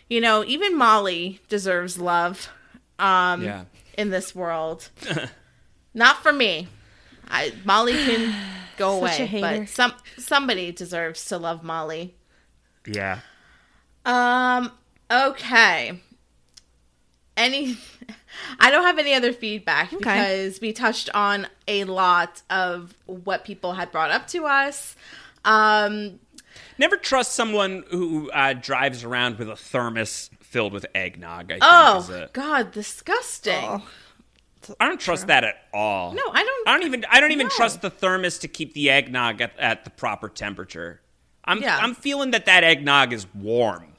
[0.09, 2.49] you know, even Molly deserves love.
[2.99, 3.63] Um, Yeah.
[3.97, 4.89] in this world,
[5.93, 6.67] not for me.
[7.29, 8.33] I Molly can
[8.77, 9.25] go Such a away.
[9.27, 9.59] hater.
[9.61, 12.13] But some somebody deserves to love Molly.
[12.85, 13.19] Yeah.
[14.05, 14.71] Um.
[15.11, 15.99] Okay.
[17.37, 17.77] Any.
[18.59, 23.73] I don't have any other feedback because we touched on a lot of what people
[23.73, 24.95] had brought up to us.
[25.45, 26.19] Um.
[26.77, 31.51] Never trust someone who uh, drives around with a thermos filled with eggnog.
[31.51, 33.53] I Oh is a, God, disgusting.
[33.55, 33.87] Oh.
[34.79, 36.13] I don't trust that at all.
[36.13, 36.67] No, I don't.
[36.67, 37.05] I don't even.
[37.09, 37.55] I don't even No.
[37.55, 41.01] trust the thermos to keep the eggnog at, at the proper temperature.
[41.45, 41.61] I'm.
[41.61, 41.77] Yeah.
[41.77, 43.90] I'm feeling that that eggnog is warm.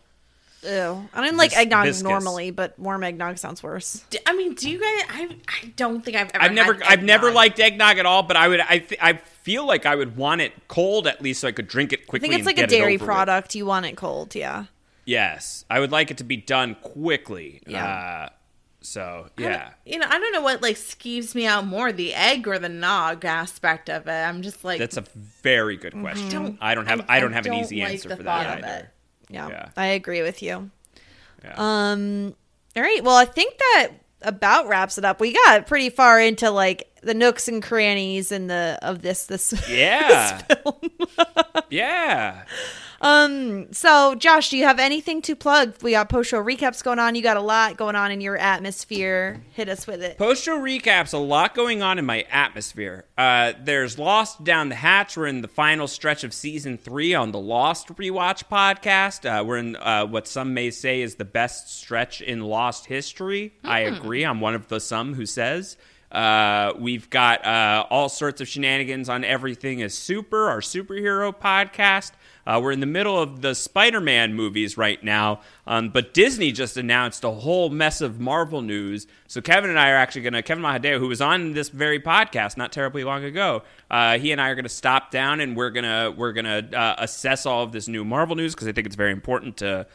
[0.64, 1.09] Ew.
[1.12, 2.02] I don't like Vis- eggnog viscous.
[2.02, 4.05] normally, but warm eggnog sounds worse.
[4.10, 5.06] D- I mean, do you guys?
[5.10, 6.44] I I don't think I've ever.
[6.44, 6.74] I've never.
[6.74, 8.22] had I've never liked eggnog at all.
[8.22, 8.60] But I would.
[8.60, 8.78] I.
[8.78, 11.93] Th- I feel like I would want it cold at least, so I could drink
[11.93, 12.28] it quickly.
[12.28, 12.28] I quickly.
[12.28, 13.06] think it's and like a get it dairy over with.
[13.09, 13.55] product.
[13.56, 14.66] You want it cold, yeah.
[15.05, 17.60] Yes, I would like it to be done quickly.
[17.66, 17.84] Yeah.
[17.84, 18.28] Uh,
[18.82, 19.70] so yeah.
[19.84, 22.68] You know, I don't know what like skeeves me out more, the egg or the
[22.68, 24.12] nog aspect of it.
[24.12, 25.05] I'm just like, That's a
[25.43, 26.28] very good question.
[26.28, 27.01] Don't- I don't have.
[27.09, 28.64] I- I, don't I have an don't easy like answer the for thought that of
[28.64, 28.78] either.
[28.78, 28.89] it.
[29.32, 29.48] Yeah.
[29.48, 29.68] Yeah.
[29.76, 30.70] I agree with you.
[31.42, 31.54] Yeah.
[31.56, 32.34] Um
[32.76, 33.02] all right.
[33.04, 33.88] Well, I think that
[34.22, 35.20] about wraps it up.
[35.20, 39.52] We got pretty far into like the nooks and crannies and the of this this
[39.68, 40.42] yeah.
[40.48, 40.76] this film.
[41.70, 42.44] yeah.
[43.02, 45.74] Um so Josh, do you have anything to plug?
[45.82, 47.16] We got post show recaps going on.
[47.16, 49.42] You got a lot going on in your atmosphere.
[49.52, 50.18] Hit us with it.
[50.18, 53.04] Post show recaps, a lot going on in my atmosphere.
[53.18, 55.16] Uh, there's Lost Down the Hatch.
[55.16, 59.26] We're in the final stretch of season three on the Lost Rewatch podcast.
[59.28, 63.52] Uh, we're in uh, what some may say is the best stretch in Lost history.
[63.64, 64.24] I agree.
[64.24, 65.76] I'm one of the some who says.
[66.12, 72.12] Uh, we've got uh, all sorts of shenanigans on Everything is Super, our superhero podcast.
[72.47, 76.52] Uh, we're in the middle of the Spider Man movies right now, um, but Disney
[76.52, 79.06] just announced a whole mess of Marvel news.
[79.28, 82.01] So Kevin and I are actually going to, Kevin Mahadeo, who was on this very
[82.01, 85.56] podcast not terribly long ago, uh, he and I are going to stop down and
[85.56, 88.69] we're going to we're going to uh, assess all of this new Marvel news because
[88.69, 89.86] I think it's very important to.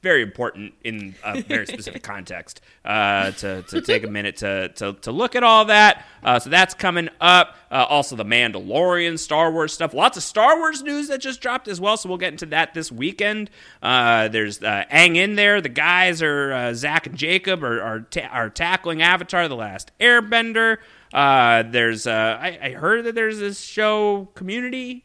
[0.00, 4.92] Very important in a very specific context uh, to, to take a minute to, to,
[4.92, 6.06] to look at all that.
[6.22, 7.56] Uh, so that's coming up.
[7.68, 9.92] Uh, also, the Mandalorian, Star Wars stuff.
[9.92, 11.96] Lots of Star Wars news that just dropped as well.
[11.96, 13.50] So we'll get into that this weekend.
[13.82, 15.60] Uh, there's uh, Ang in there.
[15.60, 19.90] The guys are uh, Zach and Jacob are are, ta- are tackling Avatar: The Last
[19.98, 20.76] Airbender.
[21.12, 25.04] Uh, there's uh, I, I heard that there's this show Community.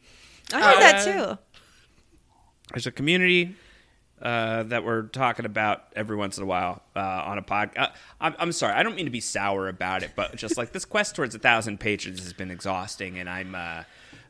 [0.52, 1.38] I heard that too.
[2.72, 3.56] There's a community
[4.24, 7.70] uh, that we're talking about every once in a while uh, on a pod.
[7.76, 7.88] Uh,
[8.20, 10.86] I'm, I'm sorry, I don't mean to be sour about it, but just like this
[10.86, 13.82] quest towards a thousand patrons has been exhausting, and I'm uh,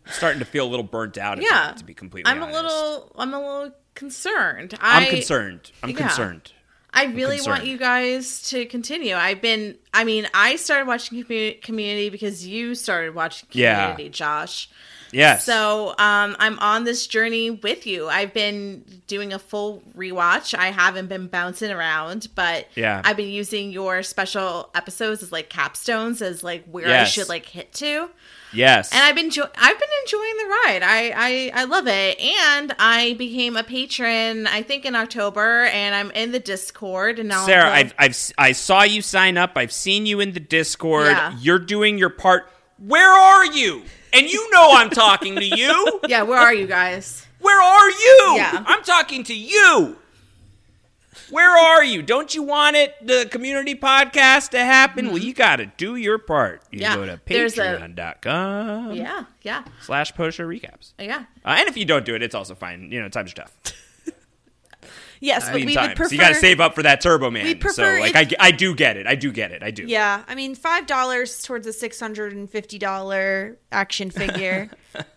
[0.07, 1.41] starting to feel a little burnt out.
[1.41, 1.49] yeah.
[1.49, 4.75] that, to be completely I'm a little, I'm a little concerned.
[4.81, 5.71] I'm concerned.
[5.83, 5.97] I'm yeah.
[5.97, 6.53] concerned.
[6.97, 9.17] I really want you guys to continue.
[9.17, 11.23] I've been, I mean, I started watching
[11.63, 13.91] Community because you started watching Yeah.
[13.91, 14.69] Community, Josh.
[15.15, 15.45] Yes.
[15.45, 18.09] So um, I'm on this journey with you.
[18.09, 20.55] I've been doing a full rewatch.
[20.59, 23.01] I haven't been bouncing around, but Yeah.
[23.05, 27.47] I've been using your special episodes as like capstones, as like where I should like
[27.47, 28.11] hit to.
[28.53, 28.93] yes.
[28.93, 30.81] And I've been jo- I've been enjoying the ride.
[30.83, 32.21] I, I I love it.
[32.21, 34.47] And I became a patron.
[34.49, 37.19] I think in October, and I'm in the Discord.
[37.19, 39.53] And now Sarah, I've, I've I saw you sign up.
[39.57, 41.07] I've seen you in the Discord.
[41.09, 41.37] Yeah.
[41.41, 42.51] You're doing your part.
[42.79, 43.85] Where are you?
[44.15, 46.01] And you know I'm talking to you.
[46.09, 46.23] yeah.
[46.23, 47.27] Where are you guys?
[47.41, 48.35] Where are you?
[48.37, 48.65] Yeah.
[48.67, 49.97] I'm talking to you.
[51.31, 52.03] Where are you?
[52.03, 55.09] Don't you want it, the community podcast to happen?
[55.09, 56.63] Well, you got to do your part.
[56.71, 56.97] You Yeah.
[56.97, 59.25] go to There's a- patreon.com Yeah.
[59.43, 59.65] Yeah.
[59.81, 60.93] slash post show recaps.
[60.99, 61.25] Yeah.
[61.45, 62.91] Uh, and if you don't do it, it's also fine.
[62.93, 63.53] You know, times are tough.
[65.25, 65.89] Yes, but we times.
[65.89, 67.45] would prefer So you got to save up for that Turbo Man.
[67.45, 69.07] We prefer so, like, I, if- I do get it.
[69.07, 69.63] I do get it.
[69.63, 69.85] I do.
[69.85, 74.69] Yeah, I mean five dollars towards a six hundred and fifty dollar action figure.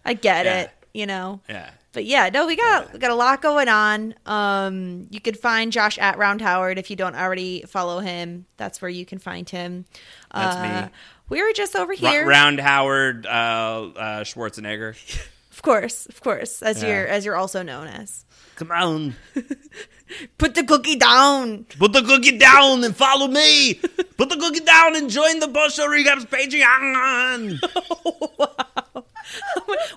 [0.05, 0.61] I get Yeah.
[0.61, 1.41] it, you know.
[1.49, 1.71] Yeah.
[1.93, 4.13] But yeah, no, we got we got a lot going on.
[4.27, 8.45] Um, you could find Josh at Round Howard if you don't already follow him.
[8.57, 9.85] That's where you can find him.
[10.33, 10.93] That's uh, me.
[11.29, 14.95] We were just over here, Round Howard uh, uh, Schwarzenegger.
[15.51, 16.89] of course, of course, as Yeah.
[16.89, 18.25] you're as you're also known as.
[18.57, 19.15] Come on.
[20.37, 21.65] Put the cookie down.
[21.79, 23.75] Put the cookie down and follow me.
[24.17, 27.59] Put the cookie down and join the Post Show Recaps Patreon.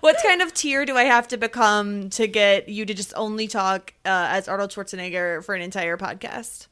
[0.01, 3.47] What kind of tier do I have to become to get you to just only
[3.47, 6.67] talk uh, as Arnold Schwarzenegger for an entire podcast?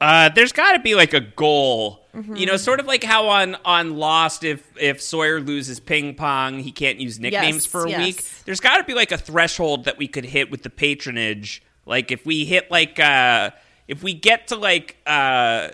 [0.00, 2.36] Uh, there's got to be like a goal, Mm-hmm.
[2.36, 6.60] you know, sort of like how on on Lost, if if Sawyer loses ping pong,
[6.60, 7.98] he can't use nicknames Yes, for a yes.
[7.98, 8.24] week.
[8.44, 11.60] There's got to be like a threshold that we could hit with the patronage.
[11.86, 13.50] Like if we hit like uh
[13.88, 15.68] if we get to like uh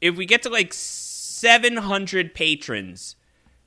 [0.00, 3.16] if we get to like 700 patrons,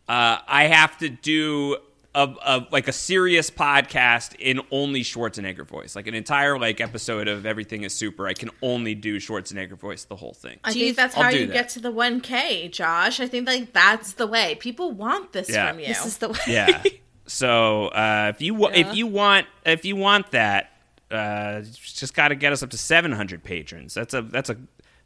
[0.07, 1.77] uh, I have to do
[2.15, 7.27] a, a like a serious podcast in only Schwarzenegger voice, like an entire like episode
[7.27, 8.27] of Everything is Super.
[8.27, 10.59] I can only do Schwarzenegger voice the whole thing.
[10.63, 11.53] I Do think that's I'll how you that.
[11.53, 13.19] get to the 1K, Josh.
[13.19, 14.55] I think like that's the way.
[14.55, 15.69] People want this Yeah.
[15.69, 15.87] from you.
[15.87, 16.39] This is the way.
[16.47, 16.83] yeah.
[17.27, 18.87] So uh, if you wa- Yeah.
[18.89, 20.71] if you want if you want that,
[21.11, 23.93] uh, just got to get us up to seven hundred patrons.
[23.93, 24.57] That's a that's a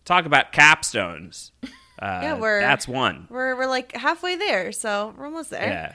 [0.06, 1.52] talk about capstones.
[2.00, 3.28] Uh, Yeah, we're- that's one.
[3.30, 5.68] We're we're like halfway there, so we're almost there.
[5.68, 5.94] Yeah,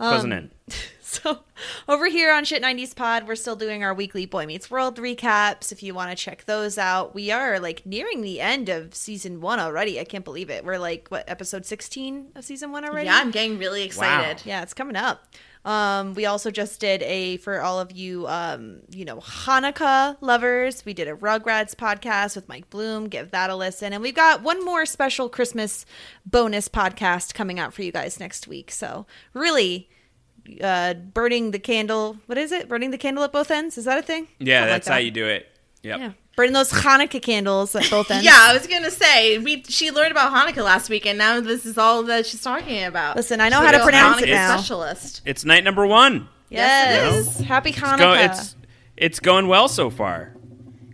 [0.00, 0.50] closing Um, in.
[1.00, 1.38] So
[1.86, 5.70] over here on Shit 90s Pod, we're still doing our weekly Boy Meets World recaps.
[5.70, 9.40] If you want to check those out, we are like nearing the end of season
[9.40, 10.00] one already.
[10.00, 10.64] I can't believe it.
[10.64, 13.06] We're like what episode 16 of season one already?
[13.06, 14.42] yeah, I'm getting really excited.
[14.44, 15.22] Yeah, it's coming up.
[15.64, 20.84] Um, we also just did a for all of you, um, you know, Hanukkah lovers.
[20.84, 23.08] We did a Rugrats podcast with Mike Bloom.
[23.08, 25.86] Give that a listen, and we've got one more special Christmas
[26.26, 28.70] bonus podcast coming out for you guys next week.
[28.70, 29.88] So really,
[30.62, 32.18] uh, burning the candle.
[32.26, 32.68] What is it?
[32.68, 33.78] Burning the candle at both ends.
[33.78, 34.28] Is that a thing?
[34.38, 35.46] Yeah, Something like that's how you do it.
[35.82, 35.98] Yep.
[35.98, 38.24] Yeah, burning those Hanukkah candles at both ends.
[38.24, 41.64] Yeah, I was gonna say we she learned about Hanukkah last week, and now this
[41.66, 43.16] is all that she's talking about.
[43.16, 44.56] Listen, I know She's how to a real pronounce it now.
[44.56, 45.22] Specialist.
[45.24, 46.28] It's night number one.
[46.50, 47.14] Yes.
[47.26, 47.98] Yes, it Happy It's, Hanukkah.
[47.98, 48.56] go- it's
[48.96, 50.33] it's going well so far.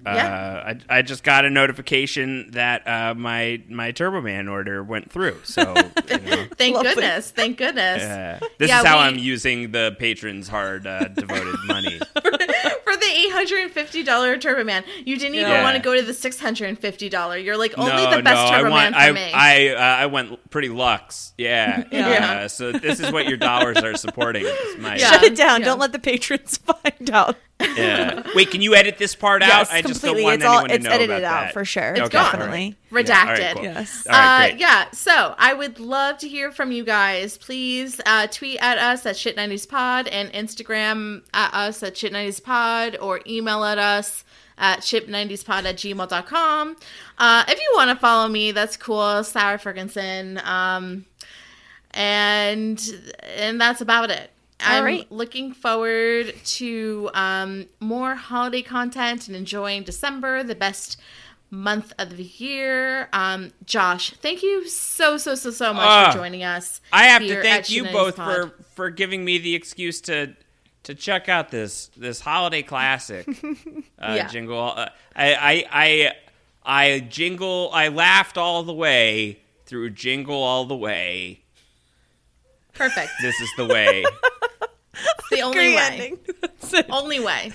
[0.05, 0.65] Yeah.
[0.67, 5.11] Uh, I, I just got a notification that uh, my my Turbo Man order went
[5.13, 5.39] through.
[5.45, 5.63] So
[6.11, 6.95] you know, Thank Lovely.
[6.95, 7.31] goodness.
[7.31, 8.03] Thank goodness.
[8.03, 11.99] uh, this Yeah, is how we- I'm using the patrons' hard uh, devoted money.
[11.99, 15.63] For the eight hundred and fifty dollar Turbo Man, you didn't even Yeah.
[15.63, 17.37] want to go to the six hundred and fifty dollar.
[17.37, 19.33] You're like only no, the best no, Turbo I want, Man for I, me.
[19.33, 21.33] I, uh, I went pretty luxe.
[21.39, 21.85] Yeah.
[21.93, 22.41] Yeah.
[22.45, 24.45] Uh, so this is what your dollars are supporting.
[24.79, 25.11] My, Yeah.
[25.13, 25.61] Shut it down.
[25.61, 25.67] Yeah.
[25.67, 27.37] Don't let the patrons find out.
[27.61, 28.23] Yeah.
[28.35, 29.75] Wait, can you edit this part Yes, out?
[29.75, 30.23] I just completely.
[30.23, 31.53] don't want It's all- anyone to it's know edited about out that.
[31.53, 31.91] for sure.
[31.93, 32.25] It's Okay, gone.
[32.25, 32.39] all right.
[32.39, 32.77] Definitely.
[32.91, 33.39] Yeah, all Redacted.
[33.45, 33.65] right, cool.
[33.65, 34.07] Yes.
[34.09, 37.39] All right, uh, yeah, so I would love to hear from you guys.
[37.39, 43.63] Please uh, tweet at us at shit90spod and Instagram at us at shit90spod or email
[43.65, 44.25] at us
[44.59, 46.77] at shit90spod at gmail.com.
[47.19, 49.23] Uh, if you want to follow me, that's cool.
[49.25, 50.41] Sarah Ferguson.
[50.45, 51.07] Um,
[51.93, 52.81] and
[53.37, 54.31] and that's about it.
[54.67, 55.13] All I'm right.
[55.13, 60.99] looking forward to um, more holiday content and enjoying December, the best
[61.51, 63.09] month of the year.
[63.13, 66.81] Um, Josh, thank you so so so so much Ah, for joining us.
[66.93, 68.35] I have to thank you Shenanigans both Pod.
[68.35, 70.35] for for giving me the excuse to
[70.85, 73.27] to check out this this holiday classic
[73.99, 74.29] uh, Yeah.
[74.29, 74.61] jingle.
[74.77, 76.13] Uh, I, I I
[76.65, 77.71] I jingle.
[77.73, 81.41] I laughed all the way through jingle all the way.
[82.75, 83.11] Perfect.
[83.23, 84.05] This is the way.
[84.93, 85.77] It's the only way.
[85.79, 86.19] ending.
[86.91, 87.53] Only way.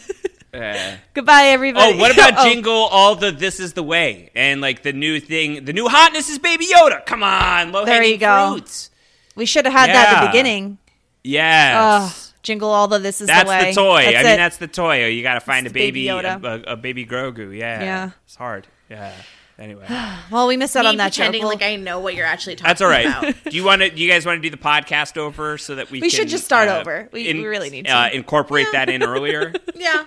[0.54, 1.94] Uh, Goodbye, everybody.
[1.94, 5.20] oh, what about Oh, jingle all the this is the way and like the new
[5.20, 5.66] thing?
[5.66, 7.06] The new hotness is Baby Yoda.
[7.06, 8.52] Come on, low There you go.
[8.54, 8.90] Fruits.
[9.36, 10.78] We should have had that at the beginning.
[11.24, 11.76] Yes.
[11.78, 13.70] Oh, jingle all the this is That's the way.
[13.72, 13.96] the toy.
[13.96, 15.06] I That's mean, that's the toy.
[15.08, 17.56] You got to find It's a the baby baby, a, a, a baby Grogu.
[17.58, 18.10] Yeah, Yeah.
[18.26, 18.68] it's hard.
[18.90, 19.12] Yeah.
[19.58, 19.86] Anyway,
[20.32, 21.26] well, we missed out Me on that joke.
[21.28, 23.06] pretending We'll- like I know what you're actually talking that's all right.
[23.06, 23.36] about.
[23.50, 23.90] do you want to?
[23.90, 26.00] Do you guys want to do the podcast over so that we?
[26.00, 27.10] Can We can, should just start uh, over.
[27.14, 27.92] We- we really need to.
[27.92, 29.54] uh, incorporate that in earlier.
[29.76, 30.06] Yeah.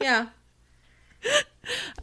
[0.00, 0.26] Yeah.
[1.24, 1.30] All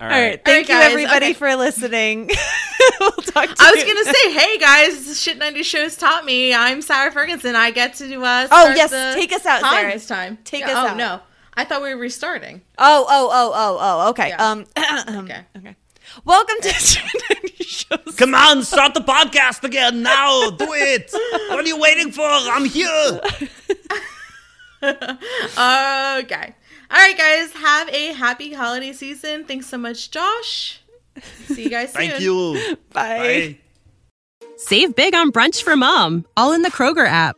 [0.02, 0.30] all right.
[0.30, 0.46] right.
[0.46, 0.90] Thank you, guys.
[0.92, 1.34] everybody, Okay.
[1.34, 2.28] for listening.
[3.00, 6.52] we'll talk to I was gonna say, hey guys, shit ninety shows taught me.
[6.54, 7.56] I'm Sarah Ferguson.
[7.56, 9.92] I get to do uh, Oh, yes, the take us out, Sarah.
[9.94, 10.98] This time, Take Yeah, us oh, out.
[10.98, 11.20] No,
[11.54, 12.62] I thought we were restarting.
[12.80, 14.10] Oh, oh, oh, oh, oh.
[14.10, 14.30] Okay.
[14.30, 14.50] Yeah.
[14.52, 14.66] Um.
[15.24, 15.42] Okay.
[15.58, 15.76] Okay.
[16.26, 16.70] Welcome to
[17.64, 18.16] Shows.
[18.18, 20.50] Come on, start the podcast again now.
[20.52, 21.10] Do it.
[21.50, 22.24] What are you waiting for?
[22.28, 23.22] I'm here.
[24.84, 24.96] Okay.
[26.90, 27.54] All right, guys.
[27.54, 29.46] Have a happy holiday season.
[29.46, 30.82] Thanks so much, Josh.
[31.46, 32.10] See you guys soon.
[32.10, 32.78] Thank you.
[32.92, 33.58] Bye.
[34.42, 34.48] Bye.
[34.58, 37.38] Save big on brunch for mom, all in the Kroger app.